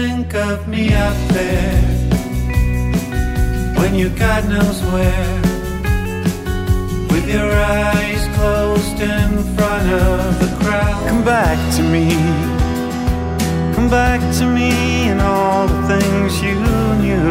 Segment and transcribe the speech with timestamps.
[0.00, 1.82] think of me up there
[3.78, 5.34] when you God knows where,
[7.10, 7.50] with your
[7.80, 11.00] eyes closed in front of the crowd.
[11.08, 12.06] Come back to me,
[13.74, 14.70] come back to me,
[15.10, 16.54] and all the things you
[17.02, 17.30] knew.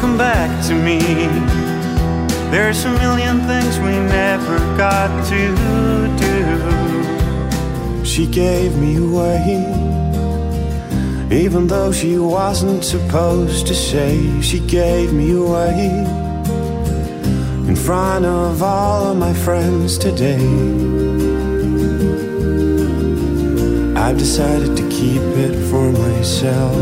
[0.00, 0.98] Come back to me.
[2.52, 5.40] There's a million things we never got to
[6.18, 6.33] do.
[8.14, 9.66] She gave me away,
[11.32, 14.40] even though she wasn't supposed to say.
[14.40, 16.06] She gave me away
[17.66, 20.46] in front of all of my friends today.
[23.96, 26.76] I've decided to keep it for myself.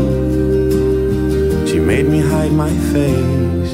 [1.67, 3.73] She made me hide my face.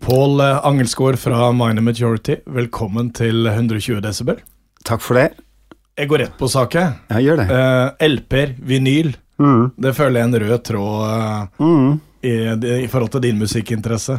[0.00, 4.36] Pål eh, Angelsgaard fra Minor Majority, velkommen til 120 desibel.
[4.88, 5.28] Takk for det.
[5.98, 6.92] Jeg går rett på sak, jeg.
[7.10, 7.46] Ja, gjør det.
[7.50, 9.68] Uh, LP-er, vinyl, Mm.
[9.78, 12.00] det føler jeg er en rød tråd uh, Mm.
[12.26, 12.32] i,
[12.82, 14.16] i forhold til din musikkinteresse.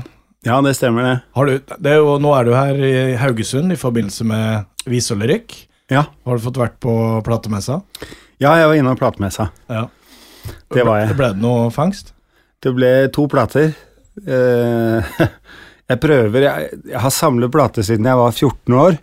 [0.48, 1.16] Ja, det stemmer, det.
[1.36, 5.58] Har du, det er jo, nå er du her i Haugesund i forbindelse med Visolyrykk.
[5.92, 6.06] Ja.
[6.26, 6.94] Har du fått vært på
[7.26, 7.82] platemessa?
[8.40, 9.50] ja, jeg var innom platemessa.
[9.68, 9.88] Ja.
[10.72, 11.18] Det var jeg.
[11.20, 12.14] Ble det noe fangst?
[12.64, 13.74] Det ble to plater.
[14.24, 15.04] Uh,
[15.90, 18.98] jeg prøver Jeg, jeg har samlet plater siden jeg var 14 år.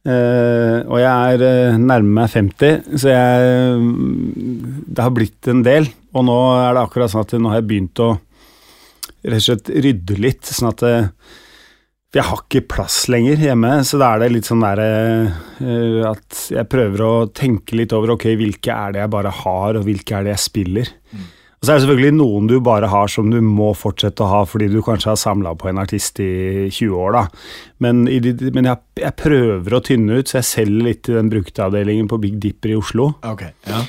[0.00, 5.60] Eh, og jeg er eh, nærmer meg 50, så jeg mm, Det har blitt en
[5.66, 5.90] del.
[6.16, 8.14] Og nå er det akkurat sånn at nå har jeg begynt å
[9.20, 11.10] rett og slett rydde litt, sånn at eh,
[12.08, 14.88] For jeg har ikke plass lenger hjemme, så da er det litt sånn derre
[16.08, 19.84] at jeg prøver å tenke litt over ok, hvilke er det jeg bare har, og
[19.86, 20.90] hvilke er det jeg spiller.
[21.60, 24.38] Og så er det selvfølgelig noen du bare har som du må fortsette å ha
[24.48, 26.30] fordi du kanskje har samla på en artist i
[26.72, 27.24] 20 år, da.
[27.84, 31.28] Men, de, men jeg, jeg prøver å tynne ut, så jeg selger litt i den
[31.32, 33.10] brukteavdelingen på Big Dipper i Oslo.
[33.28, 33.82] Ok, ja.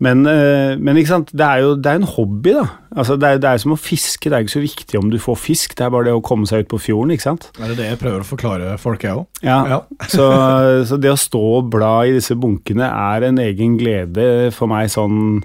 [0.00, 2.64] Men, eh, men ikke sant, det er jo det er en hobby, da.
[2.94, 4.30] Altså, det, er, det er som å fiske.
[4.30, 6.48] Det er ikke så viktig om du får fisk, det er bare det å komme
[6.48, 7.50] seg ut på fjorden, ikke sant.
[7.58, 9.26] Er det det jeg prøver å forklare folk, jeg òg?
[9.44, 9.82] Ja, Ja.
[10.14, 10.30] så,
[10.88, 14.94] så det å stå og bla i disse bunkene er en egen glede for meg
[14.94, 15.40] sånn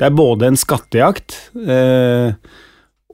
[0.00, 2.32] Det er både en skattejakt eh,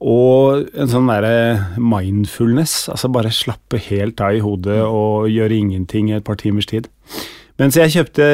[0.07, 2.85] og en sånn derre mindfulness.
[2.93, 6.87] Altså bare slappe helt av i hodet og gjøre ingenting i et par timers tid.
[7.57, 8.25] Mens jeg kjøpte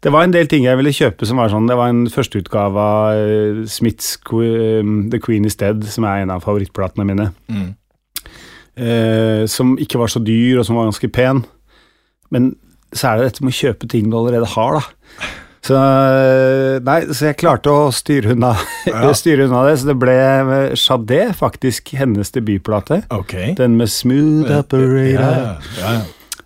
[0.00, 2.80] Det var en del ting jeg ville kjøpe som var sånn Det var en førsteutgave
[2.80, 4.80] av eh, Smiths Que-
[5.12, 7.68] The Queen is Dead, som er en av favorittplatene mine Mm.
[8.80, 11.44] eh, som ikke var så dyr, og som var ganske pen.
[12.32, 12.54] Men
[12.96, 15.28] så er det dette med å kjøpe ting du allerede har, da.
[15.60, 18.54] Så, eh, nei, så jeg klarte å styre unna,
[18.88, 19.10] Ja.
[19.16, 19.74] styre unna det.
[19.82, 20.14] Så det ble
[20.80, 23.02] Chadé, faktisk hennes debutplate.
[23.12, 23.52] Okay.
[23.58, 24.96] Den med Smooth Operator.
[25.12, 25.92] Ja, ja.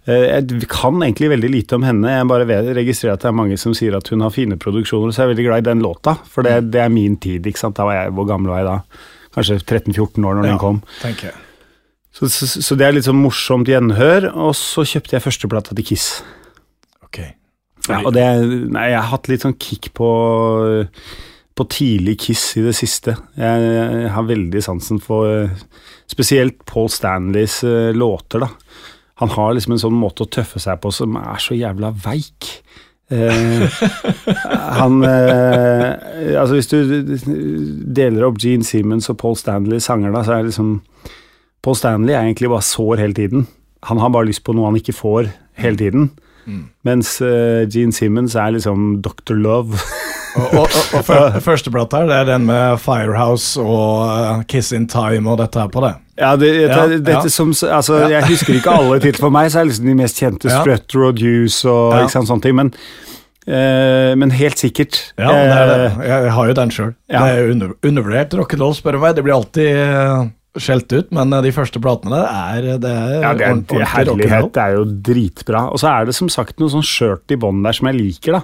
[0.05, 2.11] Eh, Jeg kan egentlig veldig lite om henne.
[2.11, 5.23] Jeg bare registrerer at det er mange som sier at hun har fine produksjoner, så
[5.23, 6.19] jeg er veldig glad i den låta.
[6.29, 7.47] For det, det er min tid.
[7.47, 7.79] ikke sant?
[7.79, 8.79] Da var jeg, Hvor gammel var jeg da?
[9.39, 10.83] Kanskje 13-14 år når den kom.
[11.01, 11.39] tenker jeg.
[12.15, 15.87] Så, så, så det er litt sånn morsomt gjenhør, og så kjøpte jeg førsteplata til
[15.89, 16.11] Kiss.
[17.91, 18.25] Ja, og det,
[18.73, 20.09] nei, jeg har hatt litt sånn kick på,
[21.55, 23.17] på tidlig Kiss i det siste.
[23.37, 25.51] Jeg, jeg har veldig sansen for
[26.11, 28.49] spesielt Paul Stanleys eh, låter, da.
[29.23, 32.49] Han har liksom en sånn måte å tøffe seg på som er så jævla veik.
[33.13, 33.83] Eh,
[34.81, 36.79] han eh, Altså, hvis du
[37.95, 40.79] deler opp Gene Simmons og Paul Stanley sanger, da, så er det liksom
[41.65, 43.47] Paul Stanley er egentlig bare sår hele tiden.
[43.89, 45.31] Han har bare lyst på noe han ikke får
[45.61, 46.11] hele tiden.
[46.47, 46.65] Mm.
[46.85, 49.35] Mens uh, Gene Simmons er liksom Dr.
[49.35, 49.79] Love.
[50.35, 50.67] Og, og,
[50.99, 55.39] og, og Førsteplata her, det er den med Firehouse og uh, Kiss in Time og
[55.39, 55.93] dette her på det.
[56.19, 57.31] ja, det, det, Ja, dette ja.
[57.31, 60.51] som altså, Jeg husker ikke alle titler for meg, så er liksom de mest kjente
[60.51, 60.59] Ja.
[60.65, 62.01] Strutter og Deuce og Ja.
[62.03, 62.57] ikke sant, sånne ting.
[62.59, 62.73] Men,
[63.47, 64.99] eh, men helt sikkert.
[65.23, 65.93] Ja, det er det.
[66.11, 66.91] Jeg, har jo den sjøl.
[67.15, 67.23] ja.
[67.29, 69.15] Det er under, undervurdert rock'n'roll, spør du meg.
[69.15, 69.71] Det blir alltid
[70.61, 73.81] skjelt ut, men uh, de første platene der er, det er, Ja, det er, ordentlig-
[73.81, 74.51] er ordentlig herlighet.
[74.55, 75.63] Det er jo dritbra.
[75.75, 78.39] Og så er det som sagt noe sånn skjørt i bånn der som jeg liker,
[78.41, 78.43] da.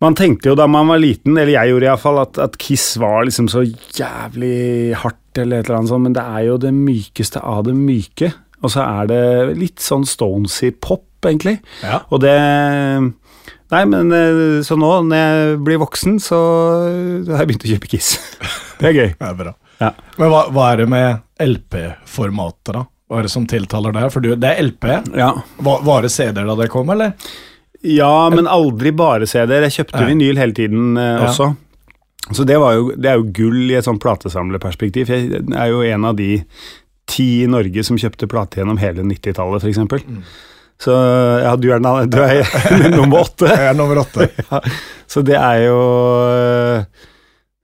[0.00, 3.24] Man tenkte jo da man var liten, eller jeg gjorde iallfall, at, at Kiss var
[3.26, 7.42] liksom så jævlig hardt eller et eller annet sånt, men det er jo det mykeste
[7.42, 8.30] av det myke.
[8.62, 9.22] Og så er det
[9.58, 11.58] litt sånn Stonesy pop, egentlig.
[11.82, 12.04] Ja.
[12.14, 12.34] Og det
[13.68, 16.38] Nei, men eh, så nå, når jeg blir voksen, så
[17.28, 18.14] har jeg begynt å kjøpe Kiss.
[18.78, 19.08] Det er gøy.
[19.18, 19.52] Det er bra.
[19.78, 19.92] Ja.
[20.16, 22.84] Men hva, hva er det med LP-formatet, da?
[23.08, 24.10] Hva er det som tiltaler deg?
[24.12, 24.88] For du, det er LP.
[25.16, 25.30] Ja.
[25.64, 27.14] Var, var det CD-er da det kom, eller?
[27.86, 29.68] Ja, men aldri bare CD-er.
[29.68, 30.10] Jeg kjøpte ja.
[30.10, 31.52] vinyl hele tiden eh, også.
[32.34, 35.08] Så det, var jo, det er jo gull i et sånt platesamlerperspektiv.
[35.08, 36.34] Jeg er jo en av de
[37.08, 39.80] ti i Norge som kjøpte plate gjennom hele 90-tallet, f.eks.
[40.04, 40.20] Mm.
[40.78, 40.94] Så
[41.42, 41.80] ja, du er,
[42.12, 43.48] du er nummer åtte.
[43.48, 44.28] Jeg er nummer åtte.
[44.50, 44.60] Ja,
[45.08, 45.78] så det er jo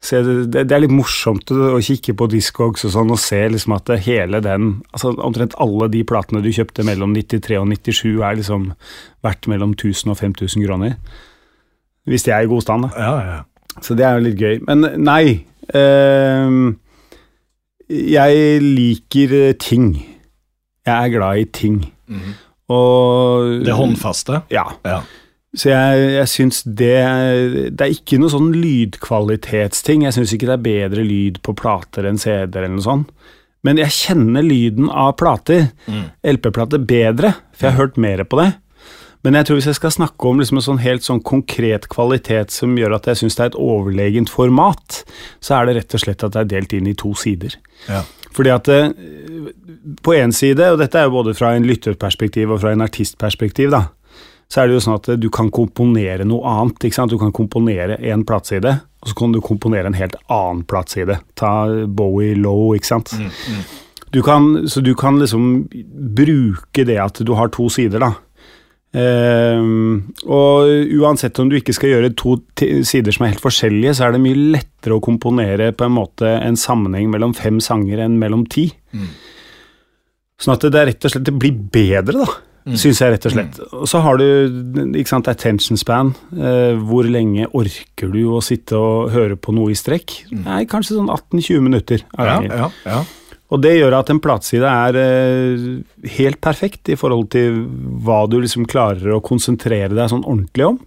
[0.05, 3.77] se, det, det er litt morsomt å, kikke på Discogs og sånn og se liksom
[3.77, 8.39] at hele den altså Omtrent alle de platene du kjøpte mellom 93 og 97 er
[8.41, 8.71] liksom
[9.25, 10.97] verdt mellom 1000 og 5000 kroner.
[12.05, 12.91] Hvis de er i god stand, da.
[13.01, 13.41] Ja, ja.
[13.83, 14.59] Så det er jo litt gøy.
[14.69, 16.77] Men nei ehm,
[17.89, 19.95] Jeg liker eh, ting.
[20.85, 21.81] Jeg er glad i ting.
[22.69, 24.45] Og Det håndfaste.
[24.53, 24.69] Ja.
[24.85, 25.01] Ja.
[25.55, 26.95] Så jeg, jeg syns det
[27.79, 30.03] Det er ikke noe sånn lydkvalitetsting.
[30.09, 33.13] Jeg syns ikke det er bedre lyd på plater enn CD-er eller noe sånt.
[33.65, 36.11] Men jeg kjenner lyden av plater, Mm.
[36.35, 38.51] LP-plater, bedre, for jeg har hørt mer på det.
[39.25, 42.51] Men jeg tror hvis jeg skal snakke om liksom en sånn helt sånn konkret kvalitet
[42.53, 44.99] som gjør at jeg syns det er et overlegent format,
[45.41, 47.57] så er det rett og slett at det er delt inn i to sider.
[47.89, 48.03] Ja.
[48.37, 48.91] Fordi at eh,
[50.05, 53.71] på én side, og dette er jo både fra en lytterperspektiv og fra en artistperspektiv,
[53.73, 53.87] da,
[54.53, 56.85] så er det jo sånn at du kan komponere noe annet.
[56.85, 57.13] ikke sant?
[57.15, 61.19] Du kan komponere en plateside, og så kan du komponere en helt annen plateside.
[61.39, 61.55] Ta
[61.87, 63.15] Bowie Low, ikke sant.
[64.15, 65.67] Du kan, så du kan liksom
[66.15, 68.13] bruke det at du har to sider, da.
[68.95, 72.37] Um, og uansett om du ikke skal gjøre to
[72.87, 76.31] sider som er helt forskjellige, så er det mye lettere å komponere på en måte
[76.37, 78.69] en sammenheng mellom fem sanger enn mellom ti.
[80.39, 82.39] Sånn at det er rett og slett det blir bedre, da.
[82.65, 83.59] Syns jeg, rett og slett.
[83.77, 84.25] Og så har du
[84.97, 86.15] ikke sant, attention span.
[86.33, 90.17] Eh, hvor lenge orker du å sitte og høre på noe i strekk?
[90.33, 92.07] Nei, kanskje sånn 18-20 minutter.
[92.49, 93.03] ja, ja.
[93.53, 95.67] Og det gjør at en plateside er eh,
[96.17, 97.61] helt perfekt i forhold til
[98.03, 100.81] hva du liksom klarer å konsentrere deg sånn ordentlig om.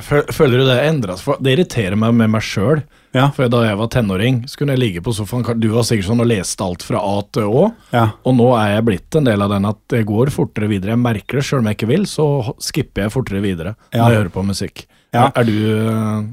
[0.00, 1.22] Fø- Føler du det endres?
[1.24, 2.82] For det irriterer meg med meg sjøl.
[3.16, 3.28] Ja.
[3.34, 5.46] For da jeg var tenåring, så kunne jeg ligge på sofaen.
[5.58, 7.64] Du var sikkert sånn og leste alt fra A til Å.
[7.94, 8.04] Ja.
[8.28, 10.94] Og nå er jeg blitt en del av den at det går fortere videre.
[10.94, 12.26] Jeg merker det sjøl om jeg ikke vil, så
[12.62, 14.02] skipper jeg fortere videre Ja.
[14.04, 14.84] når jeg hører på musikk.
[15.12, 15.30] Ja.
[15.34, 15.56] Er du,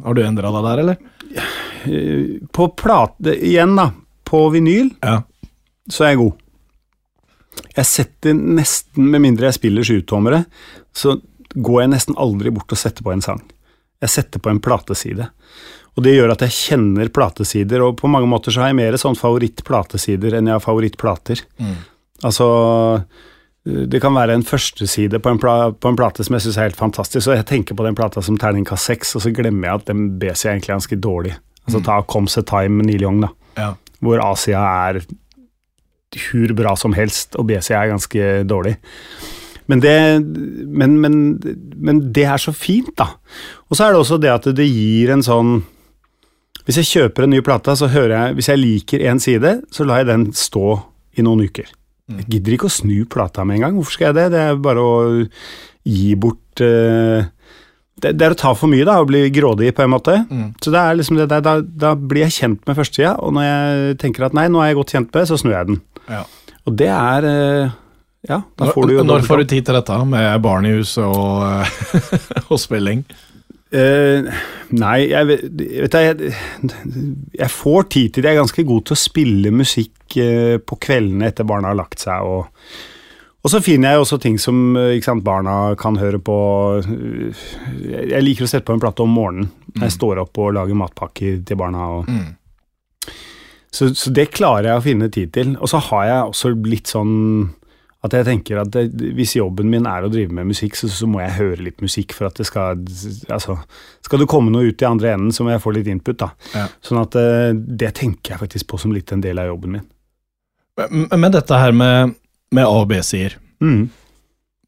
[0.06, 0.98] har du endra deg der, eller?
[1.88, 3.92] Eh, På plate, igjen da,
[4.28, 5.22] på vinyl, Ja.
[5.90, 6.34] så er jeg god.
[7.78, 10.46] Jeg setter nesten, med mindre jeg spiller sjutommere,
[10.94, 11.20] så
[11.56, 13.42] går jeg nesten aldri bort og setter på en sang.
[14.04, 15.30] Jeg setter på en plateside.
[15.98, 18.98] Og det gjør at jeg kjenner platesider, og på mange måter så har jeg mer
[19.02, 21.42] sånn favorittplatesider enn jeg har favorittplater.
[22.28, 22.50] Altså
[23.68, 26.70] det kan være en førsteside på en, pla på en plate som jeg syns er
[26.70, 29.82] helt fantastisk, og jeg tenker på den plata som terningkast seks, og så glemmer jeg
[29.82, 31.34] at den BC er egentlig ganske dårlig.
[31.68, 33.74] Altså ta Comes a Time med Neil Young, da ja.
[34.00, 35.02] hvor Asia er
[36.30, 38.78] hur bra som helst, og BC er ganske dårlig.
[39.68, 39.96] Men det,
[40.68, 41.16] men, men,
[41.76, 43.10] men det er så fint, da.
[43.68, 45.58] Og så er det også det at det gir en sånn
[46.68, 49.88] Hvis jeg kjøper en ny plate, så hører jeg Hvis jeg liker én side, så
[49.88, 50.78] lar jeg den stå
[51.18, 51.68] i noen uker.
[52.08, 53.80] Jeg gidder ikke å snu plata med en gang.
[53.80, 54.28] Hvorfor skal jeg det?
[54.36, 54.94] Det er bare å
[55.88, 57.26] gi bort uh,
[57.98, 60.20] det, det er å ta for mye, da, og bli grådig på en måte.
[60.62, 63.48] Så det er liksom det der, da, da blir jeg kjent med førstesida, og når
[63.48, 65.82] jeg tenker at nei, nå er jeg godt kjent med, så snur jeg den.
[66.12, 66.24] ja.
[66.68, 67.76] Og det er eh,
[68.26, 71.06] Ja, da får du jo Når, får du tid til dette, med barn i huset
[71.06, 72.20] og, eh,
[72.52, 73.06] og spilling?
[73.68, 74.24] Uh,
[74.80, 76.30] nei, jeg vet jeg,
[77.36, 78.32] jeg får tid til det.
[78.32, 82.00] Jeg er ganske god til å spille musikk uh, på kveldene etter barna har lagt
[82.00, 82.24] seg.
[82.24, 82.48] Og,
[83.44, 84.72] og så finner jeg også ting som
[85.04, 86.38] sant, barna kan høre på.
[86.80, 87.46] eh,
[88.16, 90.80] Jeg liker å sette på en plate om morgenen når jeg står opp og lager
[90.80, 91.92] matpakker til barna.
[92.00, 93.12] Og,
[93.72, 95.54] så, så det klarer jeg å finne tid til.
[95.60, 97.18] Og så har jeg også blitt sånn
[98.06, 98.84] at jeg tenker at det,
[99.18, 102.14] hvis jobben min er å drive med musikk, så, så må jeg høre litt musikk
[102.14, 102.78] for at det skal
[103.34, 103.56] Altså,
[104.06, 106.30] skal det komme noe ut i andre enden, så må jeg få litt input, da.
[106.54, 106.68] Ja.
[106.86, 109.88] Sånn at eh, det tenker jeg faktisk på som litt en del av jobben min.
[110.78, 112.14] Men, men dette her med,
[112.54, 113.88] med A og B-sider, Mm.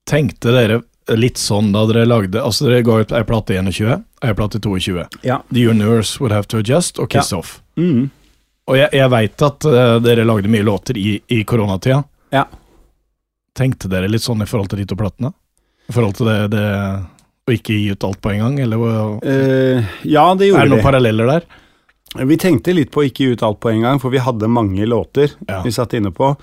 [0.10, 0.80] tenkte dere
[1.14, 5.04] litt sånn da dere lagde Altså, dere ga ut ei plate 21, ei plate 22.
[5.26, 5.40] Ja.
[5.54, 7.60] The Universe Would Have To Adjust og Kiss Off.
[7.78, 8.08] Mm.
[8.70, 12.02] Og jeg, jeg veit at uh, dere lagde mye låter i, i koronatida.
[12.34, 12.44] Ja.
[13.58, 15.34] Tenkte dere litt sånn i forhold til de to platene?
[15.90, 16.66] I forhold til det, det
[17.50, 18.78] å ikke gi ut alt på en gang, eller
[19.26, 20.84] Eh, ja, det er det noen vi.
[20.86, 21.48] paralleller der?
[22.26, 24.48] Vi tenkte litt på å ikke gi ut alt på en gang, for vi hadde
[24.50, 25.62] mange låter Ja.
[25.64, 26.36] vi satt inne på.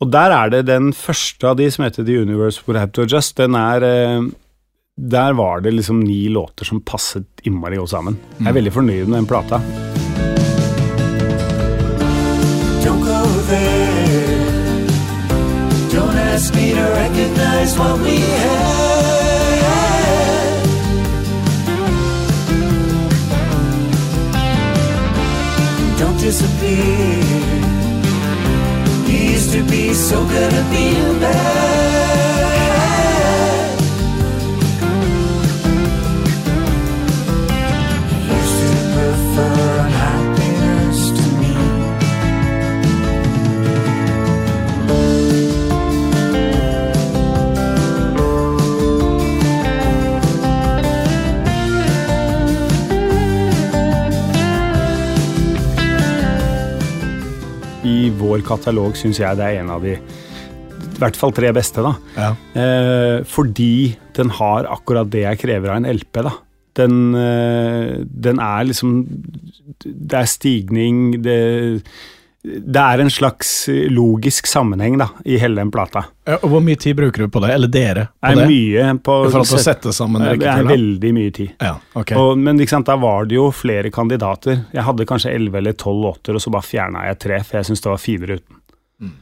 [0.00, 3.02] Og der er det den første av de som heter The Universe Would Have To
[3.02, 3.36] Adjust.
[3.36, 4.22] Den er eh,
[4.98, 8.16] Der var det liksom ni låter som passet innmari godt sammen.
[8.38, 9.58] Jeg er veldig fornøyd med den plata.
[12.84, 13.93] Don't go there.
[16.90, 18.84] recognize what we had.
[25.98, 27.22] Don't disappear.
[29.06, 31.64] He used to be so good at being bad.
[38.28, 39.63] You used to prefer.
[58.46, 59.96] Katalog syns jeg det er en av de
[60.84, 61.94] i hvert fall tre beste, da.
[62.14, 62.30] Ja.
[62.60, 66.34] Eh, fordi den har akkurat det jeg krever av en LP, da.
[66.78, 69.04] Den, eh, den er liksom
[69.84, 71.82] Det er stigning, det
[72.44, 73.50] det er en slags
[73.88, 76.02] logisk sammenheng da, i hele den plata.
[76.42, 78.02] Og Hvor mye tid bruker du på det, eller dere?
[78.20, 78.42] på det?
[78.44, 81.54] Er mye på til å sette sammen Det er veldig mye tid.
[81.64, 82.18] Ja, okay.
[82.20, 84.66] Og, men sant, da var det jo flere kandidater.
[84.76, 87.70] Jeg hadde kanskje elleve eller tolv låter, og så bare fjerna jeg tre, for jeg
[87.70, 88.60] syntes det var finere uten.
[89.00, 89.16] Mm.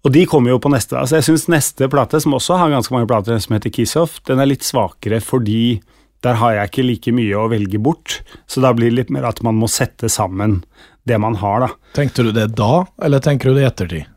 [0.00, 0.96] Og de kommer jo på neste.
[0.96, 4.20] altså Jeg syns neste plate, som også har ganske mange plater, som heter Kiss Off,
[4.30, 5.80] den er litt svakere fordi
[6.24, 8.20] der har jeg ikke like mye å velge bort.
[8.48, 10.60] Så da blir det litt mer at man må sette sammen
[11.08, 11.68] det man har, da.
[11.96, 14.08] Tenkte du det da, eller tenker du det i ettertid?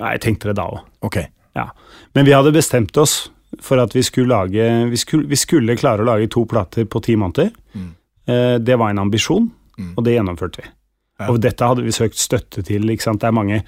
[0.00, 0.84] Nei, jeg tenkte det da òg.
[1.08, 1.30] Okay.
[1.56, 1.70] Ja.
[2.16, 3.26] Men vi hadde bestemt oss
[3.62, 7.00] for at vi skulle lage Vi skulle, vi skulle klare å lage to plater på
[7.04, 7.52] ti måneder.
[7.72, 7.92] Mm.
[8.26, 9.46] Eh, det var en ambisjon,
[9.78, 9.92] mm.
[9.94, 10.72] og det gjennomførte vi.
[11.16, 11.30] Ja.
[11.32, 12.90] Og dette hadde vi søkt støtte til.
[12.92, 13.22] ikke sant?
[13.22, 13.62] Det er mange,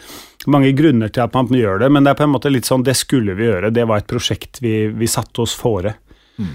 [0.46, 2.84] mange, grunner til at man gjør det, men det er på en måte litt sånn
[2.84, 3.72] det skulle vi gjøre.
[3.72, 5.94] Det var et prosjekt vi, vi satte oss fore.
[6.36, 6.50] Mm.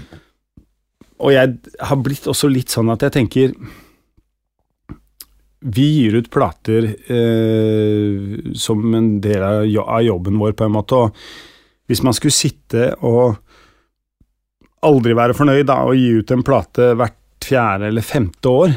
[1.24, 1.56] Og jeg
[1.88, 3.56] har blitt også litt sånn at jeg tenker
[5.64, 10.98] vi gir ut plater eh, som en del av jobben vår, på en måte.
[10.98, 13.38] Og hvis man skulle sitte og
[14.84, 18.74] aldri være fornøyd da, og gi ut en plate hvert fjerde eller femte år,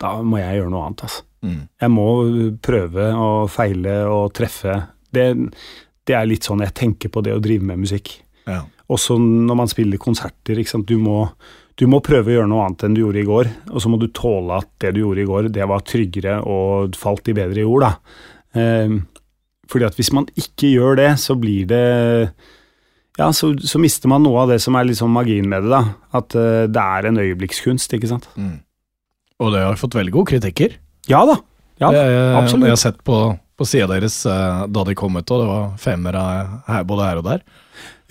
[0.00, 1.04] da må jeg gjøre noe annet.
[1.06, 1.24] Altså.
[1.44, 1.60] Mm.
[1.84, 2.06] Jeg må
[2.64, 4.78] prøve og feile og treffe.
[5.14, 5.26] Det,
[6.08, 8.16] det, er litt sånn jeg tenker på det å drive med musikk.
[8.48, 8.62] Ja.
[8.92, 10.60] Også når man spiller konserter.
[10.88, 11.26] Du må,
[11.80, 13.98] du må prøve å gjøre noe annet enn du gjorde i går, og så må
[13.98, 17.64] du tåle at det du gjorde i går, det var tryggere og falt i bedre
[17.64, 18.20] jord, da.
[18.54, 18.98] Eh,
[19.70, 21.84] fordi at hvis man ikke gjør det, så blir det
[23.18, 25.82] Ja, så, så mister man noe av det som er liksom magien med det, da.
[26.18, 28.26] At uh, det er en øyeblikkskunst, ikke sant.
[28.34, 28.58] Mm.
[29.38, 30.74] Og det har fått veldig gode kritikker.
[31.10, 31.38] Ja da.
[31.78, 32.02] Ja, det,
[32.38, 32.66] absolutt.
[32.66, 33.20] Jeg har sett på,
[33.58, 36.24] på sida deres da de kom ut, og det var femmere
[36.86, 37.46] både her og der.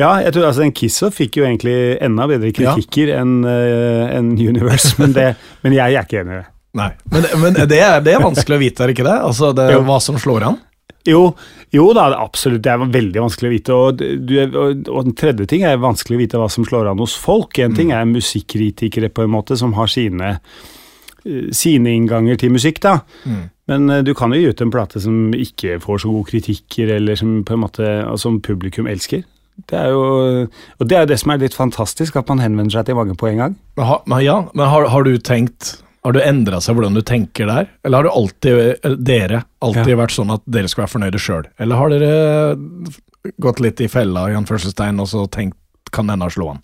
[0.01, 3.21] Ja, jeg tror altså den Kissa fikk jo egentlig enda bedre kritikker ja.
[3.21, 6.49] enn uh, en Universe, men, det, men, jeg er ikke enig i det.
[6.73, 9.17] Nei, Men, men det, er, det, er, vanskelig å vite, er ikke det?
[9.21, 10.57] Altså det, Hva som slår an?
[11.05, 11.33] Jo,
[11.75, 12.63] jo da, absolutt.
[12.63, 13.75] Det er veldig vanskelig å vite.
[13.75, 17.01] Og, du, og, og den tredje ting er vanskelig å vite hva som slår an
[17.03, 17.59] hos folk.
[17.59, 17.77] En mm.
[17.77, 20.37] ting er musikkritikere på en måte som har sine,
[21.27, 22.95] eh, sine innganger til musikk, da.
[23.27, 23.43] Mm.
[23.71, 26.95] Men uh, du kan jo gi ut en plate som ikke får så gode kritikker,
[26.97, 27.91] eller som på en måte,
[28.23, 29.27] som publikum elsker.
[29.69, 30.03] Det er jo,
[30.79, 33.29] og det er det som er litt fantastisk, at man henvender seg til mange på
[33.29, 33.55] en gang.
[33.77, 37.69] Ha, ja, men har, har, du tenkt Har du endra seg hvordan du tenker der?
[37.85, 39.99] Eller har du alltid, dere alltid ja.
[40.01, 41.47] vært sånn at dere skal være fornøyde sjøl?
[41.61, 45.59] Eller har dere gått litt i fella i anførselstegn og så tenkt
[45.93, 46.63] kan denne slå an?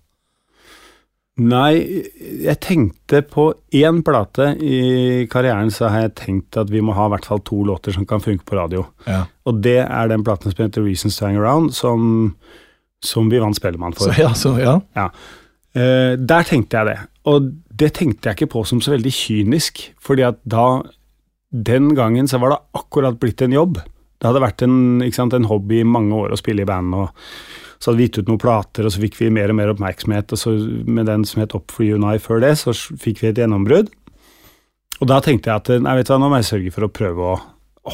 [1.39, 2.03] Nei,
[2.43, 3.45] jeg tenkte på
[3.79, 7.39] én plate i karrieren, så har jeg tenkt at vi må ha i hvert fall
[7.47, 8.83] to låter som kan funke på radio.
[9.07, 9.23] Ja.
[9.47, 12.33] Og det er den platen som heter Reasons to Hang Around, som
[13.05, 14.09] som vi vant Spellemann for.
[14.09, 14.79] Så, ja, så, ja.
[14.97, 15.09] ja.
[15.77, 16.97] Uh, der tenkte jeg det.
[17.29, 20.81] Og det tenkte jeg ikke på som så veldig kynisk, fordi at da
[21.49, 23.79] Den gangen så var det akkurat blitt en jobb.
[24.21, 27.07] Det hadde vært en, sant, en hobby i mange år å spille i band, og
[27.79, 30.35] så hadde vi gitt ut noen plater, og så fikk vi mer og mer oppmerksomhet,
[30.35, 30.53] og så
[30.85, 33.41] med den som het Up for you and I før det, så fikk vi et
[33.41, 33.89] gjennombrudd.
[34.99, 36.91] Og da tenkte jeg at nei, vet du hva, nå må jeg sørge for å
[36.91, 37.39] prøve å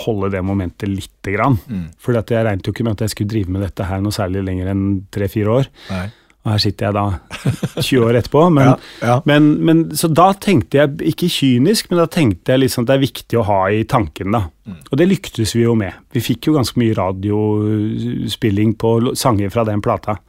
[0.03, 1.57] holde det momentet lite grann.
[1.69, 1.87] Mm.
[2.01, 4.45] For jeg regnet jo ikke med at jeg skulle drive med dette her noe særlig
[4.45, 5.73] lenger enn tre-fire år.
[5.91, 6.05] Nei.
[6.45, 8.43] Og her sitter jeg da 20 år etterpå.
[8.57, 9.15] Men, ja, ja.
[9.25, 12.97] Men, men, så da tenkte jeg, ikke kynisk, men da tenkte jeg liksom at det
[12.99, 14.43] er viktig å ha i tanken, da.
[14.69, 14.77] Mm.
[14.85, 15.97] Og det lyktes vi jo med.
[16.13, 20.19] Vi fikk jo ganske mye radiospilling på sanger fra den plata.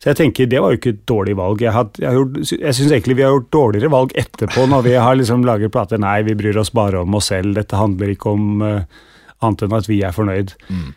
[0.00, 1.60] Så jeg tenker det var jo ikke et dårlig valg.
[1.60, 2.24] Jeg, had, jeg,
[2.56, 6.00] jeg syns egentlig vi har gjort dårligere valg etterpå, når vi har liksom laget plater.
[6.00, 7.52] Nei, vi bryr oss bare om oss selv.
[7.58, 9.02] Dette handler ikke om uh,
[9.44, 10.54] annet enn at vi er fornøyd.
[10.72, 10.88] Mm.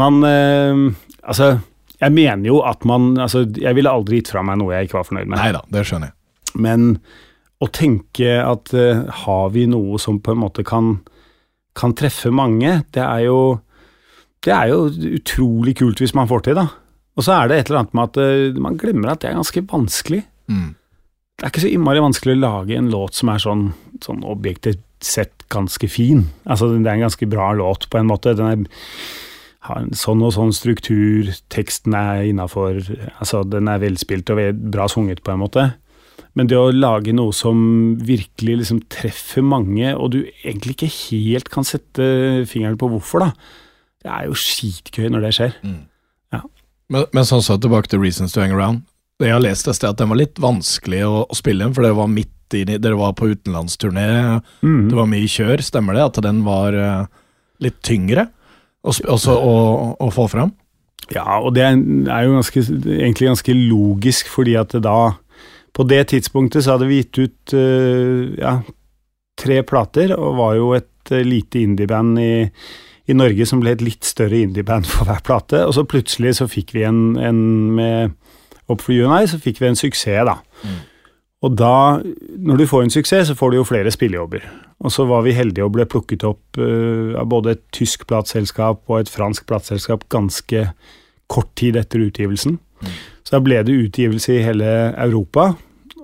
[0.00, 0.90] Man uh,
[1.30, 1.52] Altså,
[2.00, 4.96] jeg mener jo at man altså, Jeg ville aldri gitt fra meg noe jeg ikke
[4.96, 5.38] var fornøyd med.
[5.38, 6.16] Neida, det skjønner jeg.
[6.64, 6.90] Men
[7.62, 10.96] å tenke at uh, har vi noe som på en måte kan,
[11.78, 13.40] kan treffe mange, det er jo
[14.40, 14.86] det er jo
[15.20, 16.79] utrolig kult hvis man får til, da.
[17.20, 19.36] Og så er det et eller annet med at uh, man glemmer at det er
[19.36, 20.22] ganske vanskelig.
[20.48, 20.70] Mm.
[21.36, 23.66] Det er ikke så innmari vanskelig å lage en låt som er sånn,
[24.04, 26.26] sånn objektivt sett ganske fin.
[26.44, 28.34] Altså, det er en ganske bra låt, på en måte.
[28.36, 28.82] Den er,
[29.68, 32.82] har en sånn og sånn struktur, teksten er innafor
[33.16, 35.66] Altså, den er velspilt og bra sunget, på en måte.
[36.38, 41.50] Men det å lage noe som virkelig liksom treffer mange, og du egentlig ikke helt
[41.52, 42.04] kan sette
[42.48, 43.32] fingeren på hvorfor, da,
[44.04, 45.56] det er jo skitgøy når det skjer.
[45.64, 45.80] Mm.
[46.90, 48.84] Men, men sånn så tilbake til Reasons to Hang Around.
[49.20, 51.74] Det jeg har lest et sted, at den var litt vanskelig å, å spille inn,
[51.76, 54.06] for det var midt i Dere var på utenlandsturné,
[54.64, 54.88] mm.
[54.90, 55.62] det var mye kjør.
[55.62, 56.06] Stemmer det?
[56.08, 57.04] At den var uh,
[57.62, 58.26] litt tyngre
[58.82, 59.54] å, også å,
[60.02, 60.50] å få fram?
[61.14, 62.62] Ja, og det er jo ganske,
[62.96, 65.16] egentlig ganske logisk, fordi at da
[65.74, 68.56] På det tidspunktet så hadde vi gitt ut eh, ja,
[69.38, 72.48] tre plater, og var jo et eh, lite indieband i,
[73.10, 75.64] i Norge som ble et litt større indieband for hver plate.
[75.66, 77.42] Og så plutselig så fikk vi en, en
[77.76, 78.16] med
[78.70, 80.36] Up for you and I, så fikk vi en suksess, da.
[81.40, 82.00] Og da,
[82.38, 84.44] når du får en suksess, så får du jo flere spillejobber.
[84.84, 88.84] Og så var vi heldige og ble plukket opp uh, av både et tysk plateselskap
[88.86, 90.68] og et fransk plateselskap ganske
[91.30, 92.60] kort tid etter utgivelsen.
[93.24, 95.50] Så da ble det utgivelse i hele Europa,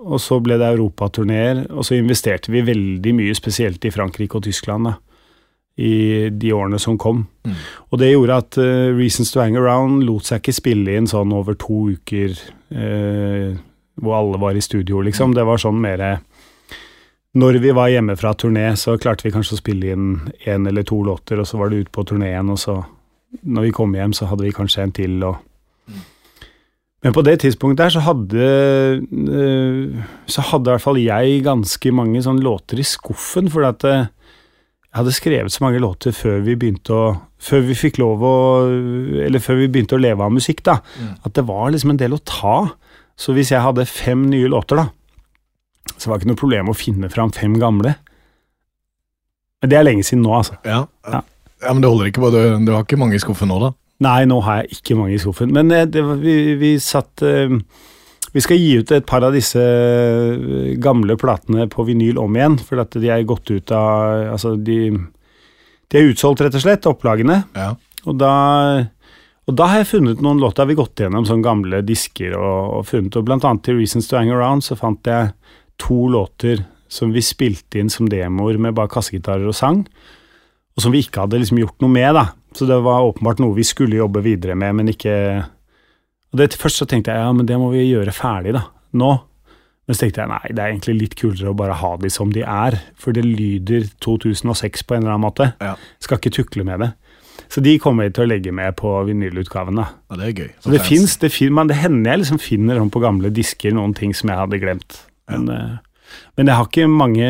[0.06, 4.44] og så ble det europaturneer, og så investerte vi veldig mye, spesielt i Frankrike og
[4.46, 4.96] Tyskland, da,
[5.76, 7.26] i de årene som kom.
[7.44, 7.56] Mm.
[7.92, 11.34] Og det gjorde at uh, Reasons to Hang Around lot seg ikke spille inn sånn
[11.36, 12.32] over to uker,
[12.72, 13.52] uh,
[14.00, 15.36] hvor alle var i studio, liksom.
[15.36, 16.22] Det var sånn mer
[17.36, 20.82] Når vi var hjemme fra turné, så klarte vi kanskje å spille inn én eller
[20.82, 22.80] to låter, og så var det ut på turneen, og så
[23.42, 25.16] når vi kom hjem, så hadde vi kanskje en til.
[25.24, 25.36] Og
[27.04, 28.46] Men på det tidspunktet der så hadde
[29.38, 34.10] øh, Så hadde i hvert fall jeg ganske mange sånne låter i skuffen, fordi at
[34.96, 37.06] hadde skrevet så mange låter før vi begynte å
[37.46, 38.36] Før vi fikk lov å
[39.26, 40.78] Eller før vi begynte å leve av musikk, da.
[41.20, 42.56] At det var liksom en del å ta.
[43.16, 44.88] Så hvis jeg hadde fem nye låter, da,
[45.96, 47.94] så var det ikke noe problem å finne fram fem gamle.
[49.62, 50.58] Men det er lenge siden nå, altså.
[50.68, 50.82] Ja.
[51.08, 51.22] Ja.
[51.64, 52.32] ja men det holder ikke.
[52.32, 53.72] Du, du har ikke mange i skuffen nå, da?
[54.04, 55.52] Nei, nå har jeg ikke mange i skuffen.
[55.56, 57.56] Men eh, det, vi, vi satt eh,
[58.36, 62.58] Vi skal gi ut et par av disse eh, gamle platene på vinyl om igjen,
[62.60, 64.90] for at de er gått ut av Altså, de,
[65.88, 67.40] de er utsolgt, rett og slett, opplagene.
[67.56, 67.70] Ja.
[68.04, 68.34] Og da,
[69.48, 70.66] og da har jeg funnet noen låter.
[70.66, 74.10] Har vi gått gjennom sånne gamle disker og, og funnet, og blant annet til Reasons
[74.10, 75.32] to Hang Around så fant jeg
[75.80, 79.82] to låter som vi spilte inn som demoer med bare kassegitarer og sang,
[80.76, 82.28] og som vi ikke hadde liksom gjort noe med, da.
[82.56, 85.16] Så det var åpenbart noe vi skulle jobbe videre med, men ikke
[86.36, 88.66] Og det, Først så tenkte jeg ja, men det må vi gjøre ferdig, da.
[89.00, 89.14] Nå.
[89.86, 92.32] Men så tenkte jeg nei, det er egentlig litt kulere å bare ha de som
[92.34, 95.46] de er, for det lyder 2006 på en eller annen måte.
[95.62, 95.76] Ja.
[96.02, 96.90] Skal ikke tukle med det.
[97.48, 99.78] Så de kommer vi til å legge med på vinylutgaven.
[99.80, 99.86] da.
[100.10, 100.50] ja, det er gøy.
[100.60, 101.16] Så det fins,
[101.54, 104.60] men det hender jeg liksom finner om på gamle disker noen ting som jeg hadde
[104.60, 104.98] glemt.
[105.30, 105.76] Men, eh,
[106.36, 107.28] men jeg har ikke mange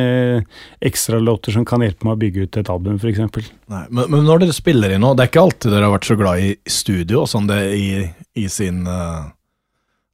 [0.84, 3.48] ekstralåter som kan hjelpe meg å bygge ut et album, f.eks.
[3.70, 6.18] Men, men når dere spiller inn nå, det er ikke alltid dere har vært så
[6.18, 7.88] glad i studio, som det i,
[8.36, 9.32] i sin uh,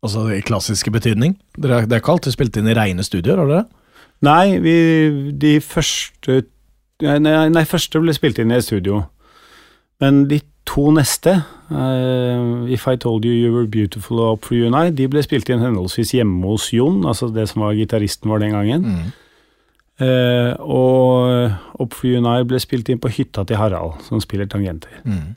[0.03, 1.37] Altså i klassiske betydning?
[1.55, 3.67] Dere, det er ikke alltid spilt inn i reine studioer, har dere?
[4.27, 4.75] Nei, vi,
[5.39, 6.41] de første
[7.03, 9.05] nei, nei, nei, første ble spilt inn i studio.
[10.03, 11.33] Men de to neste,
[11.73, 15.09] uh, If I Told You You Were Beautiful og Up For You and I, de
[15.11, 18.87] ble spilt inn henholdsvis hjemme hos Jon, altså det som var gitaristen vår den gangen.
[18.87, 19.11] Mm.
[20.03, 24.23] Uh, og Up For You and I ble spilt inn på hytta til Harald, som
[24.23, 24.95] spiller tangenter.
[25.05, 25.35] Mm.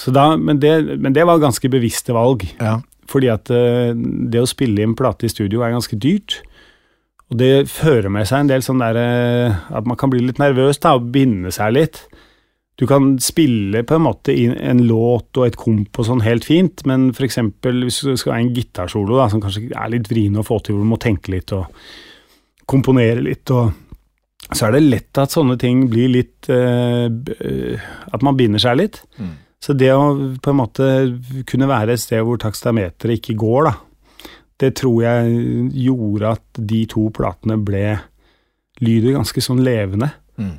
[0.00, 2.78] Så da, men, det, men det var ganske bevisste valg, Ja.
[3.10, 6.40] fordi at uh, det å spille inn plate i studio er ganske dyrt.
[7.30, 9.04] Og det fører med seg en del sånn derre
[9.70, 12.00] at man kan bli litt nervøs da, og binde seg litt.
[12.80, 16.80] Du kan spille på en måte en låt og et komp og sånn helt fint,
[16.88, 20.44] men eksempel hvis du skal ha en gitarsolo da, som kanskje er litt vrien å
[20.46, 21.68] få til, hvor du må tenke litt og
[22.70, 23.74] komponere litt, og
[24.56, 28.80] så er det lett at sånne ting blir litt eh, eh, At man binder seg
[28.80, 28.96] litt.
[29.20, 29.34] Mm.
[29.60, 30.08] Så det å
[30.40, 30.86] på en måte
[31.46, 33.74] kunne være et sted hvor takstameteret ikke går, da,
[34.60, 37.84] det tror jeg gjorde at de to platene ble
[38.80, 40.08] lyder ganske sånn levende.
[40.40, 40.56] Mm.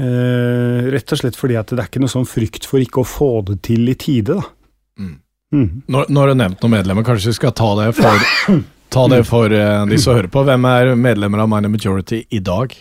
[0.00, 3.08] Eh, rett og slett fordi at det er ikke noe sånn frykt for ikke å
[3.08, 4.46] få det til i tide, da.
[5.00, 5.16] Mm.
[5.52, 5.66] Mm.
[5.84, 8.28] Nå, nå har du nevnt noen medlemmer, kanskje vi skal ta det for,
[8.94, 10.44] ta det for eh, de som hører på.
[10.48, 12.72] Hvem er medlemmer av Minor Majority i dag?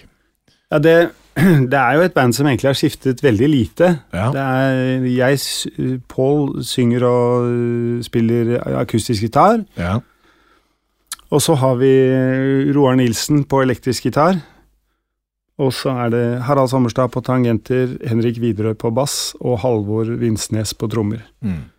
[0.72, 0.96] Ja, det,
[1.72, 3.92] det er jo et band som egentlig har skiftet veldig lite.
[4.16, 4.30] Ja.
[4.32, 9.66] Det er jeg, Paul synger og øh, spiller akustisk gitar.
[9.76, 10.00] Ja.
[11.32, 11.92] Og så har vi
[12.76, 14.40] Roar Nilsen på elektrisk gitar.
[15.62, 20.74] Og så er det Harald Sommerstad på tangenter, Henrik Widerøe på bass og Halvor Vinsnes
[20.74, 21.22] på trommer.
[21.46, 21.70] Mm.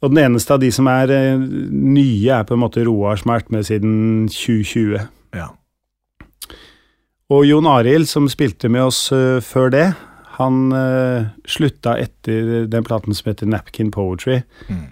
[0.00, 3.32] Og den eneste av de som er eh, nye, er på en måte Roar, som
[3.34, 3.96] har vært med siden
[4.32, 5.08] 2020.
[5.36, 5.48] ja.
[7.30, 9.84] Og Jon Arild, som spilte med oss eh, før det,
[10.40, 14.40] han uh, slutta etter den platen som heter Napkin Poetry.
[14.70, 14.86] Mm.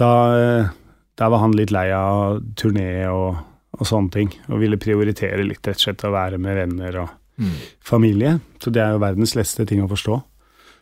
[0.00, 0.68] Da, eh,
[1.16, 3.40] da var han litt lei av turné og,
[3.78, 7.16] og sånne ting, og ville prioritere litt, rett og slett, å være med venner og
[7.40, 7.54] Mm.
[7.80, 8.34] familie.
[8.62, 10.18] Så det er jo verdens letteste ting å forstå.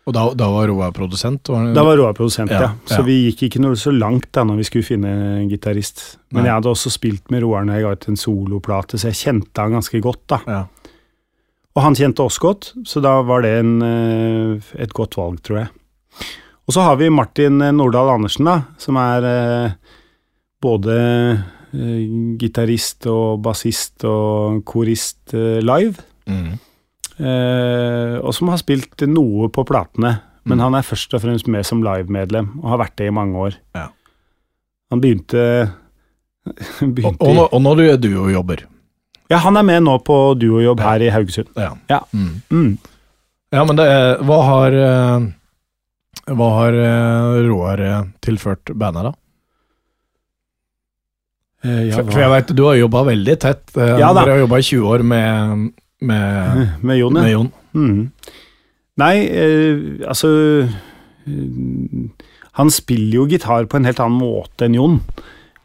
[0.08, 1.50] Og da, da var Roar produsent?
[1.52, 1.66] Var?
[1.76, 2.62] Da var Roar produsent, ja.
[2.64, 3.04] Ja, Så ja.
[3.04, 5.10] vi gikk ikke noe så langt da når vi skulle finne
[5.42, 6.00] en gitarist.
[6.32, 6.48] Men Nei.
[6.48, 9.66] jeg hadde også spilt med Roar når jeg ga ut en soloplate, så jeg kjente
[9.66, 10.40] han ganske godt, da.
[10.48, 10.62] Ja.
[11.76, 15.60] Og han kjente oss godt, så da var det en, eh, et godt valg, tror
[15.60, 15.68] jeg.
[16.68, 19.94] Og så har vi Martin Nordahl Andersen, da, som er eh,
[20.64, 20.96] både
[21.76, 22.02] eh,
[22.40, 26.00] gitarist og bassist og korist eh, live.
[26.28, 26.58] Mm.
[27.18, 30.20] Eh, og som har spilt noe på platene.
[30.48, 30.64] Men Mm.
[30.64, 33.56] han er først og fremst med som livemedlem, og har vært det i mange år.
[33.76, 33.88] Ja.
[34.90, 35.42] Han begynte,
[36.80, 38.62] begynte og, og, og når du er duojobber.
[39.28, 41.50] Ja, han er med nå på duojobb her i Haugesund.
[41.58, 41.74] Ja.
[41.90, 41.98] Ja.
[42.16, 42.30] Mm.
[42.48, 42.78] Mm.
[43.52, 43.88] ja, men det
[44.24, 45.26] Hva har eh,
[46.32, 49.12] Hva har eh, Roar eh, tilført bandet, da?
[51.64, 53.64] Eh, ja, For, jeg vet, du har jobba veldig tett.
[53.76, 54.22] Ja da.
[54.22, 55.68] Dere har jobba i 20 år med,
[56.00, 57.22] med, med Jon, ja.
[57.22, 57.50] med Jon.
[57.74, 58.02] Mm.
[58.98, 60.30] Nei, eh, altså
[60.66, 64.96] eh, Han spiller jo gitar på en helt annen måte enn Jon.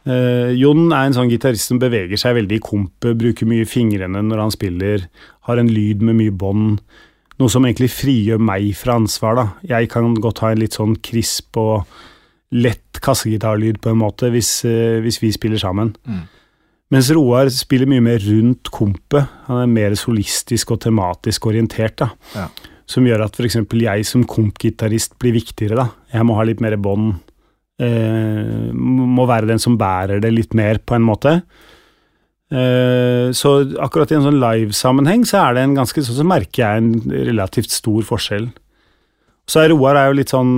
[0.04, 4.22] Eh, Jon er en sånn gitarist som beveger seg veldig i kompet, bruker mye fingrene
[4.22, 5.08] når han spiller,
[5.48, 6.82] har en lyd med mye bånd.
[7.40, 9.34] Noe som egentlig frigjør meg fra ansvar.
[9.38, 9.46] da.
[9.76, 11.88] Jeg kan godt ha en litt sånn krisp og
[12.54, 15.96] lett kassegitarlyd på en måte, hvis, eh, hvis vi spiller sammen.
[16.06, 16.22] Mm.
[16.94, 19.26] Mens Roar spiller mye mer rundt kompet.
[19.48, 21.98] Han er mer solistisk og tematisk orientert.
[21.98, 22.10] da.
[22.36, 22.48] Ja.
[22.86, 23.56] Som gjør at f.eks.
[23.66, 25.74] jeg som kompgitarist blir viktigere.
[25.80, 25.88] da.
[26.14, 27.16] Jeg må ha litt mer bånd.
[27.82, 31.40] Eh, må være den som bærer det litt mer, på en måte.
[32.54, 36.62] Eh, så akkurat i en sånn livesammenheng så er det en ganske så, så merker
[36.62, 36.92] jeg en
[37.32, 38.52] relativt stor forskjell.
[39.50, 40.52] Så Roar er jo litt sånn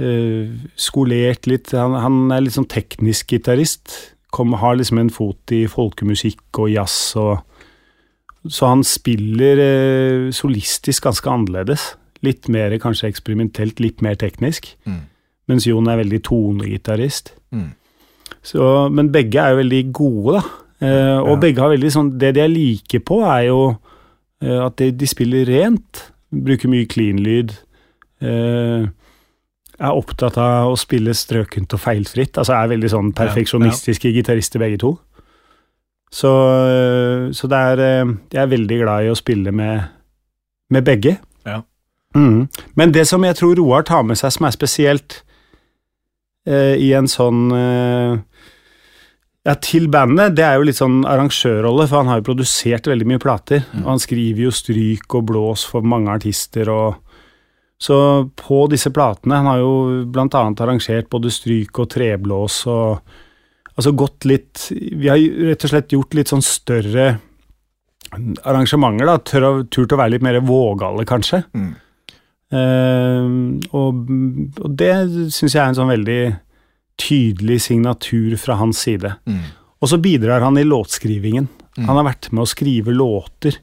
[0.00, 0.48] eh,
[0.80, 1.74] skolert litt.
[1.76, 4.16] Han, han er litt sånn teknisk gitarist.
[4.34, 7.38] Kom, har liksom en fot i folkemusikk og jazz og
[8.48, 11.96] Så han spiller eh, solistisk ganske annerledes.
[12.24, 14.70] Litt mer kanskje eksperimentelt, litt mer teknisk.
[14.86, 15.02] Mm.
[15.50, 17.32] Mens Jon er veldig tonegitarist.
[17.52, 17.72] Mm.
[18.44, 20.42] Så, men begge er jo veldig gode, da.
[20.86, 21.40] Eh, og Ja.
[21.42, 23.76] begge har veldig sånn Det de er like på, er jo
[24.40, 26.04] eh, at de, de spiller rent.
[26.30, 27.56] Bruker mye clean-lyd.
[28.22, 28.86] Eh,
[29.78, 32.38] er opptatt av å spille strøkent og feilfritt.
[32.38, 33.18] Altså er veldig sånn Ja, ja.
[33.22, 34.96] perfeksjonistiske gitarister, begge to.
[36.10, 36.32] Så,
[36.66, 39.88] eh, så det er eh, Jeg er veldig glad i å spille med,
[40.70, 41.18] med begge.
[41.46, 41.62] Ja.
[42.16, 42.48] Mm.
[42.74, 45.22] Men det som jeg tror Roar tar med seg som er spesielt
[46.48, 48.16] eh, i en sånn eh,
[49.48, 53.06] ja, til bandet, det er jo litt sånn arrangørrolle, for han har jo produsert veldig
[53.08, 53.62] mye plater.
[53.72, 53.84] Mm.
[53.84, 56.98] Og han skriver jo stryk og blås for mange artister og
[57.78, 57.96] Så
[58.34, 59.72] på disse platene Han har jo
[60.10, 62.98] annet arrangert både stryk og treblås og
[63.78, 67.12] Altså gått litt Vi har rett og slett gjort litt sånn større
[68.42, 69.18] arrangementer, da.
[69.20, 71.42] Tør, turt å være litt mer vågale, kanskje.
[71.52, 71.70] Mm.
[72.48, 73.26] Uh,
[73.76, 73.98] og,
[74.62, 74.92] og det
[75.34, 76.22] syns jeg er en sånn veldig
[76.98, 79.12] tydelig signatur fra hans side.
[79.28, 79.42] Mm.
[79.78, 81.50] Og så bidrar han i låtskrivingen.
[81.76, 81.84] Mm.
[81.86, 83.60] Han har vært med å skrive låter.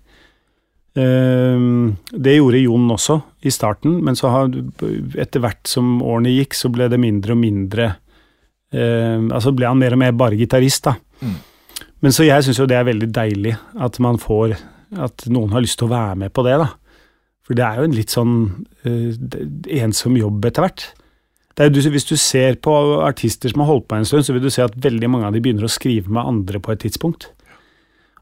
[0.95, 1.65] Eh,
[2.11, 4.53] det gjorde Jon også i starten, men så har
[5.19, 7.89] etter hvert som årene gikk, så ble det mindre og mindre
[8.71, 10.95] eh, Altså ble han mer og mer bare gitarist, da.
[11.19, 11.35] Mm.
[12.05, 14.55] Men så jeg syns jo det er veldig deilig at man får
[15.01, 16.69] At noen har lyst til å være med på det, da.
[17.45, 18.37] For det er jo en litt sånn
[18.87, 20.85] eh, ensom jobb etter hvert.
[21.55, 22.71] Det er, du, hvis du ser på
[23.05, 25.35] artister som har holdt på en stund, så vil du se at veldig mange av
[25.35, 27.29] de begynner å skrive med andre på et tidspunkt.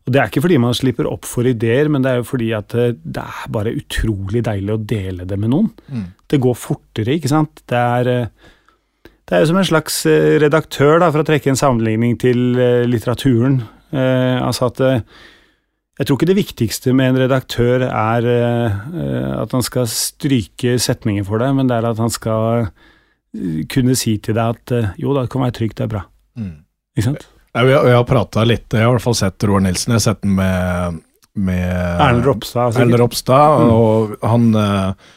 [0.03, 2.49] Og Det er ikke fordi man slipper opp for ideer, men det er jo fordi
[2.55, 5.69] at eh, det er bare utrolig deilig å dele det med noen.
[5.87, 6.09] Mm.
[6.27, 7.63] Det går fortere, ikke sant.
[7.71, 11.53] Det er, eh, det er jo som en slags eh, redaktør, da, for å trekke
[11.53, 13.61] en sammenligning til litteraturen.
[13.95, 14.83] Eh, altså at
[15.93, 18.25] jeg tror ikke det viktigste med en redaktør er
[19.37, 22.71] at han skal stryke setninger for deg, men det er at han skal
[23.69, 26.01] kunne si til deg at jo da, det kan være trygt, det er bra.
[26.33, 26.55] Mm.
[26.97, 27.27] Ikke sant?
[27.53, 29.93] Jeg, jeg, jeg har prata litt, jeg har i hvert fall sett Roar Nilsen.
[29.93, 31.01] Jeg har sett den med,
[31.37, 31.65] med
[32.01, 32.73] Erlend Ropstad.
[32.79, 33.73] Erlend Ropstad, Mm.
[33.73, 35.11] og han eh,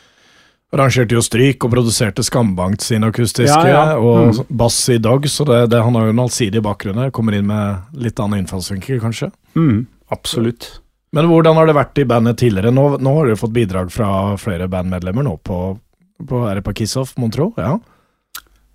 [0.77, 3.97] arrangerte jo stryk og produserte Skambankt sin akustiske, Ja, ja.
[3.97, 4.43] og Mm.
[4.61, 7.11] bass i dag, så det, det, han har jo en allsidig bakgrunn her.
[7.11, 9.31] Kommer inn med litt annen innfallsvinkel, kanskje.
[9.57, 10.81] Mm, absolutt.
[11.17, 12.73] Men hvordan har det vært i bandet tidligere?
[12.75, 15.79] Nå, nå har du fått bidrag fra flere bandmedlemmer nå på,
[16.27, 17.55] på, er det på Kiss Off tro?
[17.57, 17.79] ja.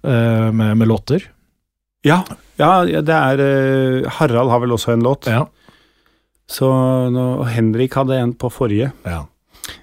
[0.03, 1.27] Eh, med, med låter.
[2.07, 2.23] Ja,
[2.57, 5.29] ja, det er eh, Harald har vel også en låt.
[5.29, 5.45] Ja.
[6.49, 8.93] Så og Henrik hadde en på forrige.
[9.05, 9.25] ja.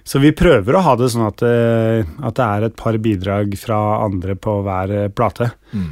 [0.03, 3.53] Så vi prøver å ha det sånn at, eh, at det er et par bidrag
[3.57, 5.47] fra andre på hver eh, plate.
[5.71, 5.91] Mm.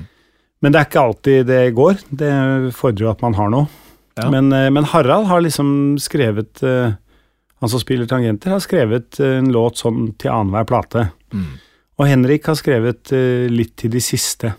[0.62, 2.02] Men det er ikke alltid det går.
[2.10, 2.32] Det
[2.76, 3.70] fordrer jo at man har noe.
[4.20, 4.28] Ja.
[4.34, 5.70] Men, men Harald har liksom
[6.02, 11.04] skrevet Han som spiller tangenter, har skrevet en låt sånn til annenhver plate.
[11.34, 11.52] Mm.
[12.02, 13.14] Og Henrik har skrevet
[13.54, 14.56] litt til de siste.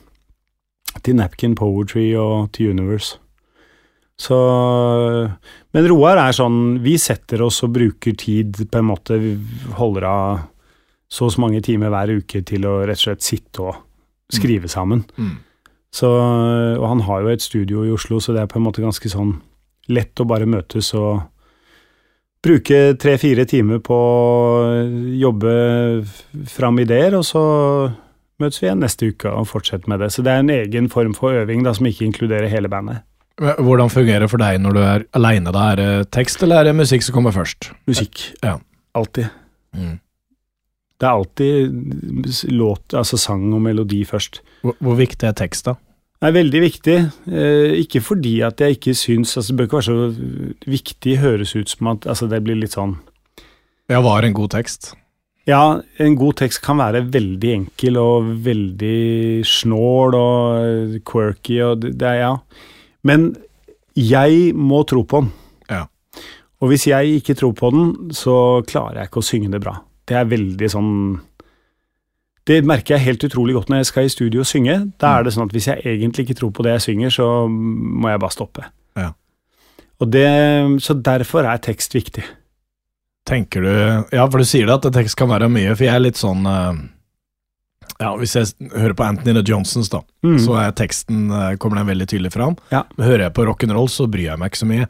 [1.05, 3.19] Til Napkin Poetry og til Universe.
[4.19, 4.37] Så
[5.75, 9.19] Men Roar er sånn Vi setter oss og bruker tid, på en måte.
[9.23, 9.37] Vi
[9.79, 10.47] holder av
[11.09, 13.79] så og så mange timer hver uke til å rett og slett sitte og
[14.29, 15.07] skrive sammen.
[15.17, 15.39] Mm.
[15.89, 18.85] Så, og han har jo et studio i Oslo, så det er på en måte
[18.85, 19.39] ganske sånn
[19.89, 21.23] lett å bare møtes og
[22.45, 24.85] bruke tre-fire timer på å
[25.17, 25.55] jobbe
[26.53, 27.43] fram ideer, og så
[28.43, 30.11] møtes vi igjen neste uke og fortsetter med det.
[30.15, 33.05] Så det er en egen form for øving da, som ikke inkluderer hele bandet.
[33.39, 35.53] Hvordan fungerer det for deg når du er aleine?
[35.55, 37.71] Er det tekst, eller er det musikk som kommer først?
[37.87, 38.25] Musikk.
[38.43, 38.57] Ja.
[38.99, 39.29] Alltid.
[39.77, 39.99] Mm.
[40.99, 44.41] Det er alltid låt, altså sang og melodi først.
[44.67, 45.77] Hvor, hvor viktig er tekst, da?
[46.19, 46.97] Det er veldig viktig.
[47.31, 51.55] Eh, ikke fordi at jeg ikke syns altså Det bør ikke være så viktig, høres
[51.55, 52.97] ut som at altså det blir litt sånn
[53.89, 54.97] Ja, var en god tekst?
[55.49, 62.05] Ja, en god tekst kan være veldig enkel og veldig snål og quirky og det
[62.05, 62.33] er ja.
[63.09, 63.31] Men
[63.97, 65.31] jeg må tro på den.
[65.71, 65.87] Ja.
[66.61, 69.79] Og hvis jeg ikke tror på den, så klarer jeg ikke å synge det bra.
[70.09, 70.93] Det er veldig sånn
[72.49, 74.77] Det merker jeg helt utrolig godt når jeg skal i studio og synge.
[75.01, 77.27] Da er det sånn at hvis jeg egentlig ikke tror på det jeg synger, så
[77.49, 78.69] må jeg bare stoppe.
[78.97, 79.11] Ja.
[80.01, 80.29] Og det,
[80.81, 82.25] så derfor er tekst viktig.
[83.29, 83.73] Tenker du
[84.17, 86.47] Ja, for du sier det at tekst kan være mye, for jeg er litt sånn
[86.49, 86.79] eh,
[88.01, 90.39] Ja, hvis jeg hører på Anthony the Johnsons, da, Mm.
[90.43, 92.57] så er teksten eh, kommer den veldig tydelig fram.
[92.73, 92.85] Ja.
[92.99, 94.87] Hører jeg på rock'n'roll, så bryr jeg meg ikke så mye.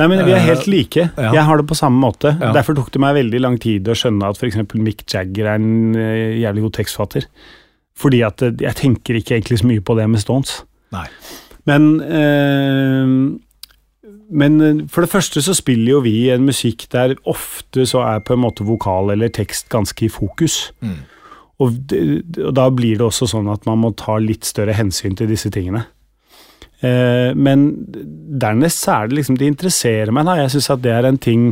[0.00, 0.96] Nei, men vi er Eh, helt like.
[1.16, 1.32] ja.
[1.32, 2.30] Jeg har det på samme måte.
[2.40, 2.52] Ja.
[2.56, 4.56] Derfor tok det meg veldig lang tid å skjønne at f.eks.
[4.80, 5.92] Mick Jagger er en
[6.40, 7.26] jævlig god tekstfatter.
[8.00, 10.62] Fordi at jeg tenker ikke egentlig så mye på det med Stones.
[10.92, 11.06] Nei.
[11.68, 13.38] Men eh,
[14.30, 18.24] men eh, for det første så spiller jo vi en musikk der ofte så er
[18.24, 20.70] på en måte vokal eller tekst ganske i fokus.
[20.80, 21.00] Mm.
[21.60, 22.02] Og, det,
[22.40, 25.50] og da blir det også sånn at man må ta litt større hensyn til disse
[25.52, 25.84] tingene.
[26.80, 27.66] Eh, men
[28.40, 30.38] dernest så er det liksom Det interesserer meg, da.
[30.40, 31.42] Jeg syns at det er en ting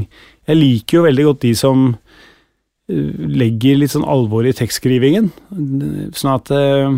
[0.48, 1.82] Jeg liker jo veldig godt de som
[2.88, 5.28] eh, legger litt sånn alvor i tekstskrivingen.
[6.16, 6.96] Sånn at eh,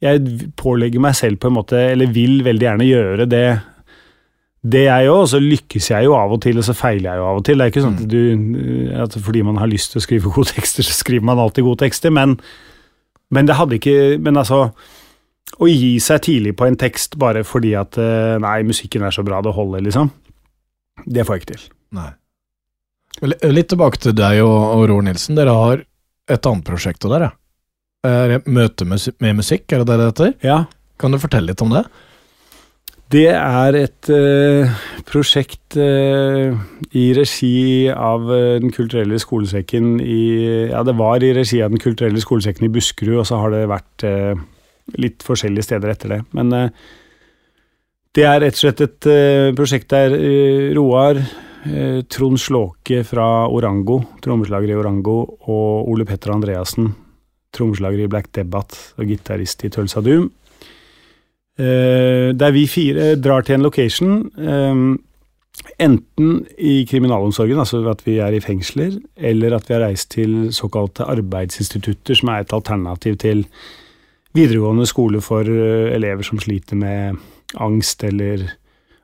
[0.00, 3.44] jeg pålegger meg selv på en måte, eller vil veldig gjerne gjøre det
[4.60, 7.20] det jeg jo, og så lykkes jeg jo av og til, og så feiler jeg
[7.20, 7.56] jo av og til.
[7.56, 10.52] Det er ikke sånn at du at fordi man har lyst til å skrive gode
[10.52, 12.36] tekster, så skriver man alltid gode tekster, men,
[13.32, 14.72] men det hadde ikke Men altså
[15.60, 19.24] Å gi seg tidlig på en tekst bare fordi at eh, Nei, musikken er så
[19.26, 20.12] bra, det holder, liksom.
[21.06, 21.64] Det får jeg ikke til.
[21.96, 22.10] Nei.
[23.50, 25.38] Litt tilbake til deg og, og Roar Nilsen.
[25.38, 25.82] Dere har
[26.30, 27.32] et annet prosjekt av dere.
[28.06, 30.36] Er Møte med, med musikk, er det det det heter?
[30.46, 30.60] Ja.
[31.00, 31.82] Kan du fortelle litt om det?
[33.10, 34.70] Det er et eh,
[35.08, 36.52] prosjekt eh,
[36.94, 40.20] i regi av eh, Den kulturelle skolesekken i
[40.70, 43.64] Ja, det var i regi av Den kulturelle skolesekken i Buskerud, og så har det
[43.72, 44.38] vært eh,
[45.02, 46.20] litt forskjellige steder etter det.
[46.38, 46.70] Men eh,
[48.14, 50.14] det er rett og slett et eh, prosjekt der
[50.78, 51.18] Roar,
[52.08, 55.18] Trond Slåke fra Orango, trommeslager i Orango,
[55.50, 56.94] og Ole Petter Andreassen,
[57.52, 60.30] trommeslager i Black Debbath og gitarist i Tølsa Doom,
[61.60, 64.82] der vi fire drar til en location, eh,
[65.80, 70.48] enten i kriminalomsorgen, altså at vi er i fengsler, eller at vi har reist til
[70.56, 73.44] såkalte arbeidsinstitutter, som er et alternativ til
[74.36, 77.20] videregående skole for eh, elever som sliter med
[77.60, 78.46] angst eller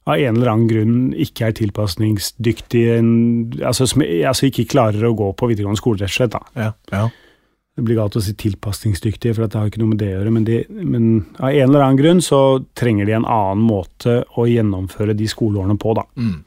[0.07, 2.99] av en eller annen grunn ikke er tilpasningsdyktige,
[3.66, 6.37] altså, altså ikke klarer å gå på videregående skole, rett og slett.
[6.37, 6.42] da.
[6.55, 6.69] Ja.
[6.95, 7.09] ja.
[7.76, 10.30] Det blir galt å si tilpasningsdyktige, for det har ikke noe med det å gjøre,
[10.32, 12.38] men, de, men av en eller annen grunn så
[12.78, 16.06] trenger de en annen måte å gjennomføre de skoleårene på, da.
[16.16, 16.38] Mm.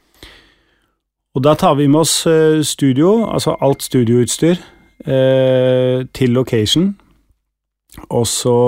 [1.38, 4.58] Og da tar vi med oss eh, studio, altså alt studioutstyr,
[5.06, 6.90] eh, til location,
[8.08, 8.58] og så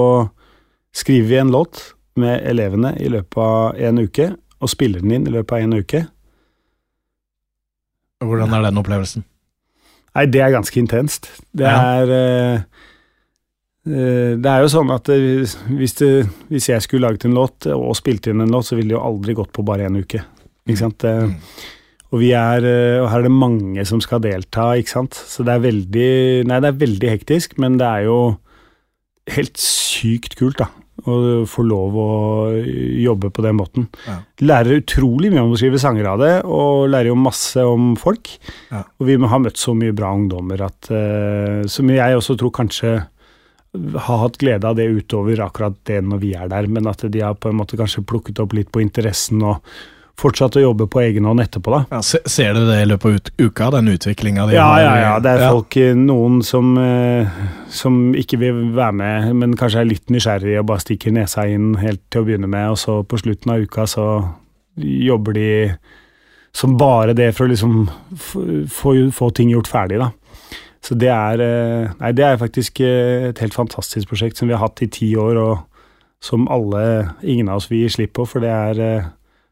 [0.95, 1.83] skriver vi en låt
[2.23, 4.31] med elevene i løpet av en uke,
[4.63, 6.05] og spiller den inn i løpet av en uke.
[8.23, 9.27] Hvordan er den opplevelsen?
[10.15, 11.29] Nei, det er ganske intenst.
[11.57, 11.77] Det Ja.
[12.03, 12.57] er eh,
[13.89, 17.67] eh, Det er jo sånn at eh, hvis, det, hvis jeg skulle laget en låt
[17.73, 20.23] og spilt inn en låt, så ville det jo aldri gått på bare én uke.
[20.69, 21.03] Ikke sant?
[21.03, 21.35] Mm.
[22.13, 22.61] Og vi er
[23.03, 25.15] Og her er det mange som skal delta, ikke sant.
[25.15, 28.19] Så det er veldig Nei, det er veldig hektisk, men det er jo
[29.33, 30.67] helt sykt kult, da.
[31.03, 31.15] Å
[31.51, 32.11] få lov å
[33.03, 33.89] jobbe på den måten.
[34.07, 34.21] Ja.
[34.43, 38.31] Lærer utrolig mye om å skrive sanger av det, og lærer jo masse om folk.
[38.71, 38.85] Ja.
[39.01, 43.01] Og vi har møtt så mye bra ungdommer at uh, Som jeg også tror kanskje
[43.73, 47.23] har hatt glede av det utover akkurat det når vi er der, men at de
[47.25, 49.65] har på en måte kanskje plukket opp litt på interessen og
[50.21, 51.81] fortsatt å jobbe på egen hånd etterpå, da.
[51.97, 55.15] Ja, ser du det i løpet av uka, den utviklinga de Ja, ja, ja.
[55.23, 55.97] Det er folk, ja.
[55.99, 57.41] noen som, eh,
[57.73, 61.75] som ikke vil være med, men kanskje er litt nysgjerrige og bare stikker nesa inn
[61.81, 64.07] helt til å begynne med, og så på slutten av uka så
[64.77, 65.51] jobber de
[66.53, 67.87] som bare det for å liksom
[68.21, 70.13] få, få ting gjort ferdig, da.
[70.83, 74.57] Så det er eh, Nei, det er faktisk eh, et helt fantastisk prosjekt som vi
[74.57, 78.27] har hatt i ti år, og som alle Ingen av oss vil gi slipp på,
[78.29, 79.11] for det er eh,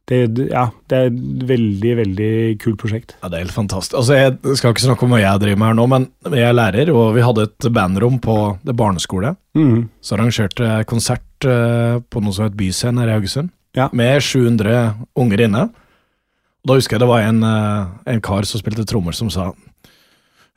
[0.09, 2.31] det, ja, det er et veldig, veldig
[2.63, 3.13] kult prosjekt.
[3.23, 3.95] Ja, Det er helt fantastisk.
[3.95, 6.57] Altså, Jeg skal ikke snakke om hva jeg driver med her nå, men jeg er
[6.57, 9.37] lærer, og vi hadde et bandrom på det barneskole.
[9.55, 9.89] Mm.
[10.03, 13.89] Så arrangerte jeg konsert eh, på noe som het Byscenen her i Haugesund, Ja.
[13.93, 15.63] med 700 unger inne.
[15.71, 19.53] Og Da husker jeg det var en, eh, en kar som spilte trommer, som sa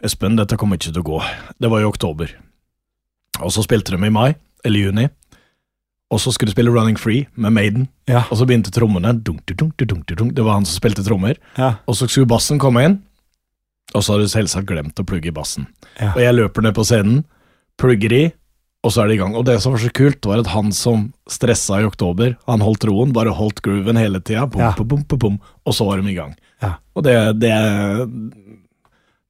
[0.04, 1.20] Espen, dette kommer ikke til å gå.
[1.62, 2.28] Det var i oktober.
[3.40, 5.06] Og så spilte de i mai, eller juni.
[6.14, 8.22] Og så skulle du spille Running Free med Maiden, Ja.
[8.30, 9.16] og så begynte trommene.
[9.26, 10.36] Dunk, dunk, dunk, dunk.
[10.38, 11.40] Det var han som spilte trommer.
[11.58, 11.72] Ja.
[11.90, 13.00] Og så skulle bassen komme inn,
[13.96, 15.66] og så har du selvsagt glemt å plugge i bassen.
[16.00, 16.12] Ja.
[16.14, 17.24] Og jeg løper ned på scenen,
[17.82, 18.24] plugger i,
[18.84, 19.34] og så er det i gang.
[19.40, 22.86] Og det som var så kult, var at han som stressa i oktober, han holdt
[22.90, 26.36] roen, bare holdt grooven hele tida, og så var de i gang.
[26.62, 26.76] Ja.
[26.96, 27.54] Og det, det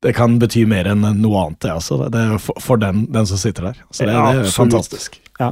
[0.04, 2.10] det kan bety mer enn noe annet, det, altså.
[2.12, 3.78] Det for, for den, den som sitter der.
[3.96, 5.16] Så det, Ja, det er fantastisk.
[5.40, 5.52] Ja.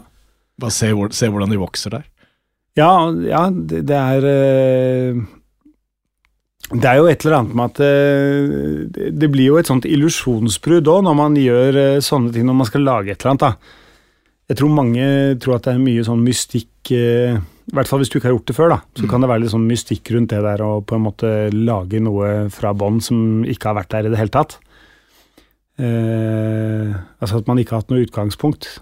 [0.61, 2.07] Bare se, hvor, se hvordan de vokser der.
[2.77, 2.91] Ja,
[3.25, 5.21] ja det, det er eh,
[6.71, 9.83] Det er jo et eller annet med at eh, det, det blir jo et sånt
[9.89, 13.47] illusjonsbrudd òg når man gjør eh, sånne ting når man skal lage et eller annet.
[13.47, 13.79] da.
[14.51, 15.09] Jeg tror mange
[15.43, 18.49] tror at det er mye sånn mystikk I hvert fall hvis du ikke har gjort
[18.51, 18.79] det før, da.
[18.97, 19.09] Så Mm.
[19.11, 22.49] kan det være litt sånn mystikk rundt det der å på en måte lage noe
[22.51, 24.57] fra bånn som ikke har vært der i det hele tatt.
[25.79, 28.79] Eh, altså at man ikke har hatt noe utgangspunkt.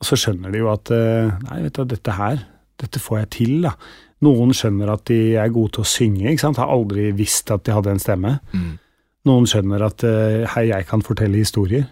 [0.00, 2.44] Og så skjønner de jo at eh, Nei, vet du, dette her,
[2.80, 3.74] dette får jeg til, da.
[4.24, 6.60] Noen skjønner at de er gode til å synge, ikke sant.
[6.60, 8.36] Har aldri visst at de hadde en stemme.
[8.52, 8.78] Mm.
[9.28, 11.86] Noen skjønner at eh, hei, jeg kan fortelle historier.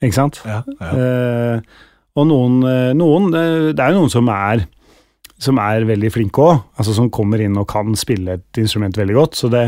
[0.00, 0.40] Ikke sant?
[0.48, 0.90] Ja, ja.
[0.90, 4.64] Eh, og noen, eh, noen Det er jo noen som er
[5.40, 9.16] som er veldig flinke òg, altså som kommer inn og kan spille et instrument veldig
[9.16, 9.38] godt.
[9.40, 9.64] Så det,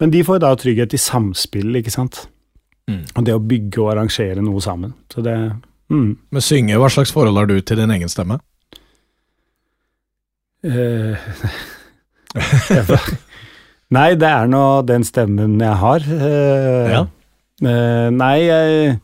[0.00, 2.22] men de får da trygghet i samspill, ikke sant.
[2.88, 3.02] Mm.
[3.12, 4.94] Og det å bygge og arrangere noe sammen.
[5.12, 5.36] Så det
[5.90, 6.10] mm.
[6.30, 8.38] Men synge, hva slags forhold har du til din egen stemme?
[10.64, 11.16] Eh,
[13.94, 16.04] Nei, det er nå den stemmen jeg har.
[16.04, 17.04] Eh, Ja.
[17.64, 18.98] eh, nei, jeg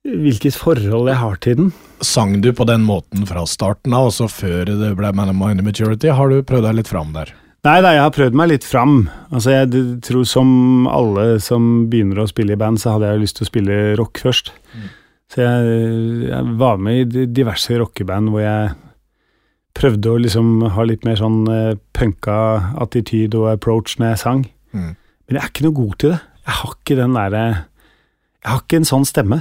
[0.00, 1.72] Hvilket forhold jeg har til den?
[2.00, 5.60] Sang du på den måten fra starten av, også før det ble Man of Mind
[5.62, 6.08] Maturity?
[6.08, 7.34] Har du prøvd deg litt fram der?
[7.68, 9.10] Nei da, jeg har prøvd meg litt fram.
[9.28, 13.36] Altså, jeg tror som alle som begynner å spille i band, så hadde jeg lyst
[13.36, 14.48] til å spille rock først.
[14.72, 14.88] Mm.
[15.30, 15.74] Så jeg,
[16.26, 18.72] jeg var med i diverse rockeband hvor jeg
[19.78, 22.38] prøvde å liksom ha litt mer sånn eh, punka
[22.82, 24.42] attityd og approach når jeg sang.
[24.74, 24.90] Mm.
[24.96, 26.20] Men jeg er ikke noe god til det.
[26.40, 27.44] Jeg har ikke den derre
[28.40, 29.38] Jeg har ikke en sånn stemme.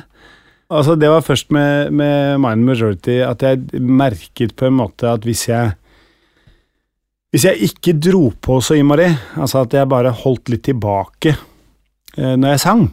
[0.69, 5.25] Altså, det var først med, med Mind Majority at jeg merket på en måte at
[5.25, 5.73] hvis jeg
[7.33, 9.05] Hvis jeg ikke dro på så innmari,
[9.37, 11.35] altså at jeg bare holdt litt tilbake
[12.17, 12.87] eh, når jeg sang,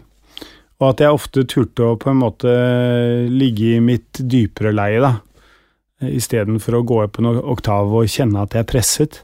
[0.77, 2.51] og at jeg ofte turte å på en måte
[3.33, 5.15] ligge i mitt dypere leie, da,
[6.05, 9.21] istedenfor å gå opp en oktav og kjenne at jeg er presset,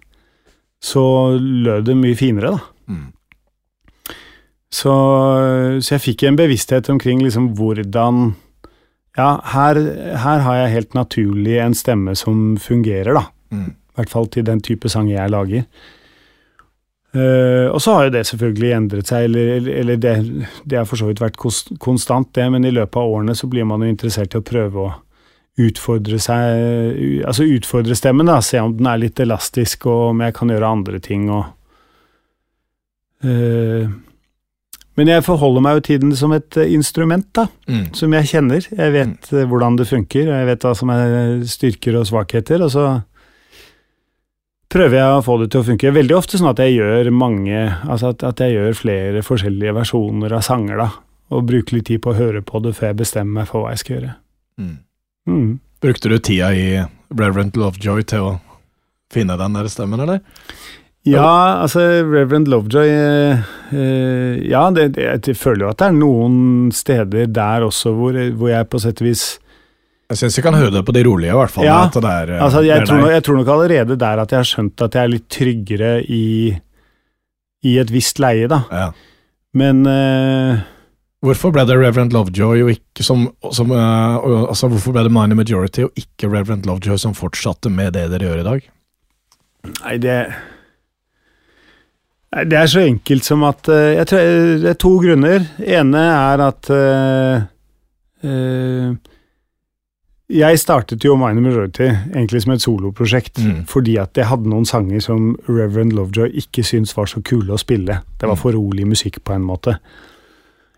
[0.82, 1.04] så
[1.36, 2.62] lød det mye finere, da.
[2.92, 3.10] Mm.
[4.72, 4.92] Så,
[5.84, 8.32] så jeg fikk en bevissthet omkring liksom hvordan
[9.12, 9.76] Ja, her,
[10.16, 13.26] her har jeg helt naturlig en stemme som fungerer, da.
[13.52, 13.74] Mm.
[13.76, 15.66] I hvert fall til den type sang jeg lager.
[17.12, 20.12] Eh, og så har jo det selvfølgelig endret seg, eller, eller- det,
[20.64, 21.36] det har for så vidt vært
[21.78, 24.86] konstant, det, men i løpet av årene så blir man jo interessert i å prøve
[24.86, 24.92] å
[25.60, 30.32] utfordre seg, altså utfordre stemmen, da, se om den er litt elastisk, og om jeg
[30.38, 31.44] kan gjøre andre ting, og
[33.24, 33.90] uh,
[34.96, 37.94] Men jeg forholder meg jo til den som et eh, instrument, da Mm.
[37.96, 38.66] som jeg kjenner.
[38.76, 39.48] Jeg vet mm.
[39.48, 42.82] hvordan det funker, og jeg vet hva som er styrker og svakheter, og så
[44.72, 45.92] prøver jeg å få det til å funke.
[45.94, 50.36] Veldig ofte sånn at jeg gjør mange Altså at, at jeg gjør flere forskjellige versjoner
[50.38, 50.88] av sanger, da,
[51.32, 53.74] og bruker litt tid på å høre på det før jeg bestemmer meg for hva
[53.74, 54.14] jeg skal gjøre.
[54.60, 54.76] Mm.
[55.28, 55.50] Mm.
[55.82, 56.66] Brukte du tida i
[57.12, 58.32] Reverend Lovejoy til å
[59.12, 60.22] finne den der stemmen, eller?
[61.02, 63.40] Ja, altså Reverend Lovejoy eh,
[63.74, 66.36] eh, Ja, det, det, jeg føler jo at det er noen
[66.74, 69.24] steder der også hvor, hvor jeg på sett og vis
[70.12, 71.64] Jeg syns vi kan høre det på de rolige, i hvert fall.
[71.64, 74.84] Ja, er, Altså, jeg, tror, nok- jeg tror nok allerede der at jeg har skjønt
[74.84, 76.52] at jeg er litt tryggere i,
[77.64, 78.62] i et visst leie, da.
[78.70, 78.90] ja.
[79.54, 80.60] Men uh,
[81.22, 84.16] Hvorfor ble det Reverend Lovejoy og ikke som, som uh,
[84.48, 88.30] altså Hvorfor ble det Minor Majority og ikke Reverend Lovejoy som fortsatte med det dere
[88.30, 88.64] gjør i dag?
[89.68, 90.16] Nei, det
[92.32, 94.32] Nei, Det er så enkelt som at uh, jeg tror,
[94.64, 95.44] Det er to grunner.
[95.60, 97.48] ene er at uh,
[100.30, 103.64] Jeg startet jo Minor Majority egentlig som et soloprosjekt, Mm.
[103.66, 107.58] fordi at jeg hadde noen sanger som Reverend Lovejoy ikke syntes var så kule å
[107.58, 108.00] spille.
[108.18, 108.38] Det var Mm.
[108.40, 109.78] for rolig musikk på en måte.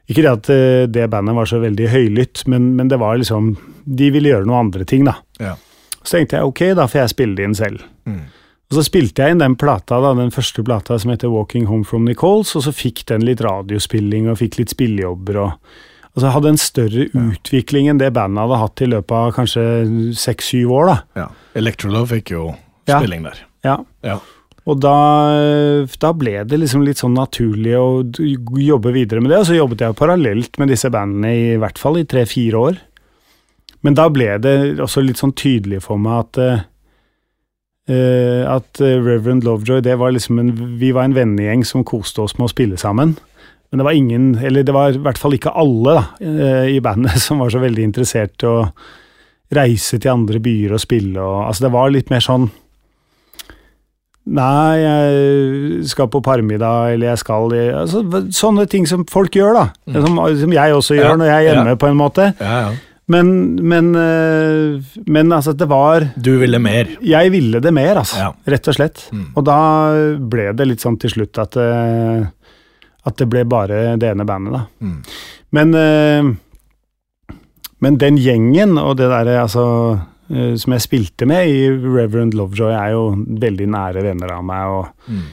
[0.09, 3.57] Ikke det at eh, det bandet var så veldig høylytt, men, men det var liksom
[3.87, 5.15] De ville gjøre noen andre ting, da.
[5.39, 5.57] Ja.
[6.03, 7.83] Så tenkte jeg ok, da får jeg spille det inn selv.
[8.07, 8.21] Mm.
[8.71, 11.85] Og så spilte jeg inn den plata, da, den første plata som heter Walking Home
[11.85, 15.53] From Nichols, og så fikk den litt radiospilling og fikk litt spillejobber og
[16.15, 19.65] Altså hadde en større utvikling enn det bandet hadde hatt i løpet av kanskje
[20.19, 21.25] seks-syv år, da.
[21.25, 21.27] ja.
[21.59, 22.45] Electrolove fikk jo
[22.87, 23.41] spilling der.
[23.67, 23.81] Ja.
[24.07, 24.21] Ja.
[24.65, 24.95] Og da,
[26.01, 29.83] da ble det liksom litt sånn naturlig å jobbe videre med det, og så jobbet
[29.85, 32.79] jeg parallelt med disse bandene i hvert fall i tre-fire år.
[33.85, 36.63] Men da ble det også litt sånn tydelig for meg at eh,
[38.49, 42.39] at eh, Reverend Lovejoy, det var liksom en, vi var en vennegjeng som koste oss
[42.39, 43.19] med å spille sammen.
[43.75, 46.83] Men det var ingen, eller det var i hvert fall ikke alle da, eh, i
[46.83, 48.61] bandet som var så veldig interessert i å
[49.55, 51.19] reise til andre byer og spille.
[51.19, 52.53] Og, altså det var litt mer sånn
[54.25, 58.01] Nei, jeg skal på parmiddag, eller jeg skal i altså,
[58.33, 59.65] Sånne ting som folk gjør, da.
[59.91, 59.99] Mm.
[59.99, 61.81] Som, som jeg også gjør Ja, når jeg er hjemme, ja.
[61.83, 62.31] på en måte.
[62.39, 62.71] Ja, ja.
[63.13, 66.95] Men, men, eh, men altså, det var Du ville mer.
[67.05, 68.31] Jeg ville det mer, altså.
[68.49, 69.05] Rett og slett.
[69.13, 69.27] Mm.
[69.35, 69.59] Og da
[70.17, 72.25] ble det litt sånn til slutt at eh,
[73.07, 74.65] At det ble bare det ene bandet, da.
[74.81, 74.99] Mm.
[75.53, 76.35] Men eh,
[77.85, 79.65] Men den gjengen og det derre altså
[80.33, 83.03] eh, som jeg spilte med i Reverend Lovejoy, er jo
[83.45, 84.67] veldig nære venner av meg.
[84.69, 85.25] og Mm.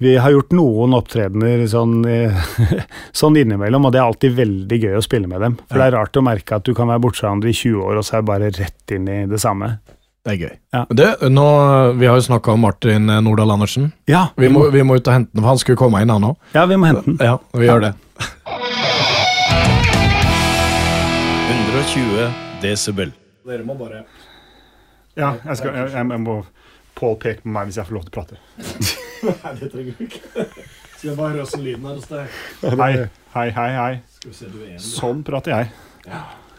[0.00, 2.32] vi har gjort noen opptredener sånn, eh,
[3.20, 5.54] sånn innimellom, og det er alltid veldig gøy å spille med dem.
[5.68, 5.84] For Ja.
[5.84, 7.96] det er rart å merke at du kan være borte fra hverandre i 20 år,
[7.98, 9.78] og så er du bare rett inn i det samme.
[10.26, 10.54] Det er gøy.
[10.74, 10.80] Ja.
[10.98, 11.42] Det, nå,
[12.00, 13.92] vi har jo snakka om Martin Nordahl Andersen.
[14.10, 16.26] Ja, Vi må, vi må ut og hente den, for han skulle komme inn, han
[16.32, 16.34] òg.
[16.56, 17.18] ja, vi må hente den.
[17.22, 17.92] Ja, vi gjør det.
[21.46, 23.12] 120 desibel.
[23.46, 24.02] Dere må bare
[25.16, 26.40] Ja, jeg, skal, jeg, jeg må
[26.96, 28.36] Pål peke på meg hvis jeg får lov til å prate.
[29.44, 30.20] Nei, det trenger du ikke.
[30.96, 32.38] Skal jeg bare høre åssen lyden er hos deg?
[32.64, 32.88] Hei,
[33.34, 33.66] hei, hei.
[33.76, 33.90] hei.
[34.16, 34.80] Skal vi se, du er enig?
[34.86, 35.68] Sånn prater jeg.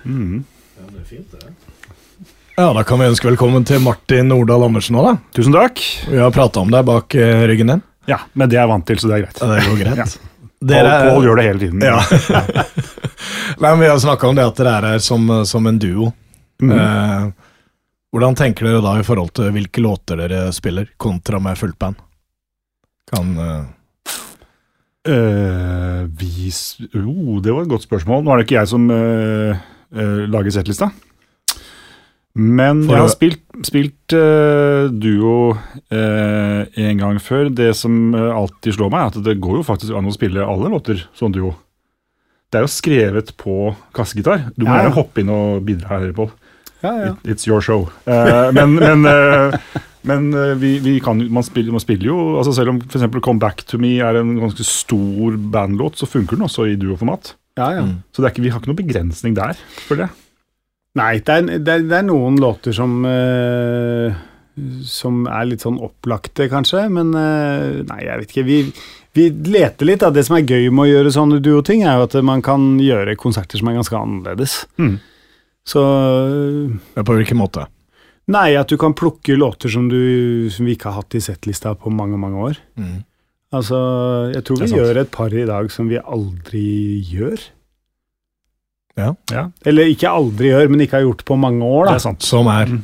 [0.05, 0.43] Mhm.
[0.77, 1.76] Ja, det er fint, det.
[2.59, 5.11] Ja, da kan vi ønske velkommen til Martin Nordahl Andersen òg, da.
[5.37, 5.77] Tusen takk.
[6.09, 7.83] Vi har prata om deg bak eh, ryggen din.
[8.09, 9.41] Ja, men det er jeg vant til, så det er greit.
[9.43, 9.99] Ja, det går greit.
[10.01, 10.47] Ja.
[10.71, 11.85] Dere Pål Pål gjør det hele tiden.
[11.85, 12.01] Ja.
[13.61, 16.09] Nei, men Vi har snakka om det at dere er her som, som en duo.
[16.57, 16.73] Mm.
[16.73, 17.29] Eh,
[18.17, 22.01] hvordan tenker dere da i forhold til hvilke låter dere spiller, kontra med fullt band?
[23.13, 23.65] Kan eh,
[25.13, 28.25] uh, vi Jo, oh, Det var et godt spørsmål.
[28.25, 30.89] Nå er det ikke jeg som uh, uh, lager settlista.
[32.37, 37.49] Men jeg har spilt, spilt uh, duo uh, en gang før.
[37.49, 40.45] Det som eh, alltid slår meg, er at det går jo faktisk an å spille
[40.45, 41.55] alle låter som duo.
[42.53, 44.51] Det er jo skrevet på kassegitar.
[44.55, 46.29] Du må Ja, gjerne hoppe inn og bidra her, Pål.
[46.83, 47.09] Ja, ja.
[47.09, 47.89] It, it's your show.
[48.05, 49.09] Uh, men men,
[50.07, 50.29] men
[50.61, 53.09] vi, vi kan, man, spiller, man spiller jo altså Selv om f.eks.
[53.17, 57.33] Come Back To Me er en ganske stor bandlåt, så funker den også i duoformat.
[57.57, 57.83] ja, ja.
[57.89, 57.97] mm.
[58.13, 59.57] Så det er ikke, vi har ikke noen begrensning der.
[59.89, 60.11] for det.
[60.97, 64.15] Nei, det er, det, er, det er noen låter som uh,
[64.87, 68.47] Som er litt sånn opplagte, kanskje, men uh, Nei, jeg vet ikke.
[68.47, 68.59] Vi,
[69.17, 70.01] vi leter litt.
[70.05, 70.11] da.
[70.13, 73.17] Det som er gøy med å gjøre sånne duoting, er jo at man kan gjøre
[73.19, 74.59] konserter som er ganske annerledes.
[74.81, 74.97] Mm.
[75.67, 77.67] Så uh, På hvilken måte?
[78.27, 81.71] Nei, at du kan plukke låter som, du, som vi ikke har hatt i settlista
[81.79, 82.57] på mange, mange år.
[82.75, 83.05] Mm.
[83.55, 83.77] Altså,
[84.33, 86.65] jeg tror vi gjør et par i dag som vi aldri
[87.07, 87.45] gjør.
[88.97, 89.11] Ja.
[89.31, 92.23] Ja, Eller ikke aldri gjør, men ikke har gjort på mange år, det er sant.
[92.23, 92.83] Som er Mm.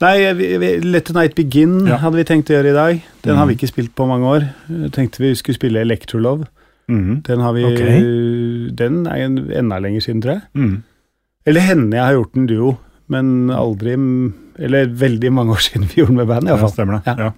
[0.00, 1.96] Nei, vi, vi, Let the Night Begin Ja.
[1.98, 3.02] hadde vi tenkt å gjøre i dag.
[3.22, 3.58] Den har vi Mhm.
[3.58, 4.44] ikke spilt på mange år.
[4.92, 6.46] Tenkte vi skulle spille Electrolove.
[6.88, 7.22] Mm.
[7.24, 8.70] Den har vi okay.
[8.70, 10.42] Den er en, enda lenger siden, tror jeg.
[10.54, 10.82] Mm.
[11.46, 12.78] Eller henne jeg har gjort en duo,
[13.08, 13.94] men aldri
[14.58, 17.06] Eller veldig mange år siden vi gjorde den med band, Ja, stemmer det.
[17.06, 17.16] Ja.
[17.24, 17.32] Ja.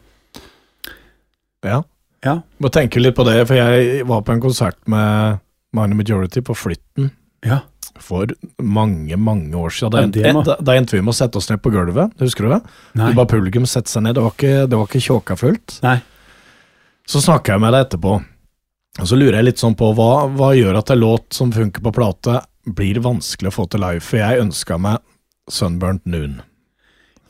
[1.65, 1.83] Ja.
[2.25, 2.35] Ja.
[2.61, 5.39] Må tenke litt på det, for jeg var på en konsert med
[5.73, 7.11] Minor Majority på Flytten
[7.45, 7.61] Ja.
[8.03, 8.27] For
[8.63, 10.11] mange, mange år siden.
[10.13, 12.55] Da, det da, da endte vi med å sette oss ned på gulvet, husker du
[12.55, 12.61] det?
[12.95, 13.09] Nei.
[13.13, 15.79] Det var publikum sette seg ned, det var ikke, det var ikke tjåka fullt.
[15.87, 15.99] Nei.
[17.11, 18.13] Så snakka jeg med deg etterpå,
[19.01, 21.83] og så lurer jeg litt sånn på hva, hva gjør at en låt som funker
[21.83, 24.03] på plate, blir vanskelig å få til live?
[24.05, 24.99] For jeg ønska meg
[25.51, 26.41] Sunburnt Noon,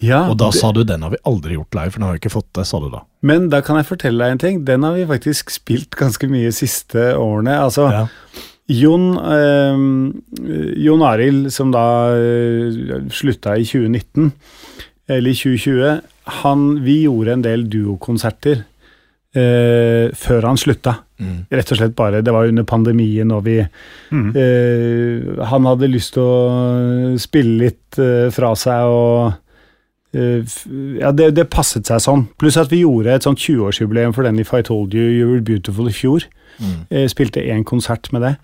[0.00, 2.14] Ja, og da det- sa du den har vi aldri gjort live, for den har
[2.16, 3.02] vi ikke fått til, sa du da.
[3.22, 4.64] Men da kan jeg fortelle deg en ting.
[4.64, 7.52] Den har vi faktisk spilt ganske mye de siste årene.
[7.60, 8.06] Altså, Ja.
[8.70, 9.82] Jon, eh,
[10.84, 14.30] Jon Arild, som da eh, slutta i 2019,
[15.10, 16.00] eller i 2020,
[16.40, 18.62] han, vi gjorde en del duokonserter
[19.34, 21.00] eh, før han slutta.
[21.52, 24.28] Rett og slett bare Det var under pandemien, og vi mm.
[24.40, 29.34] eh, Han hadde lyst til å spille litt eh, fra seg, og
[30.14, 32.26] Ja, det, det passet seg sånn.
[32.40, 35.44] Pluss at vi gjorde et sånt 20-årsjubileum for den If I Told You You Were
[35.46, 36.26] Beautiful i fjor.
[36.90, 38.34] Eh, spilte én konsert med det.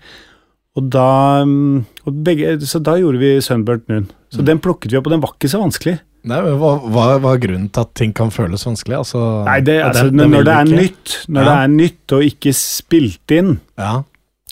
[0.77, 4.07] Og da mm, og begge, Så da gjorde vi Sunburnt Noon.
[4.33, 5.97] Så den plukket vi opp, og den var ikke så vanskelig.
[6.27, 8.97] Nei, men hva, hva, hva er grunnen til at ting kan føles vanskelig?
[8.99, 10.81] Altså, Nei, det, altså, den- den når det er ikke.
[10.81, 13.93] nytt, når det er nytt og ikke spilt inn, Ja.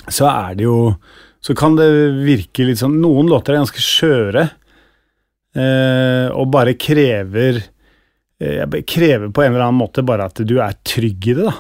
[0.08, 0.96] så er det jo
[1.46, 1.86] Så kan det
[2.26, 4.50] virke litt sånn Noen låter er ganske skjøre, eh,
[5.56, 7.62] og bare krever
[8.42, 11.46] eh, jeg Krever på en eller annen måte bare at du er trygg i det,
[11.48, 11.56] da.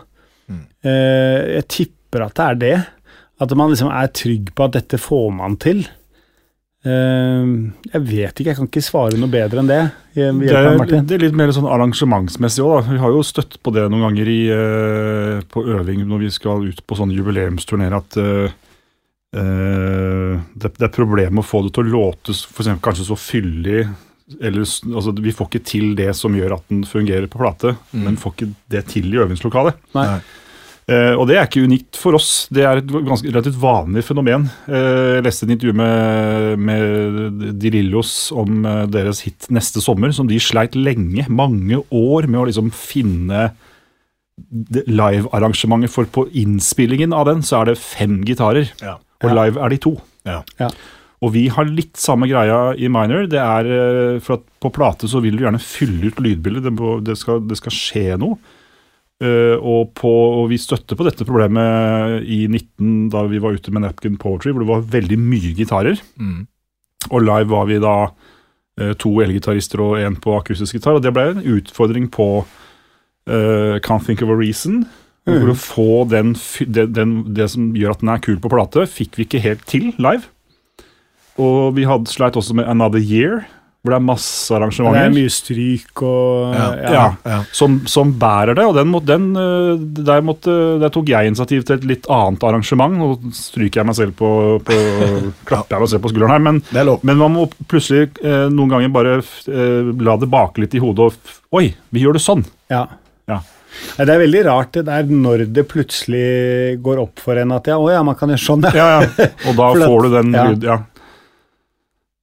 [0.51, 0.63] Mm.
[0.85, 2.75] Eh, jeg tipper at det er det.
[3.41, 5.81] At man liksom er trygg på at dette får man til.
[6.85, 7.47] Eh,
[7.91, 9.81] jeg vet ikke, jeg kan ikke svare noe bedre enn det.
[10.15, 12.91] Det er, det er litt mer sånn arrangementsmessig òg.
[12.91, 16.67] Vi har jo støtt på det noen ganger i, eh, på øving når vi skal
[16.69, 18.19] ut på sånne jubileumsturneer at
[19.35, 23.09] eh, eh, det, det er problemet å få det til å låte for eksempel kanskje
[23.09, 23.81] så fyldig
[24.41, 28.17] eller, altså, Vi får ikke til det som gjør at den fungerer på plate, men
[28.17, 29.77] får ikke det til i øvingslokalet.
[29.93, 30.15] Nei.
[30.89, 34.47] Eh, og det er ikke unikt for oss, det er et ganske relativt vanlig fenomen.
[34.65, 40.25] Uh, jeg leste et intervju med, med De Lillos om deres hit 'Neste sommer', som
[40.25, 43.51] de sleit lenge, mange år, med å liksom finne
[44.89, 45.93] livearrangementet.
[45.93, 48.97] For på innspillingen av den så er det fem gitarer, Ja.
[49.23, 49.35] Og Ja.
[49.43, 49.95] live er de to.
[50.25, 50.41] Ja.
[50.59, 50.69] Ja.
[51.23, 53.25] Og vi har litt samme greia i Minor.
[53.31, 56.63] Det er eh, for at På plate så vil du gjerne fylle ut lydbildet.
[56.67, 58.37] Det, må- det, skal, det skal skje noe.
[59.23, 63.71] Uh, og, på, og vi støtter på dette problemet i 19, da vi var ute
[63.71, 66.01] med Napkin Poetry, hvor det var veldig mye gitarer.
[66.19, 66.41] Mm.
[67.13, 70.97] Og live var vi da uh, to elgitarister og én på akustisk gitar.
[70.99, 74.83] Og det ble en utfordring på uh, Can't Think of a Reason.
[75.25, 78.37] Og For å få den, den, det, den, det som gjør at den er kul
[78.43, 80.27] på plate, fikk vi ikke helt til live.
[81.41, 83.41] Og vi hadde sleit også med Another Year,
[83.81, 84.97] hvor det er masse arrangementer.
[84.97, 86.67] Det er mye stryk og Ja.
[86.93, 87.39] Ja, Ja.
[87.53, 91.75] som, som bærer det, og den, den, øh, der, måtte, der tok jeg initiativ til
[91.77, 92.97] et litt annet arrangement.
[92.97, 94.29] Nå stryker jeg meg selv på,
[94.65, 94.77] på
[95.49, 96.61] klapper jeg meg selv på skulderen her, men,
[97.05, 101.09] men man må plutselig eh, noen ganger bare eh, la det bake litt i hodet
[101.09, 102.41] og Oi, vi gjør det sånn!
[102.73, 102.85] Ja.
[103.29, 103.41] Ja.
[103.97, 106.25] Nei, Det er veldig rart det der når det plutselig
[106.83, 108.75] går opp for en at ja, å ja, man kan gjøre sånn, ja.
[108.75, 109.29] Ja, ja.
[109.49, 110.45] Og da at- får du den ja.
[110.51, 110.77] lyd, ja.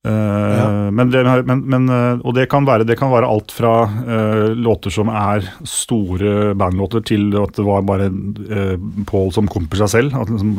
[0.02, 0.10] Uh,
[0.58, 0.64] Ja.
[0.92, 4.50] Men, det, men, men, eh, og det kan, være, det kan være alt fra uh,
[4.58, 8.74] låter som er store bandlåter, til at det var bare uh,
[9.08, 10.16] Paul som komper seg selv.
[10.20, 10.50] At liksom,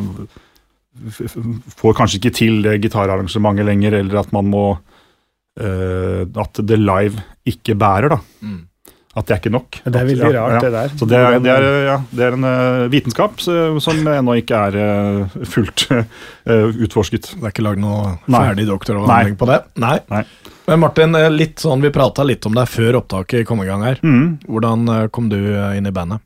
[1.11, 4.63] f- f- får kanskje ikke til det gitararrangementet lenger, eller at man må
[5.59, 7.21] uh, At det live
[7.53, 8.21] ikke bærer, da.
[8.47, 8.61] Mm.
[9.13, 9.77] At det er ikke nok.
[9.85, 10.61] Det er veldig At- ja, rart, ja.
[10.63, 10.93] det der.
[10.97, 14.77] Så det er, det er, ja, det er en uh, vitenskap som ennå ikke er
[14.79, 17.35] uh, fullt uh, utforsket.
[17.35, 19.59] Det er ikke lagd noe ferdig doktoravhandling på det?
[19.83, 19.99] Nei.
[20.09, 20.23] Nei.
[20.65, 23.83] Men Martin, eh, litt sånn, vi prata litt om deg før opptaket kom i gang
[23.83, 23.99] her.
[23.99, 24.39] Mm.
[24.47, 26.23] Hvordan eh, kom du eh, inn i bandet?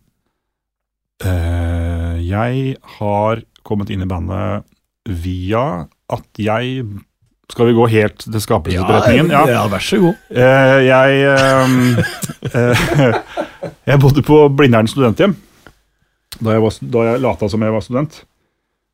[1.25, 4.67] Eh, jeg har kommet inn i bandet
[5.07, 6.85] via at jeg
[7.51, 9.29] Skal vi gå helt til skapelsesberetningen?
[9.31, 10.15] ja, ja, vær så god.
[10.29, 11.77] Eh, jeg ehm,
[12.51, 13.19] eh,
[13.87, 15.35] Jeg bodde på Blindern studenthjem
[16.43, 18.17] da jeg, var, da jeg lata som jeg var student.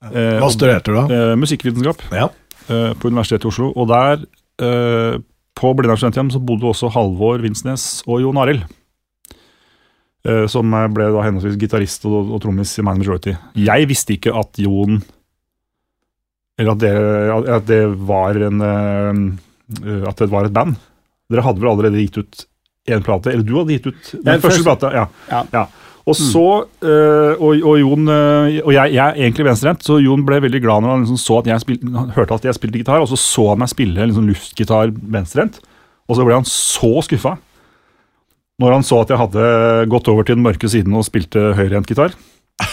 [0.06, 1.04] Eh, Hva studerte du da?
[1.12, 2.30] eh, musikkvitenskap Ja.
[2.70, 3.72] eh, på Universitetet i Oslo.
[3.76, 4.22] Og der,
[4.64, 5.18] eh,
[5.60, 8.64] på Blindern studenthjem, så bodde også Halvor Vinsnes og Jon Arild.
[10.24, 13.34] Eh, som ble da henholdsvis gitarist og, og trommis i Man Majority.
[13.60, 15.01] Jeg visste ikke at Jon
[16.60, 16.91] Eller at det,
[17.58, 20.76] at det var en eh, At det var et band.
[21.32, 22.43] Dere hadde vel allerede gitt ut
[22.93, 23.32] én plate?
[23.32, 24.91] Eller du hadde gitt ut den første først- plata?
[24.93, 25.08] Ja.
[25.32, 25.43] Ja.
[25.54, 25.64] ja.
[26.04, 26.43] Og så
[26.84, 30.60] eh, og, og Jon eh, Og jeg, jeg er egentlig venstrehendt, så Jon ble veldig
[30.66, 31.80] glad når han liksom så at jeg spil,
[32.18, 35.62] hørte at jeg spilte gitar, og så så han meg spille liksom luftgitar venstrehendt.
[36.12, 37.38] Og så ble han så skuffa
[38.62, 39.45] når han så at jeg hadde
[39.89, 42.14] gått over til den mørke siden og spilte høyrehendt gitar.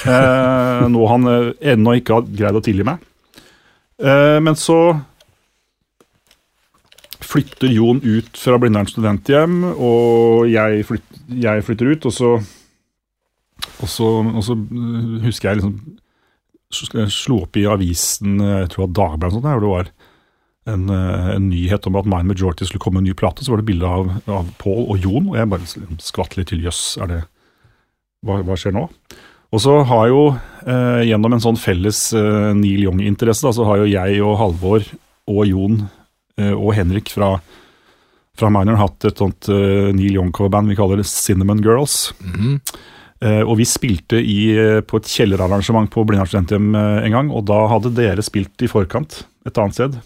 [0.05, 1.25] Eh, noe han
[1.63, 2.99] ennå ikke har greid å tilgi meg.
[4.01, 4.81] Eh, men så
[7.31, 12.33] flytter Jon ut fra Blindern studenthjem, og jeg, flyt, jeg flytter ut, og så
[13.81, 15.75] og så, og så øh, husker jeg liksom
[16.73, 19.91] sl- slo opp i avisen, øh, jeg tror det var Dagbladet, der, hvor det var
[20.75, 20.89] en,
[21.37, 23.45] en nyhet om at Mine Majority skulle komme med en ny plate.
[23.45, 26.51] Så var det bilde av, av Paul og Jon, og jeg bare liksom skvatt litt
[26.53, 26.65] til.
[26.65, 27.21] Jøss, er det
[28.25, 28.87] hva, hva skjer nå?
[29.51, 30.27] Og så har jo,
[30.63, 34.85] eh, gjennom en sånn felles eh, Neil Young-interesse, så har jo jeg og Halvor
[35.31, 35.81] og Jon
[36.39, 37.33] eh, og Henrik fra,
[38.39, 42.13] fra Minor hatt et sånt eh, Neil Young-coverband vi kaller det Cinnamon Girls.
[42.23, 42.61] Mhm.
[43.21, 47.45] Eh, og vi spilte i, eh, på et kjellerarrangement på Blindern studenthjem en gang, og
[47.51, 49.99] da hadde dere spilt i forkant et annet sted.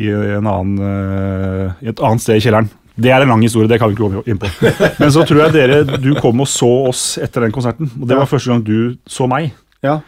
[0.00, 2.70] I, en annen, i et annet sted i kjelleren.
[3.00, 4.50] Det er en lang historie, det kan vi ikke gå inn på.
[5.00, 8.18] Men så tror jeg dere, du kom og så oss etter den konserten, og det
[8.18, 9.54] var første gang du så meg.
[9.84, 10.00] Ja.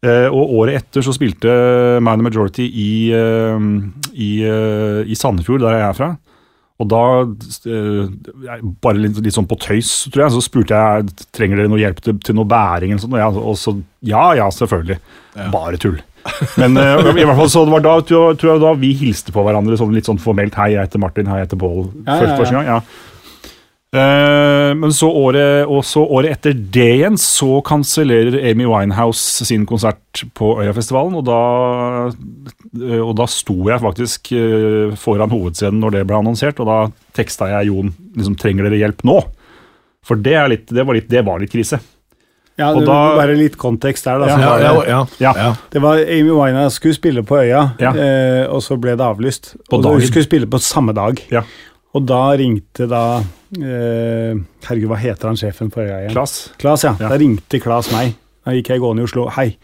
[0.00, 1.52] Eh, og året etter så spilte
[2.00, 3.64] Man the Majority i, eh,
[4.16, 6.10] i, eh, i Sandefjord, der jeg er fra.
[6.80, 7.00] Og da,
[8.80, 12.00] bare litt, litt sånn på tøys, tror jeg, så spurte jeg trenger dere noe hjelp
[12.00, 12.94] til, til noe bæring.
[12.94, 13.74] eller sånt, og, jeg, og så
[14.08, 14.96] ja, ja, selvfølgelig.
[15.52, 15.98] Bare tull.
[16.60, 19.44] Men uh, i hvert fall så det var da, tror jeg, da vi hilste på
[19.46, 20.58] hverandre sånn litt sånn formelt.
[20.58, 21.30] Hei, jeg heter Martin.
[21.30, 21.86] Hei, jeg heter Pål.
[22.04, 22.40] Ja, Første, ja, ja.
[22.42, 22.68] første gang.
[22.74, 23.06] ja.
[23.90, 29.64] Uh, men så året, og så året etter det igjen så kansellerer Amy Winehouse sin
[29.66, 31.38] konsert på Øyafestivalen, og da,
[32.78, 36.78] eh, og da sto jeg faktisk uh, foran hovedscenen når det ble annonsert, og da
[37.18, 39.18] teksta jeg Jon liksom, 'Trenger dere hjelp nå?'
[40.06, 41.80] For det, er litt, det, var, litt, det var litt krise.
[42.60, 44.20] Ja, Og det, da- Bare litt kontekst der.
[44.20, 44.38] Da, Ja,
[44.92, 49.06] ja, ja, det var Amy Winehouse skulle spille på Øya, eh, og så ble det
[49.06, 49.54] avlyst.
[49.70, 50.00] På og dagen.
[50.00, 51.22] Hun skulle spille på samme dag.
[51.32, 51.42] Ja.
[51.94, 53.02] Og da ringte da
[53.58, 54.36] eh,
[54.68, 56.12] Herregud, hva heter han sjefen på Øya igjen?
[56.14, 56.34] Klas.
[56.60, 56.94] Klas, ja.
[57.00, 57.08] Ja.
[57.10, 58.14] Da ringte Klas meg.
[58.46, 59.26] Da gikk jeg gående i Oslo.
[59.34, 59.56] Hei,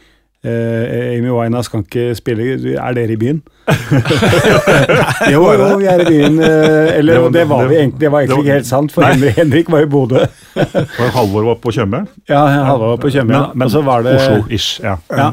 [0.46, 2.54] eh, Amy Winehouse kan ikke spille.
[2.78, 3.42] Er dere i byen?
[5.32, 6.38] jo, jo, vi er i byen.
[6.40, 8.00] eh, eller Det var- det var vi egentlig.
[8.00, 10.24] Det var egentlig ikke helt sant, for Henrik, Henrik var i Bodø.
[11.00, 12.06] Og Halvor var på Tjøme.
[12.28, 13.32] Ja, Halvor var på Tjøme.
[13.32, 14.80] Men, men så var det Oslo-ish.
[14.84, 14.96] Ja.
[15.10, 15.32] Ja.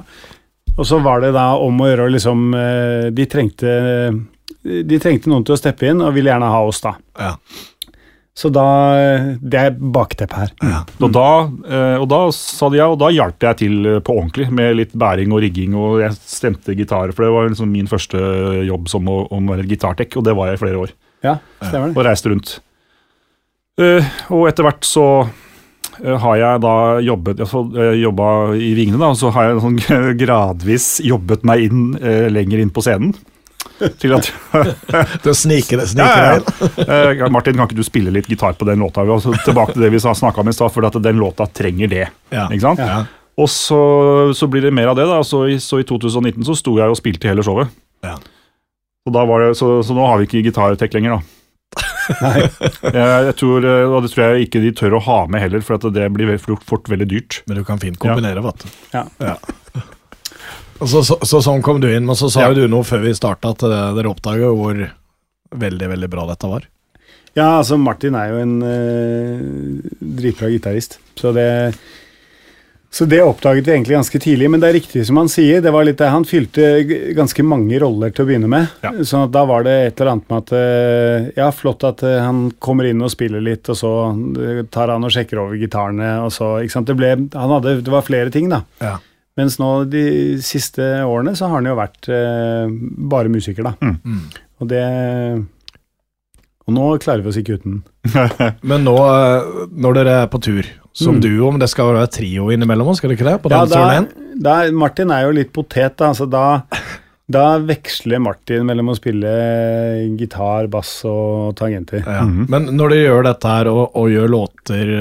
[0.77, 3.73] Og så var det da om å gjøre å liksom eh, De trengte
[4.63, 6.95] De trengte noen til å steppe inn, og ville gjerne ha oss, da.
[7.19, 7.33] Ja.
[8.33, 8.63] Så da
[9.37, 10.51] Det er bakteppet her.
[10.97, 11.25] Og, da,
[11.69, 14.73] eh, og da sa de ja, og da hjalp jeg til eh, på ordentlig med
[14.79, 18.17] litt bæring og rigging, og jeg stemte gitar, for det var liksom min første
[18.65, 20.95] jobb som å, å være gitartek, og det var jeg i flere år,
[21.27, 21.97] Ja, stemmer det.
[21.99, 22.55] og reiste rundt.
[23.77, 25.05] Eh, og etter hvert så
[26.01, 26.73] har jeg da
[27.05, 28.27] jobbet, jeg jobba
[28.57, 29.77] i Vingene, da, og så har jeg sånn
[30.23, 31.83] gradvis jobbet meg inn,
[32.33, 33.13] lenger inn på scenen.
[33.99, 34.29] Til at
[35.25, 36.85] Du sniker, det sniker Ja, ja, inn.
[36.87, 36.99] ja.
[37.25, 39.03] Eh, Martin, kan ikke du spille litt gitar på den låta?
[39.07, 41.91] Vi altså tilbake til det vi snakka om i stad, for at den låta trenger
[41.91, 42.07] det.
[42.33, 42.47] Ja.
[42.49, 42.83] Ikke sant?
[42.83, 43.03] Ja.
[43.39, 43.79] Og så,
[44.37, 45.07] så blir det mer av det.
[45.09, 47.71] da, Så i, så i 2019 så sto jeg og spilte hele showet.
[48.05, 48.17] Ja.
[49.07, 51.39] Og da var det, så, så nå har vi ikke gitartek lenger, da.
[52.21, 52.43] Nei.
[52.93, 55.63] Jeg, jeg tror, eh, og det tror jeg ikke de tør å ha med heller,
[55.65, 57.39] for at det blir fort, fort veldig dyrt.
[57.49, 58.73] Men du kan fint kombinere, vet du.
[58.93, 59.05] Ja.
[59.23, 59.92] Og
[60.81, 62.51] så, så, så sånn kom du inn, men så sa Ja.
[62.53, 64.79] jo du noe før vi starta at eh, dere oppdaga hvor
[65.53, 66.69] veldig, veldig bra dette var.
[67.35, 69.43] Ja, altså Martin er jo en eh,
[70.21, 71.49] dritbra gitarist, så det
[72.93, 75.63] så det oppdaget vi egentlig ganske tidlig, men det er riktig som han sier.
[75.65, 76.61] det var litt det, Han fylte
[77.17, 78.67] ganske mange roller til å begynne med.
[78.85, 78.91] Ja.
[79.01, 82.19] sånn at da var det et eller annet med at eh, Ja, flott at eh,
[82.21, 83.93] han kommer inn og spiller litt, og så
[84.69, 87.95] tar han og sjekker over gitarene, og så ikke sant, Det ble, han hadde, det
[87.95, 88.61] var flere ting, da.
[88.77, 88.99] Ja.
[89.39, 90.03] Mens nå de
[90.45, 92.69] siste årene så har han jo vært eh,
[93.09, 93.73] bare musiker, da.
[93.81, 94.19] Mm.
[94.61, 94.83] Og det
[96.63, 97.79] Og nå klarer vi oss ikke uten.
[98.69, 99.47] Men nå, eh,
[99.83, 101.21] når dere er på tur som Mm.
[101.25, 103.39] duo, om det skal være trio innimellom oss, skal det ikke det?
[103.41, 104.05] På Ja, den
[104.37, 106.11] da, da, Martin er jo litt potet, da.
[106.13, 106.61] Så da,
[107.27, 109.33] da veksler Martin mellom å spille
[110.19, 112.05] gitar, bass og tangenter.
[112.05, 112.21] Ja.
[112.29, 112.45] Mhm.
[112.53, 114.93] Men når dere gjør dette her og, og gjør låter,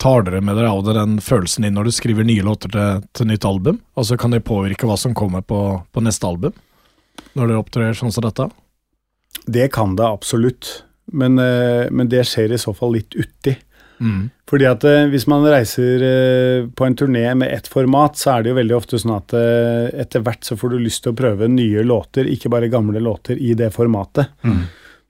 [0.00, 3.04] tar dere med dere av det den følelsen inn når du skriver nye låter til,
[3.16, 3.80] til nytt album?
[3.98, 5.60] Altså Kan det påvirke hva som kommer på,
[5.92, 6.56] på neste album?
[7.34, 8.48] Når dere opptrer sånn som dette?
[9.46, 13.54] Det kan det absolutt, men, eh, men det skjer i så fall litt uti.
[14.00, 14.28] Mm.
[14.50, 18.44] Fordi at eh, hvis man reiser eh, på en turné med ett format, så er
[18.44, 21.50] det jo veldig ofte sånn at etter hvert så får du lyst til å prøve
[21.50, 24.32] nye låter, ikke bare gamle låter, i det formatet.
[24.46, 24.64] Mm.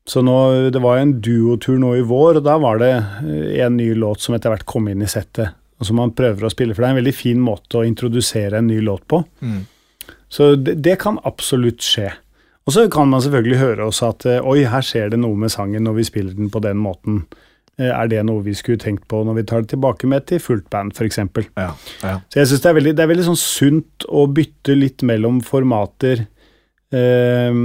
[0.06, 0.34] Så nå,
[0.74, 4.20] det var en duotur nå i vår, og da var det eh, en ny låt
[4.20, 6.74] som etter hvert kom inn i settet, og som man prøver å spille.
[6.76, 9.22] For det er en veldig fin måte å introdusere en ny låt på.
[9.40, 9.62] Mm.
[10.28, 12.10] Så det, det kan absolutt skje.
[12.64, 15.52] Og så kan man selvfølgelig høre også at eh, oi, her skjer det noe med
[15.52, 17.22] sangen når vi spiller den på den måten.
[17.80, 20.40] Eh, Er det noe vi skulle tenkt på når vi tar det tilbake med til
[20.40, 21.18] fullt band, f.eks.?
[21.56, 21.70] Ja.
[22.04, 22.14] ja.
[22.28, 25.40] Så jeg syns det, er veldig- det er veldig sånn sunt å bytte litt mellom
[25.44, 26.26] formater
[26.92, 27.58] eh,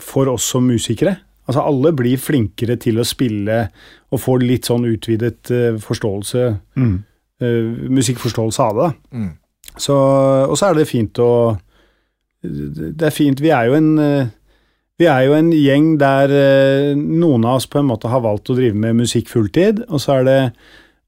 [0.00, 1.18] for oss som musikere.
[1.44, 3.66] Altså alle blir flinkere til å spille
[4.14, 6.44] og få litt sånn utvidet uh, forståelse,
[6.80, 6.94] Mm.
[7.42, 8.88] uh, musikkforståelse av det.
[9.12, 9.32] Mm.
[9.76, 9.96] Så,
[10.48, 11.58] og så er det fint å
[12.44, 13.40] Det er fint.
[13.40, 14.26] Vi er jo en uh,
[15.00, 16.30] vi er jo en gjeng der
[16.94, 20.20] noen av oss på en måte har valgt å drive med musikk fulltid, og så
[20.20, 20.36] er det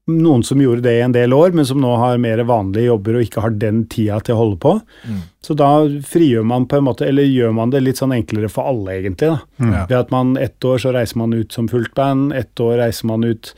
[0.07, 3.17] noen som gjorde det i en del år, men som nå har mer vanlige jobber
[3.17, 4.73] og ikke har den tida til å holde på.
[5.03, 5.19] Mm.
[5.43, 5.71] Så da
[6.07, 9.33] frigjør man på en måte, eller gjør man det litt sånn enklere for alle, egentlig.
[9.33, 9.39] da.
[9.59, 9.75] Mm.
[9.75, 13.11] Ved at man ett år så reiser man ut som fullt band, ett år reiser
[13.11, 13.53] man ut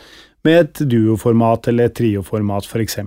[0.47, 2.99] med et duoformat eller et trioformat, f.eks.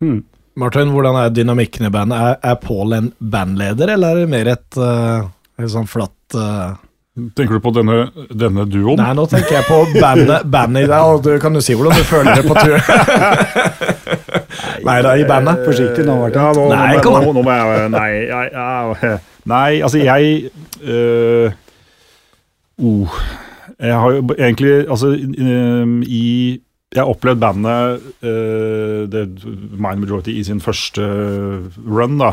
[0.00, 0.20] Mm.
[0.60, 2.20] Martin, hvordan er dynamikken i bandet?
[2.20, 5.28] Er, er Pål en bandleder, eller er det mer et, uh,
[5.60, 6.78] et sånn flatt uh...
[7.18, 9.00] Tenker du på denne, denne duoen?
[9.00, 11.98] Nei, nå tenker jeg på bandet, bandet i deg, og du kan jo si hvordan
[11.98, 12.78] du føler det på tur.
[14.86, 15.64] nei da, i bandet.
[15.66, 16.38] Forsiktig nå, Martin.
[16.38, 17.34] Ja, nå, Nei, nå, kom nå, an.
[17.34, 19.18] nå må jeg Nei, jeg, jeg,
[19.50, 20.50] nei altså jeg
[20.84, 21.58] øh,
[22.78, 23.20] oh,
[23.80, 26.24] Jeg har jo egentlig Altså, øh, i
[26.94, 29.26] Jeg har opplevd bandet uh, The
[29.78, 31.04] Mind Majority i sin første
[31.86, 32.32] run, da.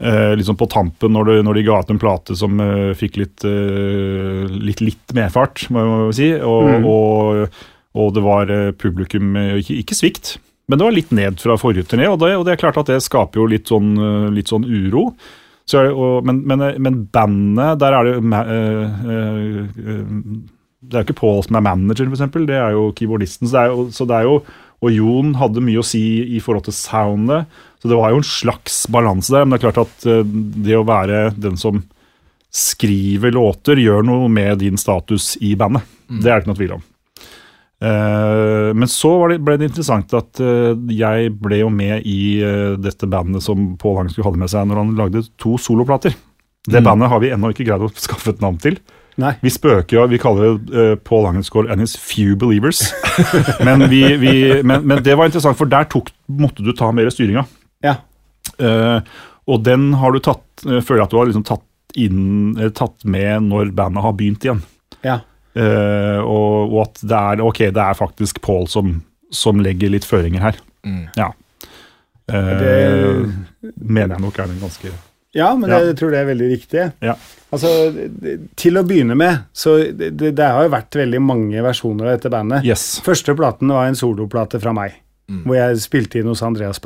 [0.00, 3.18] Eh, liksom på tampen, når, det, når de ga ut en plate som eh, fikk
[3.20, 6.28] litt, eh, litt litt medfart, må jeg si.
[6.40, 6.86] Og, Mm.
[6.88, 7.58] og,
[8.00, 10.30] og det var eh, publikum eh, ikke, ikke svikt,
[10.70, 12.08] men det var litt ned fra forrige turné.
[12.08, 14.64] Og det, og det er klart at det skaper jo litt sånn, eh, litt sånn
[14.64, 15.10] uro.
[15.68, 15.84] Så,
[16.24, 18.22] men, men, men bandet, der er det jo
[20.80, 22.32] Det er jo ikke Paul som er manager, f.eks.
[22.48, 23.46] Det er jo keyboardisten.
[23.50, 24.40] Så det er jo, så det er jo
[24.80, 26.00] og Jon hadde mye å si
[26.32, 27.44] i forhold til soundet,
[27.80, 29.46] så det var jo en slags balanse der.
[29.46, 31.80] Men det er klart at eh, det å være den som
[32.50, 35.86] skriver låter, gjør noe med din status i bandet.
[36.10, 36.86] Det er det ikke noe tvil om.
[37.80, 42.42] Uh, men så var det, ble det interessant at uh, jeg ble jo med i
[42.44, 46.12] uh, dette bandet som Pål Hang skulle hadde med seg når han lagde to soloplater.
[46.68, 48.76] Det bandet har vi ennå ikke greid å skaffe et navn til.
[49.20, 49.32] Nei.
[49.40, 52.82] Vi spøker jo, vi kaller det uh, Paul Angelsgaard and his few believers.
[53.66, 57.08] men, vi, vi, men, men det var interessant, for der tok, måtte du ta mer
[57.12, 57.46] styringa.
[58.60, 59.00] Eh,
[59.50, 61.64] og den har du tatt, føler jeg at du har liksom tatt,
[61.98, 64.60] inn, eh, tatt med når bandet har begynt igjen.
[65.02, 65.20] Ja.
[65.58, 68.92] Uh, og, og at det er, ok, det er faktisk Paul som,
[69.34, 70.60] som legger litt føringer her.
[70.86, 71.08] Mm.
[71.18, 71.32] Ja.
[72.30, 74.92] Uh, Det- mener jeg nok er den ganske
[75.34, 75.78] Ja, men Ja.
[75.84, 76.92] jeg tror det er veldig riktig.
[77.02, 77.14] Ja.
[77.52, 77.68] Altså,
[78.22, 82.06] det- til å begynne med, så det, det, det har jo vært veldig mange versjoner
[82.06, 82.64] av dette bandet.
[82.64, 83.00] Yes.
[83.02, 84.94] Første platen var en soloplate fra meg,
[85.28, 85.44] Mm.
[85.44, 86.78] hvor jeg spilte inn hos Andreas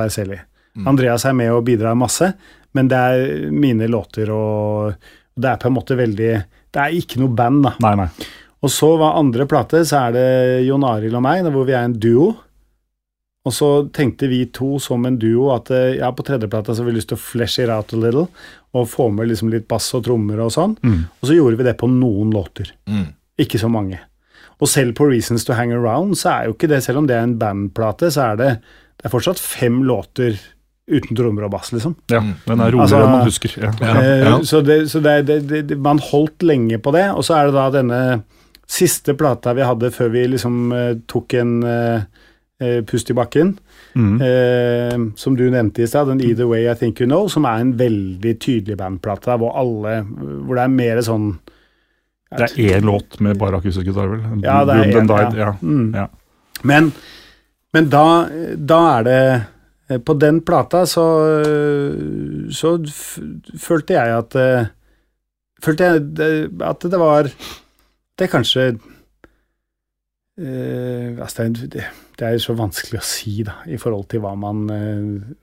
[0.75, 0.89] Berselli.
[0.91, 2.33] Andreas er med og bidrar masse,
[2.75, 4.95] men det er mine låter, og
[5.35, 6.33] det er på en måte veldig
[6.75, 7.75] Det er ikke noe band, da.
[7.85, 8.09] Nei, nei.
[8.65, 10.29] Og så var andre plate, så er det
[10.67, 12.33] Jon Arild og meg, hvor vi er en duo.
[13.45, 16.89] Og så tenkte vi to som en duo at eh, ja, på tredjeplata så har
[16.89, 18.25] vi lyst til å flesh it out a little,
[18.75, 20.79] og få med liksom litt bass og trommer og sånn.
[20.81, 21.03] Mm.
[21.21, 22.73] Og så gjorde vi det på noen låter.
[22.89, 23.13] Mm.
[23.45, 24.01] Ikke så mange.
[24.63, 27.19] Og selv på Reasons to Hang Around så er jo ikke det, selv om det
[27.19, 28.51] er en bandplate, så er det,
[28.97, 30.41] det er fortsatt fem låter
[30.91, 31.95] uten trommer og bass, liksom.
[32.13, 33.55] Ja, den er roligere Altså- enn man husker.
[33.63, 33.71] Ja.
[33.81, 34.41] Ja, Eh.
[34.43, 37.71] Så, det, så det, det, man holdt lenge på det, og så er det da
[37.71, 38.23] denne
[38.67, 43.59] siste plata vi hadde før vi liksom eh, tok en eh, pust i bakken,
[43.95, 44.17] Mm.
[44.19, 47.61] uh, som du nevnte i stad, den Either Way I Think You Know, som er
[47.63, 51.39] en veldig tydelig bandplate, hvor alle Hvor det er mer sånn
[52.37, 54.43] Det er én låt med bare akustisk gitar, vel?
[54.43, 55.45] Ja, det er Died, ja.
[55.45, 55.53] ja.
[55.63, 55.95] Mm.
[55.95, 56.09] Ja.
[56.65, 56.91] Men,
[57.73, 58.03] men da,
[58.59, 59.21] da er det
[60.01, 61.05] På den plata så,
[62.51, 62.75] så
[63.61, 64.67] følte jeg at eh,
[65.65, 68.65] Følte jeg at det var Det er kanskje
[70.41, 74.35] eh, altså det, er- det, er så vanskelig å si, da, i forhold til hva
[74.39, 75.01] man eh,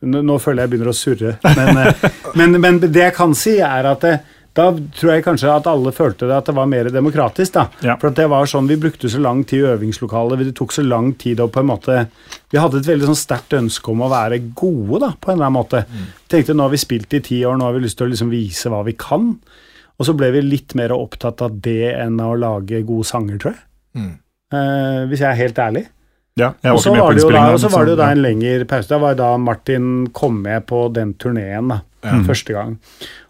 [0.08, 2.06] nå, nå føler jeg begynner å surre, men, eh,
[2.40, 4.14] men, men det jeg kan si, er at det,
[4.58, 4.66] da
[4.98, 7.54] tror jeg kanskje at alle følte det at det var mer demokratisk.
[7.56, 7.66] da.
[7.86, 7.96] Ja.
[8.02, 10.84] For at det var sånn, Vi brukte så lang tid i øvingslokalet, det tok så
[10.84, 12.08] lang tid å på en måte
[12.52, 15.48] Vi hadde et veldig sånn sterkt ønske om å være gode, da, på en eller
[15.48, 15.86] annen måte.
[16.28, 18.32] Tenkte nå har vi spilt i ti år, nå har vi lyst til å liksom
[18.34, 19.38] vise hva vi kan.
[19.98, 23.40] Og så ble vi litt mer opptatt av det enn av å lage gode sanger,
[23.40, 23.64] tror jeg.
[23.96, 24.14] Mm.
[24.52, 25.86] Eh, hvis jeg er helt ærlig.
[26.40, 28.68] Ja, jeg var ikke med på da, og så var det jo da en lengre
[28.68, 28.88] pause.
[28.88, 31.82] Det var da Martin kom med på den turneen, da.
[32.26, 32.78] Første gang.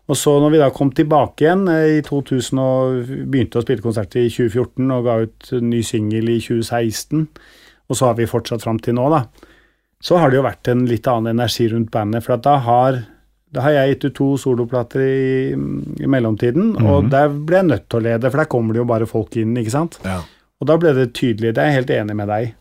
[0.10, 3.84] Og så når vi da kom tilbake igjen eh, i 2000 og begynte å spille
[3.84, 7.28] konsert i 2014 og ga ut ny singel i 2016,
[7.92, 9.26] og så har vi fortsatt fram til nå, da,
[10.02, 12.26] så har det jo vært en litt annen energi rundt bandet.
[12.26, 13.02] For at da har,
[13.54, 17.86] da har jeg gitt ut to soloplater i, i mellomtiden, og der ble jeg nødt
[17.92, 20.00] til å lede, for der kommer det jo bare folk inn, ikke sant.
[20.08, 20.22] Ja.
[20.62, 22.56] Og da ble det tydelig, det er jeg helt enig med deg.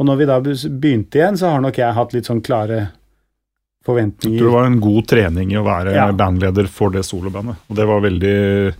[0.00, 2.86] Og når vi da begynte igjen, så har nok jeg hatt litt sånn klare
[3.80, 4.38] Jeg tror forventninger.
[4.44, 6.10] det var en god trening i å være Ja.
[6.12, 7.56] bandleder for det solobandet.
[7.70, 8.74] Og det var veldig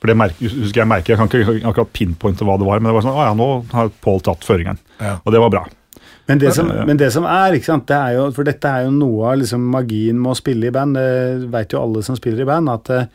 [0.00, 2.90] For det merker, husker jeg merker, jeg kan ikke akkurat pinpointe hva det var, men
[2.92, 4.78] det var sånn Å ja, nå har Pål tatt føringen.
[5.00, 5.14] Ja.
[5.24, 5.62] Og det var bra.
[6.28, 6.84] Men det, som, ja.
[6.84, 9.38] men det som er, ikke sant, det er jo, for dette er jo noe av
[9.38, 12.68] liksom magien med å spille i band, det vet jo alle som spiller i band,
[12.68, 13.06] at eh,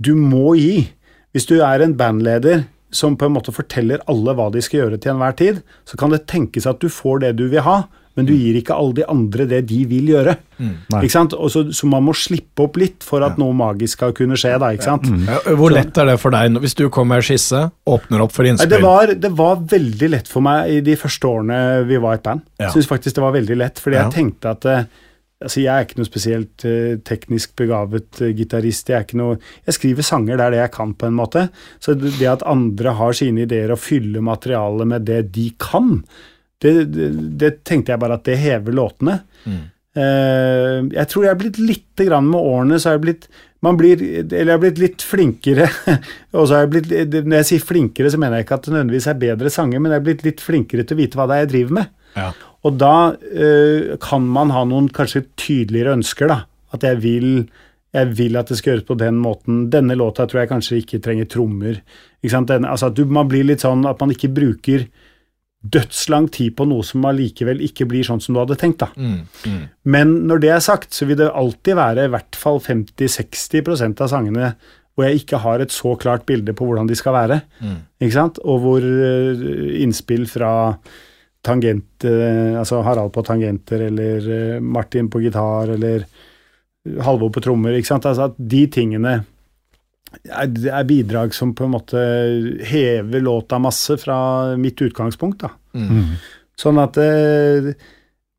[0.00, 0.88] du må gi.
[1.32, 4.98] Hvis du er en bandleder som på en måte forteller alle hva de skal gjøre
[4.98, 7.84] til enhver tid, så kan det tenkes at du får det du vil ha,
[8.16, 10.34] men du gir ikke alle de andre det de vil gjøre.
[10.58, 10.72] Mm.
[10.98, 11.32] Ikke sant?
[11.32, 14.54] Og så, så man må slippe opp litt for at noe magisk skal kunne skje,
[14.60, 15.06] da, ikke sant?
[15.28, 18.34] Ja, Hvor lett er det for deg hvis du kommer med en skisse, åpner opp
[18.36, 18.70] for innspill?
[18.74, 22.26] det, var, det var veldig lett for meg i de første årene vi var et
[22.28, 22.44] band.
[22.60, 22.68] Ja.
[22.74, 24.04] Synes faktisk det var veldig lett, fordi Ja.
[24.08, 24.84] jeg tenkte at eh,
[25.42, 28.86] altså Jeg er ikke noe spesielt uh, teknisk begavet uh, gitarist.
[28.92, 31.48] Jeg, er ikke noe- jeg skriver sanger, det er det jeg kan, på en måte.
[31.82, 36.04] Så det, det at andre har sine ideer og fyller materialet med det de kan,
[36.62, 39.20] det, det, det tenkte jeg bare at det hever låtene.
[39.92, 43.26] Eh, jeg tror jeg har blitt lite grann med årene, så har jeg blitt
[43.62, 45.68] man blir, eller jeg har blitt litt flinkere.
[46.36, 48.72] og så har jeg blitt, Når jeg sier flinkere, så mener jeg ikke at det
[48.74, 51.36] nødvendigvis er bedre sanger, men jeg har blitt litt flinkere til å vite hva det
[51.36, 51.92] er jeg driver med.
[52.16, 52.30] Ja.
[52.66, 56.40] Og da eh, kan man ha noen kanskje tydeligere ønsker, da.
[56.74, 57.28] At jeg vil,
[57.94, 59.62] jeg vil at det skal gjøres på den måten.
[59.70, 61.78] Denne låta tror jeg kanskje ikke trenger trommer.
[62.18, 62.50] Ikke sant?
[62.50, 64.88] Den, altså at du, man blir litt sånn at man ikke bruker
[65.62, 68.82] dødslang tid på noe som allikevel ikke blir sånn som du hadde tenkt.
[68.82, 68.90] da.
[68.96, 69.64] Mm, mm.
[69.94, 74.10] Men når det er sagt, så vil det alltid være i hvert fall 50-60% av
[74.10, 74.54] sangene
[74.92, 77.38] hvor jeg ikke har et så klart bilde på hvordan de skal være.
[77.62, 77.78] Mm.
[78.04, 78.42] Ikke sant?
[78.44, 79.46] Og hvor eh,
[79.80, 80.52] innspill fra
[81.42, 86.04] tangent, eh, altså Harald på tangenter, eller eh, Martin på gitar, eller
[87.06, 87.76] Halvor på trommer.
[87.78, 88.06] ikke sant?
[88.10, 89.20] Altså at de tingene
[90.28, 92.04] er, er bidrag som på en måte
[92.68, 94.18] hever låta masse fra
[94.60, 95.44] mitt utgangspunkt.
[95.44, 95.52] da.
[95.74, 96.16] Mm.
[96.58, 97.76] Sånn at det,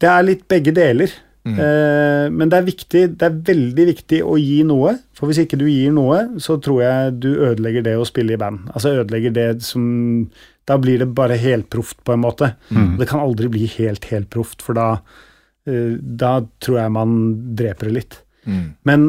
[0.02, 1.14] det er litt begge deler.
[1.44, 1.58] Mm.
[1.60, 4.96] Eh, men det er viktig, det er veldig viktig å gi noe.
[5.18, 8.40] For hvis ikke du gir noe, så tror jeg du ødelegger det å spille i
[8.40, 8.70] band.
[8.74, 10.32] Altså ødelegger det som
[10.64, 12.54] Da blir det bare helproft, på en måte.
[12.72, 12.94] Mm.
[12.96, 15.02] Det kan aldri bli helt helproft, for da,
[15.68, 17.18] eh, da tror jeg man
[17.60, 18.16] dreper det litt.
[18.48, 18.70] Mm.
[18.88, 19.04] Men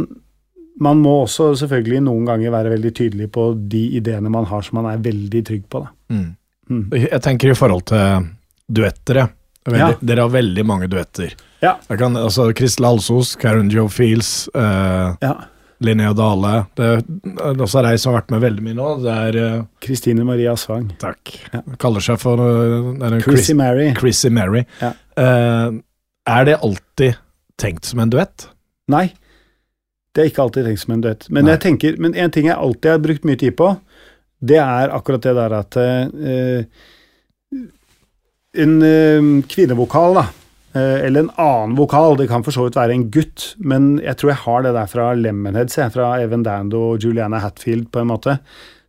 [0.81, 4.81] man må også selvfølgelig noen ganger være veldig tydelig på de ideene man har som
[4.83, 5.85] man er veldig trygg på.
[6.11, 6.37] Mm.
[6.70, 6.85] Mm.
[6.97, 8.29] Jeg tenker i forhold til
[8.72, 9.29] duetter, jeg.
[9.64, 9.95] Veldig, Ja.
[10.05, 11.33] Dere har veldig mange duetter.
[11.62, 11.77] Ja.
[11.97, 15.35] Kan, altså Kristel Alsos, Karen Joe Fields, eh, Ja.
[15.85, 18.89] Linnea Dale Det er også ei som har vært med veldig mye nå.
[19.03, 20.91] Det er eh, Kristine Maria Svang.
[21.01, 21.33] Takk.
[21.53, 21.61] Ja.
[21.79, 23.89] Kaller seg for eh, det er Chrissy Chris- Mary.
[23.99, 24.64] Chrissy Mary.
[24.81, 24.93] Ja.
[25.16, 25.70] Eh,
[26.27, 27.16] er det alltid
[27.61, 28.47] tenkt som en duett?
[28.89, 29.12] Nei,
[30.15, 31.27] det er ikke alltid tenkt som en duett.
[31.29, 31.55] Men Nei.
[31.55, 33.73] jeg tenker, men en ting jeg alltid har brukt mye tid på,
[34.45, 36.89] det er akkurat det der at uh,
[38.55, 40.25] En uh, kvinnevokal, da,
[40.77, 44.21] uh, eller en annen vokal, det kan for så vidt være en gutt, men jeg
[44.21, 48.12] tror jeg har det der fra Lemonheads, fra Evan Dando og Juliana Hatfield, på en
[48.12, 48.39] måte,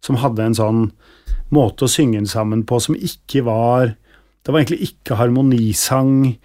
[0.06, 0.84] som hadde en sånn
[1.54, 3.96] måte å synge den sammen på som ikke var
[4.46, 6.36] Det var egentlig ikke harmonisang.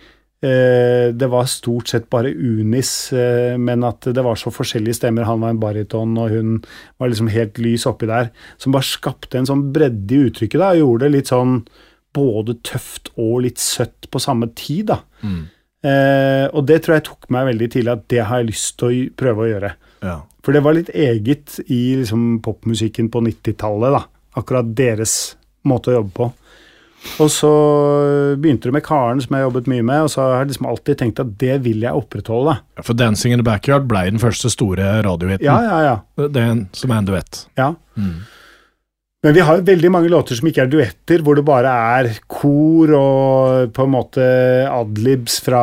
[0.40, 5.28] Eh, det var stort sett bare unis, eh, men at det var så forskjellige stemmer.
[5.28, 6.54] Han var en baryton, og hun
[6.96, 8.30] var liksom helt lys oppi der.
[8.56, 11.60] Som bare skapte en sånn bredde i uttrykket, da, og gjorde det litt sånn
[12.16, 15.02] både tøft og litt søtt på samme tid, da.
[15.80, 18.88] Eh, og det tror jeg tok meg veldig tidlig, at det har jeg lyst til
[18.88, 19.74] å prøve å gjøre.
[20.04, 20.16] Ja.
[20.40, 24.06] For det var litt eget i liksom, popmusikken på 90-tallet, da.
[24.40, 25.36] Akkurat deres
[25.68, 26.32] måte å jobbe på.
[27.20, 27.50] Og så
[28.40, 30.98] begynte du med Karen, som jeg jobbet mye med, og så har jeg liksom alltid
[31.00, 32.58] tenkt at det vil jeg opprettholde.
[32.76, 35.44] Ja, For 'Dancing in the Backyard' ble den første store radiohiten.
[35.44, 35.96] Ja, ja, ja.
[36.20, 37.46] Er som er en duett.
[37.58, 37.74] ja.
[37.96, 38.20] Mm.
[39.22, 41.68] Men vi har jo veldig mange låter som ikke er duetter, hvor det bare
[42.00, 44.24] er kor og på en måte
[44.72, 45.60] adlibs fra,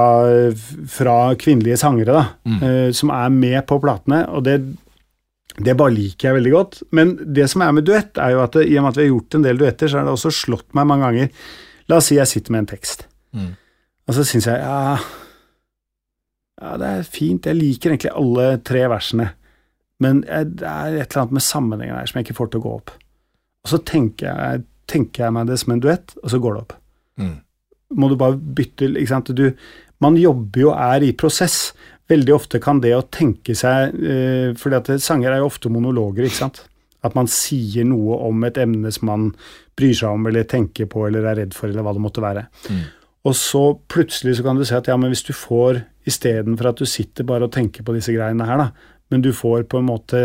[0.85, 2.59] fra kvinnelige sangere, da, Mm.
[2.61, 4.27] uh, som er med på platene.
[4.29, 4.61] Og det,
[5.57, 6.79] det bare liker jeg veldig godt.
[6.93, 9.11] Men det som er med duett, er jo at i og med at vi har
[9.13, 11.31] gjort en del duetter, så har det også slått meg mange ganger.
[11.89, 13.49] La oss si jeg sitter med en tekst, Mm.
[14.07, 14.97] og så syns jeg ja,
[16.61, 19.27] ja, det er fint, jeg liker egentlig alle tre versene,
[20.01, 22.61] men jeg, det er et eller annet med sammenhengen her som jeg ikke får til
[22.61, 22.93] å gå opp.
[23.65, 26.63] Og så tenker jeg, tenker jeg meg det som en duett, og så går det
[26.63, 26.73] opp.
[27.21, 27.35] Mm.
[27.97, 29.33] Må du bare bytte ikke sant?
[29.37, 29.45] Du,
[30.03, 31.71] Man jobber jo og er i prosess.
[32.07, 36.23] Veldig ofte kan det å tenke seg eh, fordi at sanger er jo ofte monologer,
[36.29, 36.61] ikke sant.
[37.03, 39.25] At man sier noe om et emne som man
[39.77, 42.45] bryr seg om eller tenker på eller er redd for, eller hva det måtte være.
[42.71, 42.79] Mm.
[43.27, 46.79] Og så plutselig så kan du si at ja, men hvis du får istedenfor at
[46.79, 48.69] du sitter bare og tenker på disse greiene her, da,
[49.11, 50.21] men du får på en måte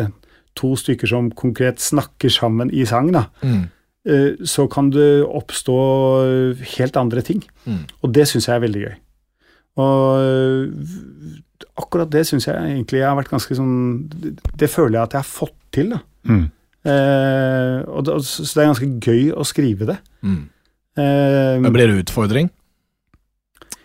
[0.58, 3.62] to stykker som konkret snakker sammen i sang, da, Mm.
[4.06, 5.76] eh, så kan det oppstå
[6.78, 7.42] helt andre ting.
[7.66, 7.82] Mm.
[8.02, 8.94] Og det syns jeg er veldig gøy.
[9.82, 10.68] Og øh,
[11.80, 13.74] akkurat det syns jeg egentlig jeg har vært ganske sånn
[14.10, 16.00] Det, føler jeg at jeg har fått til, da.
[16.28, 16.44] Mm.
[16.82, 19.98] Eh, og og, så det er ganske gøy å skrive det.
[20.26, 20.42] Mm.
[20.98, 22.50] Eh, Men blir det utfordring?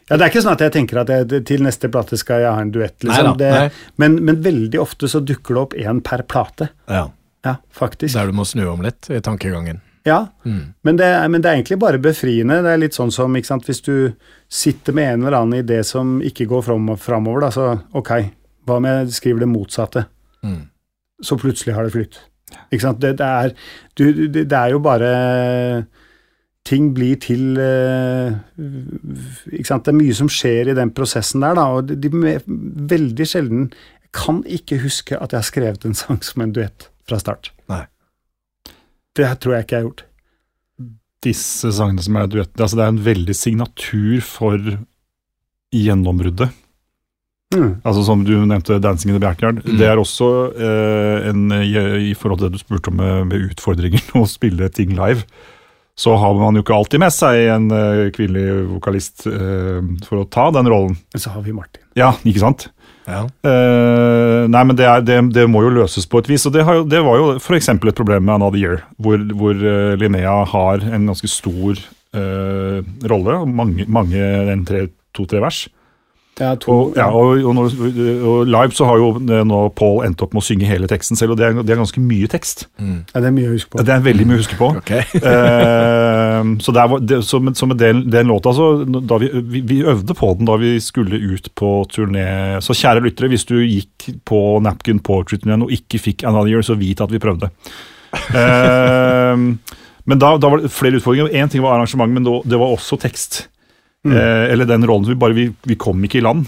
[0.08, 2.56] ja, det er ikke sånn at jeg tenker at jeg, til neste plate skal jeg
[2.56, 3.34] ha en duett, Nei liksom.
[3.36, 3.72] da, det.
[4.00, 6.70] Men, men veldig ofte så dukker det opp én per plate.
[6.88, 7.10] Ja.
[7.46, 8.16] Ja, faktisk.
[8.16, 9.82] Der du må snu om litt i tankegangen.
[10.08, 10.74] Ja, Mm.
[10.88, 12.62] men det, men det er egentlig bare befriende.
[12.64, 14.14] Det er litt sånn som sant, hvis du
[14.50, 18.12] sitter med en eller annen idé som ikke går fram, framover, da, så ok,
[18.66, 20.06] hva om jeg skriver det motsatte?
[20.44, 20.70] Mm.
[21.22, 22.20] Så plutselig har det flytt.
[22.72, 23.02] Ikke sant?
[23.04, 23.54] Det, det, er,
[23.98, 25.86] du, det, er jo bare
[26.68, 28.38] Ting blir til eh,
[29.52, 29.84] Ikke sant?
[29.88, 32.38] Det er mye som skjer i den prosessen der, da, og de, de,
[32.92, 33.70] veldig sjelden
[34.16, 37.52] kan ikke huske at jeg har skrevet en sang som en duett fra start.
[37.72, 37.84] Nei.
[39.18, 40.06] Det tror jeg ikke jeg har gjort.
[41.26, 44.72] Disse sangene som er duetter, altså det er en veldig signatur for
[45.74, 46.54] gjennombruddet.
[47.56, 47.80] Mm.
[47.84, 49.62] Altså Som du nevnte, 'Dancing in the Backyard'.
[49.64, 49.78] Mm.
[49.78, 53.52] Det er også eh, en i, i forhold til det du spurte om med, med
[53.52, 55.24] utfordringen å spille ting live.
[55.98, 60.28] Så har man jo ikke alltid med seg en eh, kvinnelig vokalist eh, for å
[60.30, 60.98] ta den rollen.
[61.14, 61.82] Men så har vi Martin.
[61.98, 62.68] Ja, ikke sant?
[63.08, 63.22] Ja.
[63.48, 66.44] Eh, nei, men det, er, det, det må jo løses på et vis.
[66.50, 67.70] Og det, har, jo- det var jo f.eks.
[67.72, 71.80] et problem med Another Year, hvor, hvor eh, Linnea har en ganske stor
[72.18, 73.40] uh, rolle.
[73.48, 74.20] Mange, mange
[74.52, 75.66] en tre, to-tre vers.
[76.38, 77.80] Ja, to, Og, ja, og, og, når-
[78.30, 81.34] og live så har jo nå Paul endt opp med å synge hele teksten selv,
[81.34, 82.68] og det er, det er ganske mye tekst.
[82.78, 83.00] Mm.
[83.10, 83.82] ja, det er mye å huske på.
[83.88, 84.68] Det er veldig mye å huske på.
[84.84, 84.92] Ok.
[85.18, 86.27] Eh,
[86.64, 89.82] så, der var, det, så, med, så med den, den låta så, vi, vi, vi
[89.88, 92.28] øvde på den da vi skulle ut på turné.
[92.64, 96.78] Så kjære lyttere, hvis du gikk på Napkin Portrait-turneen og ikke fikk Another Year, så
[96.80, 97.52] vit at vi prøvde.
[98.32, 99.36] uh,
[100.08, 101.34] men da, da var det flere utfordringer.
[101.36, 103.46] Én ting var arrangement, men det, det var også tekst.
[104.08, 105.10] Eh, eller den rollen.
[105.10, 106.46] Vi, bare, vi, vi kom ikke i land.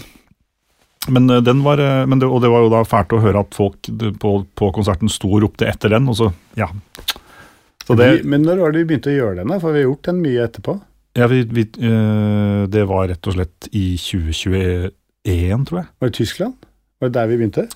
[1.08, 3.44] Men, eh, den var, eh, men det, og det var jo da fælt å høre
[3.44, 3.90] at folk
[4.22, 6.70] på, på konserten sto og ropte etter den, og så ja.
[7.98, 9.52] Det, Men når var det vi begynte å gjøre den?
[9.60, 10.76] For vi har gjort den mye etterpå.
[11.18, 15.88] ja, vi, vi, eh, det var rett og slett i 2021, tror jeg.
[15.98, 16.54] Var det Tyskland?
[17.00, 17.66] Var det der vi begynte?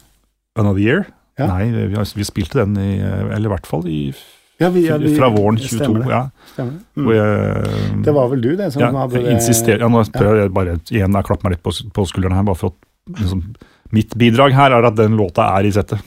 [0.56, 1.04] Another Year?
[1.38, 1.48] Ja.
[1.50, 4.14] Nei, vi, vi spilte den i eh, Eller i hvert fall i,
[4.62, 5.80] Ja, vi, ja, vi, fra våren 22.
[5.80, 6.10] Stemmer det.
[6.12, 6.20] Ja,
[6.52, 6.76] Stemmer.
[6.94, 7.08] Mm.
[7.10, 10.76] jeg, Det var vel du, det, som ja, hadde det ja, Nå prøver jeg bare
[10.94, 13.42] igjen å klappe meg litt på, på skuldrene her, bare for å liksom,
[13.94, 16.02] mitt bidrag her er at den låta er i settet.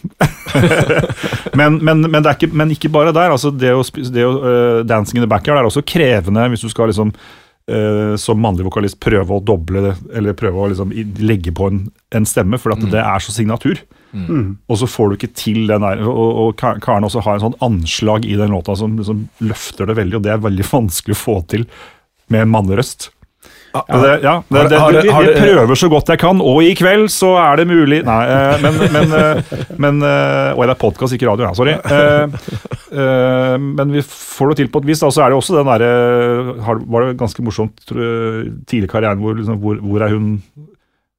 [1.59, 3.33] men, men, men, ikke, men ikke bare der.
[3.33, 3.83] altså Det å,
[4.13, 8.15] det å uh, Dancing in the backyard er også krevende hvis du skal liksom uh,
[8.19, 11.85] som mannlig vokalist prøve å doble det, eller prøve å liksom legge på en,
[12.15, 13.83] en stemme, for at det er så signatur.
[14.13, 14.55] Mm.
[14.71, 17.59] Og så får du ikke til den der, og, og Karen også har en sånn
[17.65, 21.21] anslag i den låta som liksom løfter det veldig, og det er veldig vanskelig å
[21.25, 21.67] få til
[22.33, 23.11] med en mannerøst.
[23.87, 23.97] Ja.
[23.97, 27.07] Ja, det, ja, det, det, vi, jeg prøver så godt jeg kan, og i kveld
[27.13, 31.13] så er det mulig Nei, eh, men, men, eh, men eh, Oi, det er podkast,
[31.17, 31.47] ikke radio.
[31.47, 31.75] Ja, sorry.
[31.77, 32.39] Eh,
[32.91, 35.01] eh, men vi får det til på et vis.
[35.03, 35.91] da, Så er det også den derre
[36.63, 40.33] Var det ganske morsomt tidlig i karrieren hvor, liksom, hvor, hvor er hun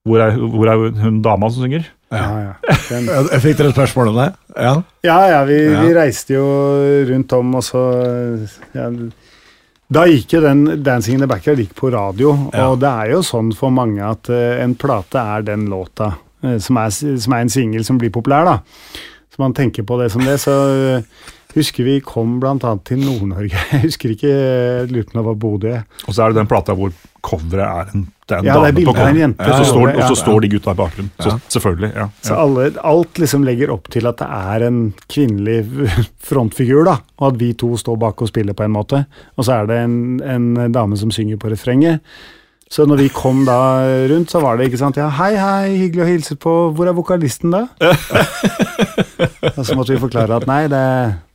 [0.08, 1.82] hvor er, hvor er hun, hun dama som synger?
[2.14, 2.52] Ja, ja.
[2.88, 4.28] Den, Jeg fikk dere et spørsmål om det?
[4.56, 4.70] Ja.
[5.04, 5.82] ja, ja, vi, Ja.
[5.84, 6.46] vi reiste jo
[7.10, 7.82] rundt om, og så
[8.72, 8.86] ja,
[9.88, 12.68] Da gikk jo den 'Dancing in the Backyard' gikk på radio, Ja.
[12.68, 16.10] og det er jo sånn for mange at uh, en plate er den låta
[16.44, 18.58] uh, som, er, som er en singel som blir populær, da.
[19.32, 20.36] Så man tenker på det som det.
[20.40, 20.50] Så
[20.96, 21.02] eh,
[21.56, 22.74] husker vi kom bl.a.
[22.84, 23.56] til Nord-Norge.
[23.72, 24.32] Jeg husker ikke,
[24.90, 25.74] lurer på om det var Bodø.
[26.06, 26.92] Og så er det den plata hvor
[27.24, 29.20] coveret er en, det er en Ja, det er dame på coveret.
[29.22, 29.48] jente.
[29.48, 30.20] Og så står, og så ja.
[30.22, 31.10] står de gutta i bakgrunnen.
[31.18, 31.90] Så selvfølgelig.
[31.96, 32.06] ja.
[32.28, 35.58] Så alle, alt liksom legger opp til at det er en kvinnelig
[36.30, 39.04] frontfigur, da, og at vi to står bak og spiller på en måte.
[39.36, 42.04] Og så er det en, en dame som synger på refrenget.
[42.68, 43.58] Så når vi kom da
[44.10, 46.54] rundt, så var det ikke sant Ja, hei, hei, hyggelig å hilse på.
[46.76, 47.62] Hvor er vokalisten, da?
[49.56, 50.82] og så måtte vi forklare at nei, det,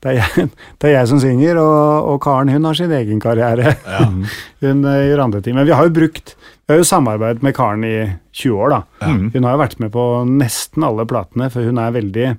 [0.05, 3.21] det, er, jeg, det er jeg som synger, og, og Karen hun har sin egen
[3.23, 3.73] karriere.
[4.63, 5.57] Hun uh, gjør andre ting.
[5.57, 7.95] Men vi har jo brukt Vi har jo samarbeidet med Karen i
[8.37, 8.79] 20 år, da.
[9.01, 9.15] Ja.
[9.33, 12.29] Hun har jo vært med på nesten alle platene, for hun er veldig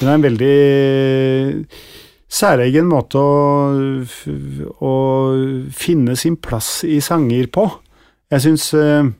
[0.00, 0.58] Hun er en veldig
[2.36, 4.02] særegen måte å,
[4.82, 4.92] å
[5.72, 7.70] finne sin plass i sanger på.
[8.34, 9.12] Jeg syns eh,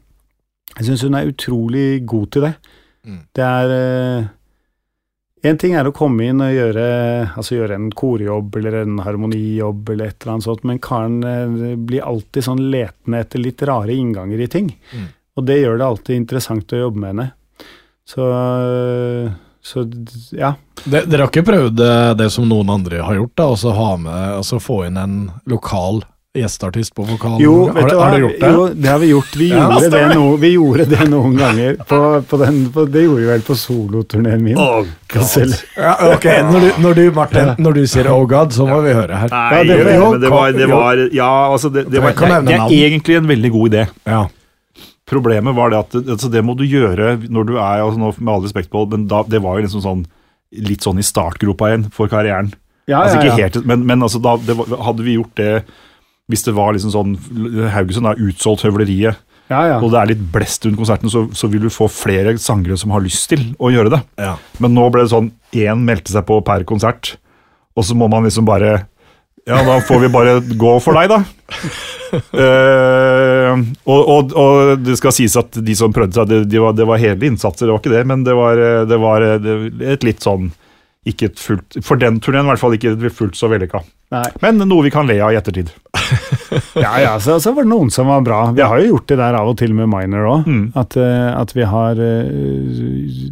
[0.76, 2.54] Jeg syns hun er utrolig god til det.
[3.06, 3.20] Mm.
[3.36, 3.76] Det er
[5.46, 6.84] Én ting er å komme inn og gjøre,
[7.38, 11.76] altså gjøre en korjobb eller en harmonijobb eller et eller annet sånt, men Karen eh,
[11.76, 14.72] blir alltid sånn letende etter litt rare innganger i ting.
[14.90, 15.06] Mm.
[15.36, 17.28] Og det gjør det alltid interessant å jobbe med henne.
[18.06, 18.26] Så,
[19.66, 19.84] så
[20.34, 20.54] ja.
[20.84, 23.88] De, dere har ikke prøvd eh, det som noen andre har gjort, da, å ha
[24.00, 25.16] med, altså få inn en
[25.50, 26.02] lokal
[26.40, 27.36] gjesteartist på vokal?
[27.42, 28.04] Jo, har, du hva?
[28.04, 28.50] har dere gjort det?
[28.52, 29.36] Jo, det har vi gjort.
[29.40, 31.76] Vi Ja, gjorde, det, no, vi gjorde det noen ganger.
[31.88, 34.60] På, på den, på, det gjorde vi vel på soloturneen min.
[35.26, 38.80] Selv- Ja, ok, når du, når du, Martin, når du sier 'oh god', så må
[38.86, 39.28] vi høre her.
[39.32, 42.46] Nei, Ja, det var- men det var, det var Ja, altså, det, det, var, det,
[42.46, 43.86] det er egentlig en veldig god idé.
[44.06, 44.26] Ja.
[45.06, 48.32] Problemet var det at altså, det må du gjøre når du er altså, nå, Med
[48.34, 50.06] all respekt, Pål, men da, det var jo liksom sånn
[50.66, 52.52] litt sånn i startgropa igjen for karrieren.
[52.88, 53.46] Ja, altså, ja, ikke ja.
[53.48, 55.64] helt, men, men altså, da, det var, hadde vi gjort det
[56.30, 57.14] hvis det var liksom sånn
[57.74, 59.76] Haugesund er utsolgt høvleriet, ja, ja.
[59.78, 62.90] og det er litt blest rundt konserten, så, så vil du få flere sangere som
[62.94, 64.00] har lyst til å gjøre det.
[64.18, 64.34] Ja.
[64.62, 67.14] Men nå ble det sånn én meldte seg på per konsert,
[67.78, 68.86] og så må man liksom bare
[69.46, 71.20] Ja, da får vi bare gå for deg, da.
[72.34, 73.54] uh,
[73.92, 76.88] og, og, og det skal sies at de som prøvde seg, det, de var, det
[76.90, 80.50] var hele innsatser, det var ikke det, men det var, det var et litt sånn
[81.06, 83.82] ikke et fullt, For den turneen i hvert fall ikke fullt så vellykka.
[84.42, 85.70] Men noe vi kan le av i ettertid.
[86.78, 88.40] Ja, ja, så, så var det noen som var bra.
[88.54, 90.44] Vi har jo gjort det der av og til med Minor òg.
[90.46, 90.66] Mm.
[90.78, 92.28] At, eh, at vi har eh,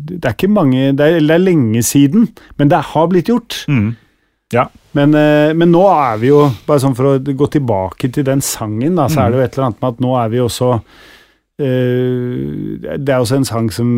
[0.08, 2.26] Det er ikke mange det er, det er lenge siden,
[2.58, 3.60] men det har blitt gjort.
[3.70, 3.92] Mm.
[4.54, 4.66] Ja.
[4.98, 8.42] Men, eh, men nå er vi jo, bare sånn for å gå tilbake til den
[8.44, 9.24] sangen, da, så Mm.
[9.24, 10.70] er det jo et eller annet med at nå er vi også
[11.58, 13.88] Det er også en sang som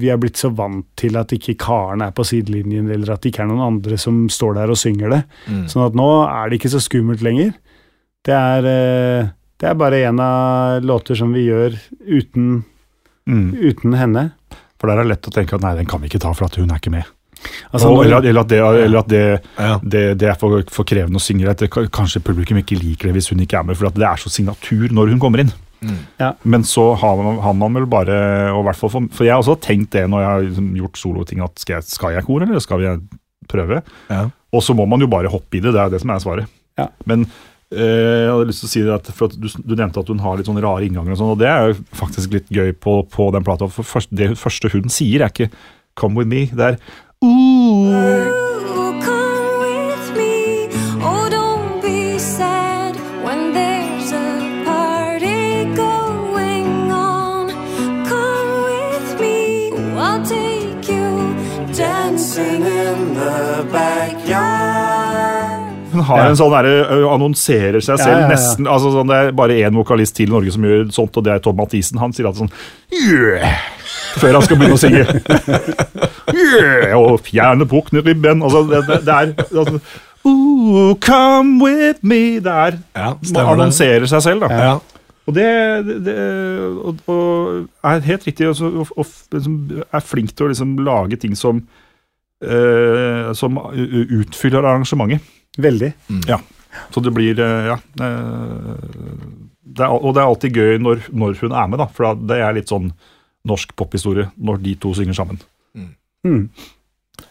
[0.00, 3.30] vi er blitt så vant til at ikke Karen er på sidelinjen, eller at det
[3.32, 5.22] ikke er noen andre som står der og synger det.
[5.46, 5.64] Mm.
[5.70, 7.54] Sånn at nå er det ikke så skummelt lenger.
[8.24, 9.28] Det er, eh,
[9.60, 11.76] det er bare en av låter som vi gjør
[12.08, 12.64] uten,
[13.26, 13.54] Mm.
[13.56, 14.32] uten henne.
[14.78, 16.44] For der er det lett å tenke at nei, den kan vi ikke ta for
[16.44, 17.04] at hun er ikke med.
[17.72, 19.78] Altså, og, eller, at- eller at, det, eller at det, Ja.
[19.82, 21.48] det, det er for, for krevende å synge.
[21.48, 24.02] At det, kanskje publikum ikke liker det hvis hun ikke er med, for at det
[24.04, 25.52] er så signatur når hun kommer inn.
[25.84, 26.40] Mm.
[26.54, 28.18] Men så har man, har man vel bare
[28.54, 31.00] og hvert fall for, for jeg har også tenkt det når jeg har liksom gjort
[31.00, 33.02] soloting, at skal jeg, skal jeg kor, eller skal jeg
[33.50, 33.80] prøve?
[34.10, 34.28] Ja.
[34.54, 36.56] Og så må man jo bare hoppe i det, det er det som er svaret.
[36.80, 36.88] Ja.
[37.10, 37.26] Men
[37.74, 40.12] eh, jeg hadde lyst til å si det at, for at du, du nevnte at
[40.12, 42.74] hun har litt sånne rare innganger, og sånn, og det er jo faktisk litt gøy
[42.74, 43.70] på, på den plata.
[43.72, 45.52] For først, det første hun sier, er ikke
[45.94, 46.78] 'come with me', det er
[47.24, 49.13] Ooh.
[65.94, 69.76] Hun har en sånn derre annonserer seg selv nesten altså sånn, Det er bare én
[69.78, 72.00] vokalist til i Norge som gjør sånt, og det er Tom Mathisen.
[72.02, 72.54] Han sier alltid sånn
[72.94, 73.60] yeah!
[74.18, 75.04] Før han skal begynne å synge.
[76.38, 76.96] yeah!
[76.98, 78.42] Og fjerne pukkene ribben.
[78.46, 79.78] Altså, det, det, det er altså,
[80.24, 82.40] Ooh, come with me.
[82.42, 84.66] Det er Ja, Man annonserer seg selv, da.
[84.66, 84.74] Ja.
[85.24, 85.48] Og det,
[86.04, 86.14] det,
[86.84, 91.16] og, og er helt riktig, og, og, og liksom er flink til å liksom lage
[91.20, 91.62] ting som
[92.44, 95.24] eh, som utfyller arrangementet.
[95.58, 95.92] Veldig.
[96.90, 97.78] Så det blir eh, Ja.
[98.00, 98.76] eh,
[99.74, 102.36] det er, og det er alltid gøy når, når hun er med, da, for det
[102.38, 102.92] er litt sånn
[103.48, 105.40] norsk pophistorie når de to synger sammen.
[106.24, 106.48] Mm.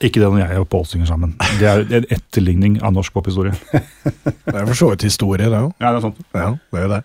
[0.04, 1.36] Ikke det når jeg og Pål synger sammen.
[1.60, 3.54] Det er en etterligning av norsk pophistorie.
[3.74, 5.72] Det er for så vidt historie, det òg.
[5.80, 6.20] Ja, det er sant.
[6.36, 7.02] Ja, det er jo det.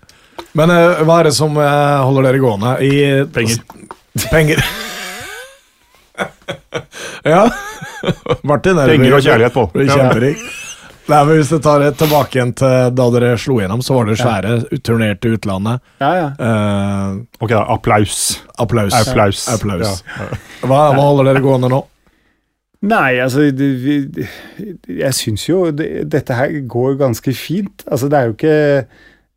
[0.59, 2.75] Men uh, hva er det som uh, holder dere gående?
[2.85, 2.93] I,
[3.35, 3.63] Penger.
[4.33, 4.63] Penger.
[7.35, 7.43] ja.
[8.47, 9.67] Martin, er Penger og kjærlighet, på.
[9.75, 10.43] Blir kjemperik.
[11.09, 14.11] Nei, men Hvis du tar det tilbake igjen til da dere slo gjennom, så var
[14.11, 15.81] det svære, turnert til utlandet.
[16.03, 16.27] Ja, ja.
[16.37, 18.19] Eh, Ok, da, applaus.
[18.59, 18.93] applaus.
[18.93, 19.47] Applaus.
[19.55, 20.03] Applaus.
[20.05, 20.27] Ja.
[20.67, 21.81] Hva, hva holder dere gående nå?
[22.89, 23.95] Nei, altså det, vi,
[25.01, 27.83] Jeg syns jo det, dette her går ganske fint.
[27.91, 28.59] Altså, det er jo ikke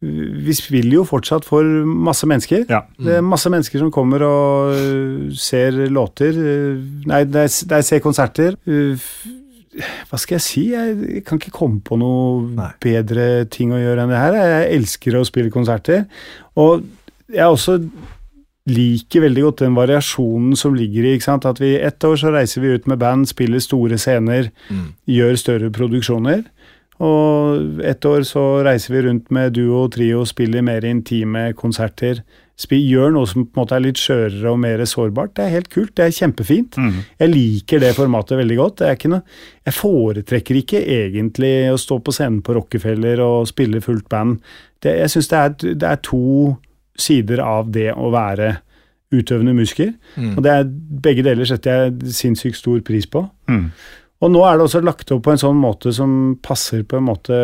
[0.02, 2.64] Vi spiller jo fortsatt for masse mennesker.
[2.70, 2.80] Ja.
[2.98, 6.34] Det er masse mennesker som kommer og øh, ser låter.
[6.34, 7.20] øh, Nei,
[7.78, 8.56] er ser konserter.
[8.66, 8.98] Øh,
[10.10, 10.64] Hva skal jeg si?
[10.74, 12.72] Jeg kan ikke komme på noe Nei.
[12.84, 14.34] bedre ting å gjøre enn det her.
[14.42, 16.08] Jeg elsker å spille konserter.
[16.60, 16.82] Og
[17.32, 17.78] jeg også
[18.72, 21.14] liker veldig godt den variasjonen som ligger i
[21.50, 24.92] at vi ett år så reiser vi ut med band, spiller store scener, Mm.
[25.08, 26.44] gjør større produksjoner.
[27.02, 32.22] Og ett år så reiser vi rundt med duo og trio, spiller mer intime konserter.
[32.62, 35.34] Gjør noe som på en måte er litt skjørere og mer sårbart.
[35.34, 36.78] Det er helt kult, det er kjempefint.
[36.78, 37.00] Mm.
[37.24, 38.84] Jeg liker det formatet veldig godt.
[39.10, 39.24] Noe,
[39.66, 44.38] jeg foretrekker ikke egentlig å stå på scenen på Rockefeller og spille fullt band.
[44.84, 46.54] Det, jeg syns det, det er to
[47.00, 48.60] sider av det å være
[49.12, 49.92] utøvende musiker.
[50.16, 50.36] Mm.
[50.38, 50.70] Og det er,
[51.04, 53.26] begge deler setter jeg sinnssykt stor pris på.
[53.50, 53.72] Mm.
[54.22, 57.08] Og nå er det også lagt opp på en sånn måte som passer på en
[57.08, 57.36] måte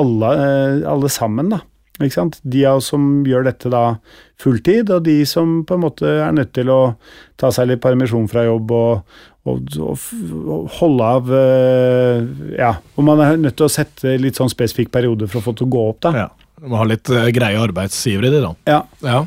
[0.00, 1.60] alle, eh, alle sammen, da.
[2.00, 4.00] De av oss som gjør dette da
[4.42, 6.96] fulltid, og de som på en måte er nødt til å
[7.38, 12.24] ta seg litt permisjon fra jobb og, og, og, holde av eh,
[12.58, 15.54] Ja, og man er nødt til å sette litt sånn spesifikk periode for å få
[15.54, 16.14] det til å gå opp, da.
[16.24, 16.26] Ja.
[16.58, 18.52] Du må ha litt eh, greie arbeidsgivere i det, da.
[18.66, 18.80] Ja.
[19.04, 19.22] Ja.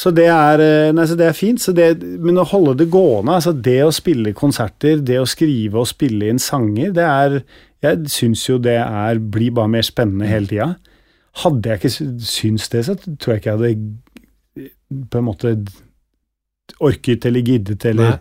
[0.00, 1.60] Så det er, eh, nei, så det er fint.
[1.60, 1.90] Så det,
[2.24, 6.30] men å holde det gående, altså det å spille konserter, det å skrive og spille
[6.32, 7.42] inn sanger, det er
[7.80, 10.66] Jeg syns jo det er, blir bare mer spennende hele tida.
[11.40, 15.52] Hadde jeg ikke syntes det, så tror jeg ikke jeg hadde på en måte
[16.84, 18.18] orket eller giddet eller Nei.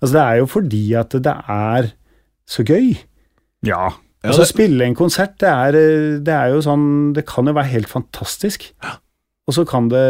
[0.00, 1.90] Altså det er jo fordi at det er
[2.48, 2.94] så gøy.
[3.68, 3.90] Ja.
[4.22, 7.44] Ja, Og det- spille en konsert, det er, eh, det er jo sånn Det kan
[7.44, 8.70] jo være helt fantastisk.
[9.48, 10.02] Og så kan det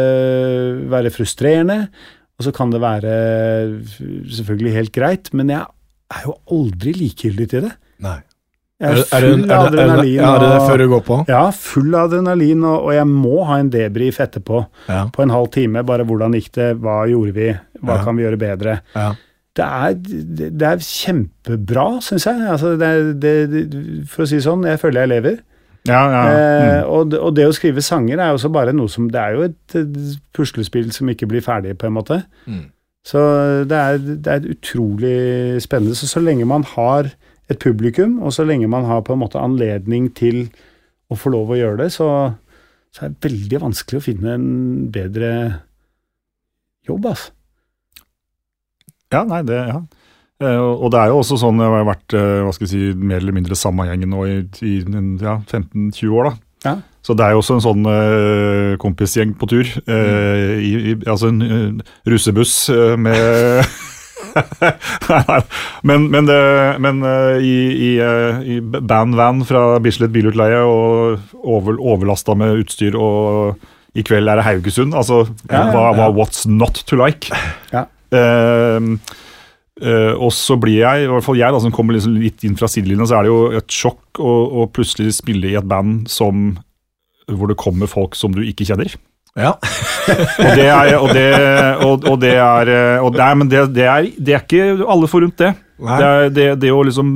[0.91, 1.87] være frustrerende,
[2.37, 3.13] og så kan det være
[4.29, 5.65] selvfølgelig helt greit, men jeg
[6.13, 7.73] er jo aldri likegyldig til det.
[8.03, 8.19] Nei.
[8.83, 10.15] Jeg Er full av adrenalin.
[10.17, 11.17] ja, er det før du går på?
[11.29, 15.05] Ja, full av adrenalin, og, og jeg må ha en debrief etterpå Ja.
[15.13, 15.83] på en halv time.
[15.87, 17.47] Bare hvordan gikk det, hva gjorde vi,
[17.81, 18.03] hva Ja.
[18.03, 18.79] kan vi gjøre bedre?
[18.95, 19.13] ja.
[19.53, 19.93] Det er,
[20.49, 22.39] det, er kjempebra, syns jeg.
[22.49, 22.87] Altså, det,
[23.21, 25.35] det, det, for å si det sånn, jeg føler jeg lever.
[25.87, 26.19] Ja, ja.
[26.31, 26.89] Eh, Mm.
[26.89, 29.33] og, det, og det å skrive sanger er jo også bare noe som Det er
[29.35, 29.97] jo et, et
[30.33, 32.21] puslespill som ikke blir ferdig, på en måte.
[32.47, 32.69] Mm.
[33.03, 33.19] Så
[33.67, 35.95] det er, det er utrolig spennende.
[35.99, 37.11] Så så lenge man har
[37.51, 40.45] et publikum, og så lenge man har på en måte anledning til
[41.11, 42.07] å få lov å gjøre det, så,
[42.95, 44.47] så er det veldig vanskelig å finne en
[44.95, 45.33] bedre
[46.87, 47.33] jobb, altså.
[49.11, 49.81] Ja, nei, det, ja.
[50.43, 52.81] Eh, Og det er jo også sånn, jeg har vært eh, hva skal jeg si,
[52.99, 54.35] mer eller mindre samme gjengen nå i,
[54.67, 54.73] i
[55.23, 56.29] ja, 15-20 år.
[56.31, 56.35] da.
[56.63, 56.75] Ja.
[57.03, 59.67] Så det er jo også en sånn uh, kompisgjeng på tur.
[59.91, 62.53] eh, i, i, altså en uh, russebuss
[63.03, 63.65] med.
[65.83, 66.37] Men, men, det,
[66.81, 67.01] men
[67.43, 67.51] i,
[67.91, 73.59] i, bandvan fra Bislett Bilutleie og over, overlasta med utstyr og
[73.93, 74.95] i kveld er det Haugesund.
[74.97, 77.29] Altså, Ja, hva, hva what's not to like?
[77.75, 77.83] Ja.
[78.15, 78.79] Eh,
[79.81, 82.57] eh, og så blir jeg, i hvert fall jeg da, som kommer liksom litt inn
[82.59, 86.05] fra sidelinja, så er det jo et sjokk å, å plutselig spille i et band
[86.11, 86.51] som,
[87.31, 88.93] hvor det kommer folk som du ikke kjenner.
[89.33, 89.55] Ja.
[89.57, 91.29] Og det er, og det,
[91.81, 94.85] og, og det er, eh, og det er Men det, det, er, det er ikke
[94.85, 95.55] alle forunt, det.
[95.79, 97.15] Det, er, det, det å liksom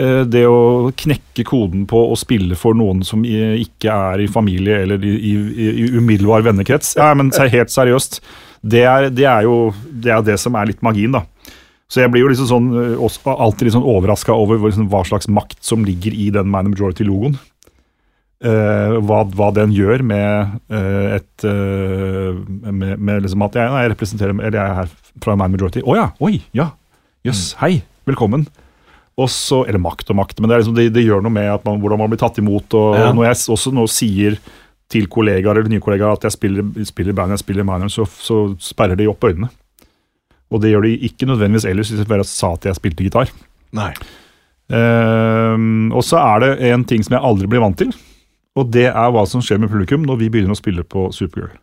[0.00, 4.80] eh, det å knekke koden på å spille for noen som ikke er i familie
[4.86, 5.34] eller i, i,
[5.84, 8.22] i umiddelbar vennekrets, ja, men helt seriøst,
[8.60, 11.24] det er, det er jo det, er det som er litt magien, da.
[11.90, 15.02] Så jeg blir jo liksom sånn, eh, også, alltid litt sånn overraska over liksom, hva
[15.06, 17.38] slags makt som ligger i den Man Majority-logoen.
[18.40, 22.38] Uh, hva, hva den gjør med uh, et uh,
[22.72, 25.82] med, med liksom at jeg, jeg representerer Eller jeg er her fra Man Majority.
[25.84, 26.06] Å ja!
[26.24, 26.38] Oi!
[26.56, 26.70] Ja!
[27.26, 27.82] Jøss, hei!
[28.08, 28.46] Velkommen.
[29.20, 31.82] Og så, eller makt og makt, men det, liksom, det, det gjør noe med man,
[31.82, 32.72] hvordan man blir tatt imot.
[32.78, 33.10] og Ja.
[33.12, 34.38] Når jeg også nå sier
[34.90, 38.46] til kollegaer eller nye kollegaer at jeg spiller, spiller band, jeg spiller minor, så, så
[38.62, 39.50] sperrer de opp øynene.
[40.50, 43.30] Og det gjør de ikke nødvendigvis ellers, hvis jeg sa at jeg spilte gitar.
[43.76, 43.92] Nei.
[44.70, 47.90] Uh, og så er det en ting som jeg aldri blir vant til,
[48.58, 51.54] og det er hva som skjer med publikum når vi begynner å spille på Supergirl.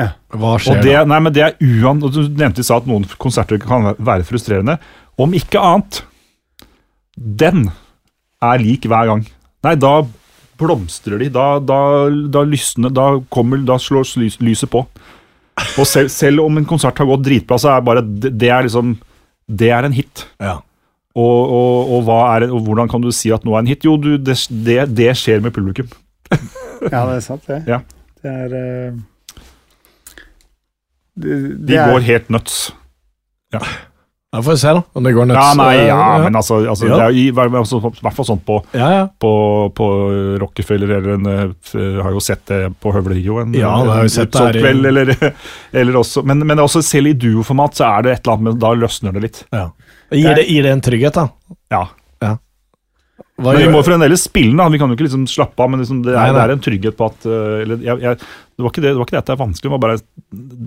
[0.00, 0.12] Ja.
[0.32, 1.04] Hva Og skjer det, da?
[1.08, 4.24] nei, men det er uan, og Du nevnte i stad at noen konserter kan være
[4.28, 4.78] frustrerende.
[5.20, 6.00] Om ikke annet,
[7.16, 7.68] den
[8.40, 9.26] er lik hver gang.
[9.66, 9.98] Nei, da
[10.60, 11.28] blomstrer de.
[11.32, 11.80] Da, da,
[12.32, 14.08] da lysner Da kommer, da slår
[14.40, 14.86] lyset på.
[15.78, 18.96] Og selv, selv om en konsert har gått dritbra, så er bare det, er liksom
[19.50, 20.24] Det er en hit.
[20.40, 20.58] Ja.
[21.18, 23.84] Og, og, og, hva er, og hvordan kan du si at noe er en hit?
[23.86, 25.90] Jo, du, det, det, det skjer med publikum.
[26.80, 27.58] Ja, det er sant, det.
[27.68, 27.82] Ja.
[28.20, 29.00] Det er uh,
[31.20, 31.34] det,
[31.68, 32.60] De går er, helt nuts.
[33.52, 33.60] Ja,
[34.44, 34.82] får vi se, da.
[34.94, 35.38] Om det går nuts.
[35.42, 36.18] Ja, nei, ja, Ja.
[36.22, 36.96] men altså, altså Ja.
[36.96, 37.24] Det er i,
[37.58, 39.06] altså, hvert fall sånn på, Ja, ja.
[39.18, 39.30] på,
[39.74, 39.86] på
[40.38, 44.30] Rockefeller eller en eh, Har jo sett det på Høvlehio Ja, det har vi sett
[44.30, 44.60] det her.
[44.62, 45.10] kveld, eller,
[45.82, 48.58] eller også Men, men også selv i duoformat så er det et eller annet men
[48.62, 49.42] Da løsner det litt.
[49.50, 49.70] ja.
[50.12, 51.28] Gir, det, gir det en trygghet, da?
[51.70, 51.84] Ja.
[53.40, 54.66] Hva Men vi må fremdeles spille, da.
[54.68, 55.70] Vi kan jo ikke liksom slappe av.
[55.72, 58.64] Men liksom det, er, det er en trygghet på at eh, eller, jeg, jeg, det,
[58.66, 59.98] var det, det var ikke det at det er vanskelig, det var bare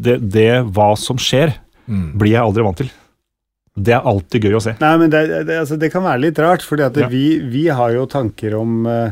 [0.08, 2.14] det, det hva som skjer, Mm.
[2.16, 2.88] blir jeg aldri vant til.
[3.74, 4.76] Det er alltid gøy å se.
[4.82, 7.08] Nei, men det, det, altså, det kan være litt rart, fordi Ja.
[7.10, 9.12] vi, vi har jo tanker om uh,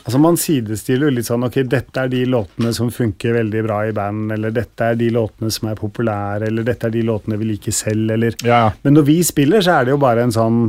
[0.00, 3.82] Altså Man sidestiller jo litt sånn Ok, dette er de låtene som funker veldig bra
[3.84, 7.36] i band, eller dette er de låtene som er populære, eller dette er de låtene
[7.36, 8.72] vi liker selv, eller Ja, ja.
[8.82, 10.62] Men når vi spiller, så er det jo bare en sånn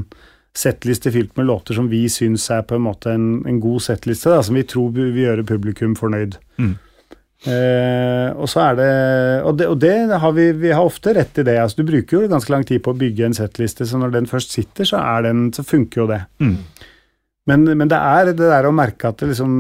[0.52, 4.34] settliste fylt med låter som vi syns er på en måte en, en god settliste,
[4.34, 6.36] da, som vi tror vil gjøre publikum fornøyd.
[6.60, 6.74] Mm.
[7.42, 8.90] Eh, og så er det
[9.50, 11.56] Og det, og det har vi, vi har ofte rett i det.
[11.58, 14.28] altså Du bruker jo ganske lang tid på å bygge en settliste, så når den
[14.30, 16.20] først sitter, så, er den, så funker jo det.
[16.38, 16.58] Mm.
[17.50, 19.56] Men, men det er det der å merke at det liksom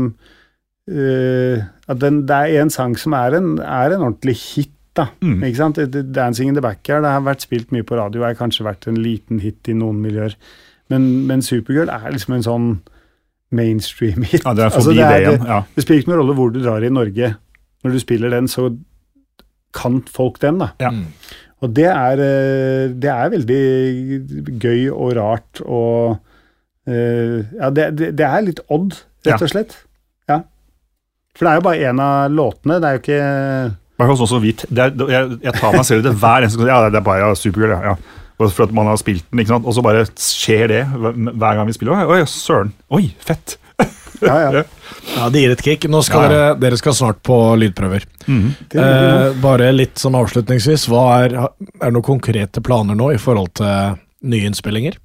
[0.91, 5.07] eh, At den, det er en sang som er en, er en ordentlig hit, da.
[5.23, 5.41] Mm.
[5.47, 5.77] Ikke sant?
[5.81, 8.97] 'Dancing in the Backyard' det har vært spilt mye på radio, har kanskje vært en
[9.01, 10.35] liten hit i noen miljøer.
[10.91, 12.67] Men, men Supergirl er liksom en sånn
[13.55, 14.43] mainstream-hit.
[14.45, 15.47] ja det er Altså, forbi det det, er- igjen.
[15.47, 15.61] Ja.
[15.75, 17.35] Det spiller ikke noen rolle hvor du drar i Norge.
[17.81, 18.69] Når du spiller den, så
[19.75, 20.71] kan folk den, da.
[20.81, 20.91] Ja.
[20.91, 21.07] Mm.
[21.61, 26.17] Og det er, eh, det er veldig gøy og rart og
[26.89, 28.97] eh, Ja, det, det, er litt odd,
[29.27, 29.75] rett og slett.
[30.29, 30.41] Ja.
[31.37, 32.79] For det er jo bare én av låtene.
[32.81, 33.21] Det er jo ikke
[34.81, 36.71] er, jeg, jeg tar meg selv i det hver eneste gang.
[36.71, 37.95] Ja, det er bare ja, Supergirl, ja.
[38.41, 39.67] For at man har spilt den, ikke sant?
[39.69, 42.09] og så bare skjer det hver gang vi spiller.
[42.09, 42.73] Oi søren.
[42.89, 43.60] Oi, fett.
[44.21, 44.63] Ja, ja.
[45.15, 45.85] Ja, Det gir et kick.
[45.89, 46.31] Nå skal Ja, ja.
[46.31, 48.05] dere, dere skal snart på lydprøver.
[48.27, 48.51] Mm.
[48.69, 53.55] Eh, bare litt sånn avslutningsvis, hva er, er det noen konkrete planer nå i forhold
[53.61, 54.99] til nye innspillinger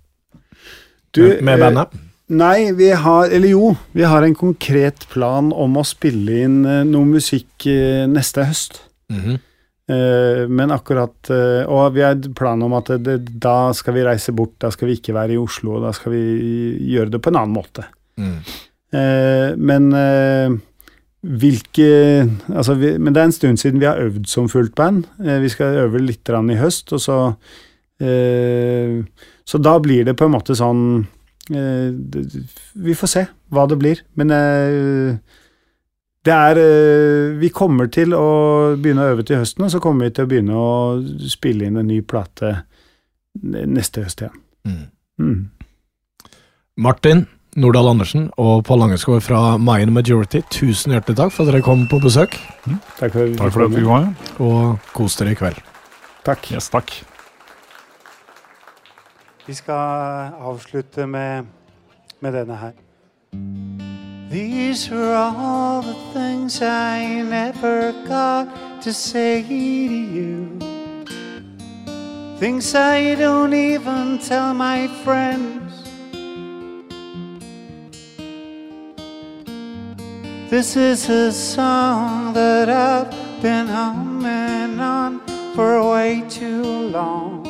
[1.16, 1.94] Du, med, bandet?
[1.94, 2.02] eh?
[2.36, 6.84] Nei, vi har Eller jo, vi har en konkret plan om å spille inn eh,
[6.84, 8.82] noe musikk eh, neste høst.
[9.08, 9.36] Mm -hmm.
[10.48, 11.30] men akkurat
[11.68, 14.96] Og vi har planen om at det, da skal vi reise bort, da skal vi
[14.98, 16.22] ikke være i Oslo, da skal vi
[16.90, 17.84] gjøre det på en annen måte.
[18.18, 18.42] Mm.
[18.94, 20.50] Eh, men eh,
[21.26, 21.88] hvilke
[22.54, 25.04] Altså, vi, men det er en stund siden vi har øvd som fullt band.
[25.24, 27.32] Eh, vi skal øve litt i høst, og så
[28.00, 29.02] eh,
[29.44, 31.06] Så da blir det på en måte sånn
[31.48, 34.00] Vi får se hva det blir.
[34.14, 34.28] Men
[36.24, 36.58] det er
[37.38, 40.28] Vi kommer til å begynne å øve til høsten, og så kommer vi til å
[40.28, 42.64] begynne å spille inn en ny plate
[43.42, 44.42] neste høst igjen.
[44.66, 44.86] Mm.
[45.22, 45.50] Mm.
[46.76, 47.26] Martin
[47.56, 51.86] Nordahl Andersen og Pål Langeskog fra Mayan Majority, tusen hjertelig takk for at dere kom
[51.88, 52.36] på besøk,
[52.98, 54.10] Takk for, Takk for at vi kom.
[54.44, 55.60] og kos dere i kveld.
[56.26, 56.50] Takk.
[56.52, 56.90] Yes, takk.
[59.46, 61.46] Vi skal avslutte med,
[62.20, 62.72] med denne her.
[64.30, 68.48] These are all the things I never got
[68.82, 70.58] to say to you.
[72.38, 75.75] Things I don't even tell my friends.
[80.48, 83.10] This is a song that I've
[83.42, 85.20] been humming on
[85.56, 87.42] for way too long.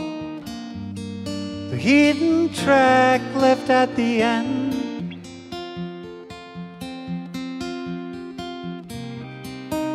[1.68, 4.72] The hidden track left at the end.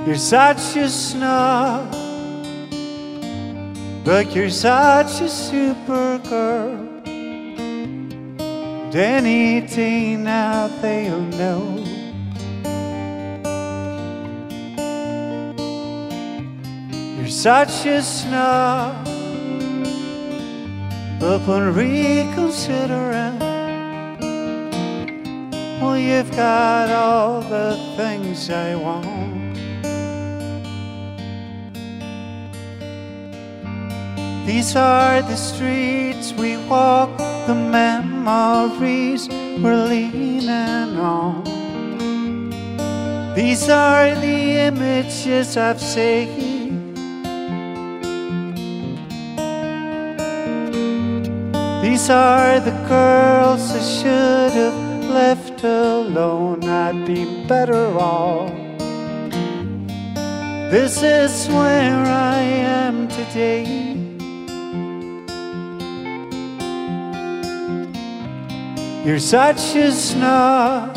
[0.05, 1.91] You're such a snob,
[4.05, 6.87] but you're such a super girl.
[8.83, 11.80] And anything out they'll know.
[17.31, 19.07] Such a snob,
[21.21, 23.39] upon reconsidering,
[25.79, 29.55] well, you've got all the things I want.
[34.45, 37.17] These are the streets we walk,
[37.47, 41.45] the memories we're leaning on.
[43.35, 46.50] These are the images I've saved.
[51.81, 56.63] These are the girls I should have left alone.
[56.63, 58.51] I'd be better off.
[60.69, 63.65] This is where I am today.
[69.03, 70.93] You're such a snob,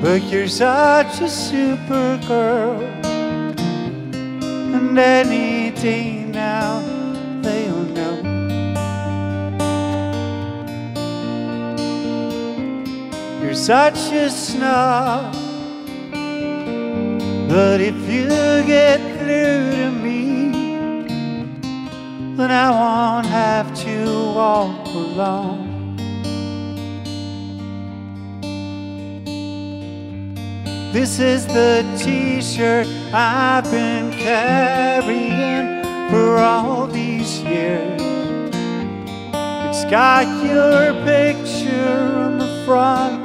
[0.00, 2.80] but you're such a super girl.
[4.74, 5.72] And any
[13.60, 15.34] such a snob,
[17.46, 18.26] but if you
[18.66, 20.50] get through to me,
[22.36, 25.96] then I won't have to walk alone.
[30.90, 38.00] This is the t shirt I've been carrying for all these years.
[39.68, 43.19] It's got your picture on the front.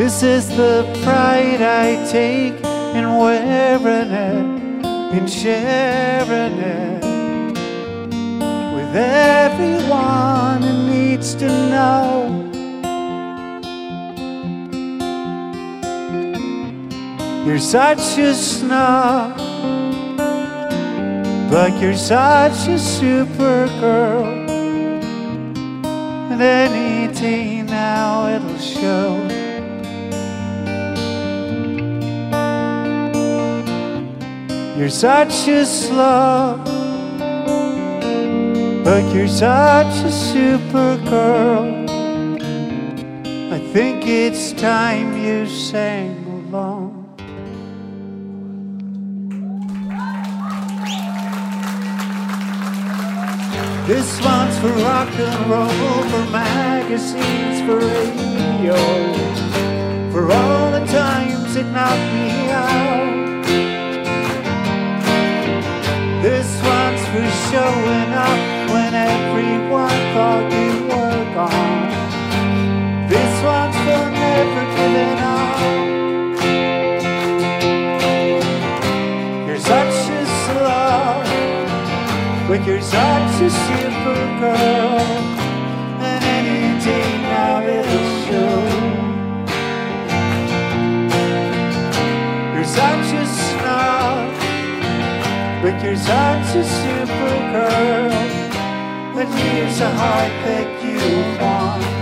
[0.00, 2.54] This is the pride I take
[2.96, 7.04] in wearing it, in sharing it
[8.74, 12.50] with everyone who needs to know.
[17.44, 19.36] You're such a snob,
[21.50, 24.24] but you're such a super girl.
[26.32, 29.29] And any day now it'll show.
[34.80, 36.64] You're such a slob,
[38.82, 41.84] but you're such a super girl.
[43.52, 46.16] I think it's time you sang
[46.48, 47.14] along.
[53.86, 55.68] This one's for rock and roll,
[56.08, 58.78] for magazines, for radio,
[60.10, 63.09] for all the times it knocked me out.
[67.10, 68.38] for showing up
[68.70, 71.90] when everyone thought you were gone.
[73.08, 75.58] This one's for never giving up.
[79.48, 81.28] Your touch is love,
[82.48, 84.89] with your a is supergirl.
[95.82, 98.10] You're such a super girl.
[99.14, 101.99] But here's a heart that you want.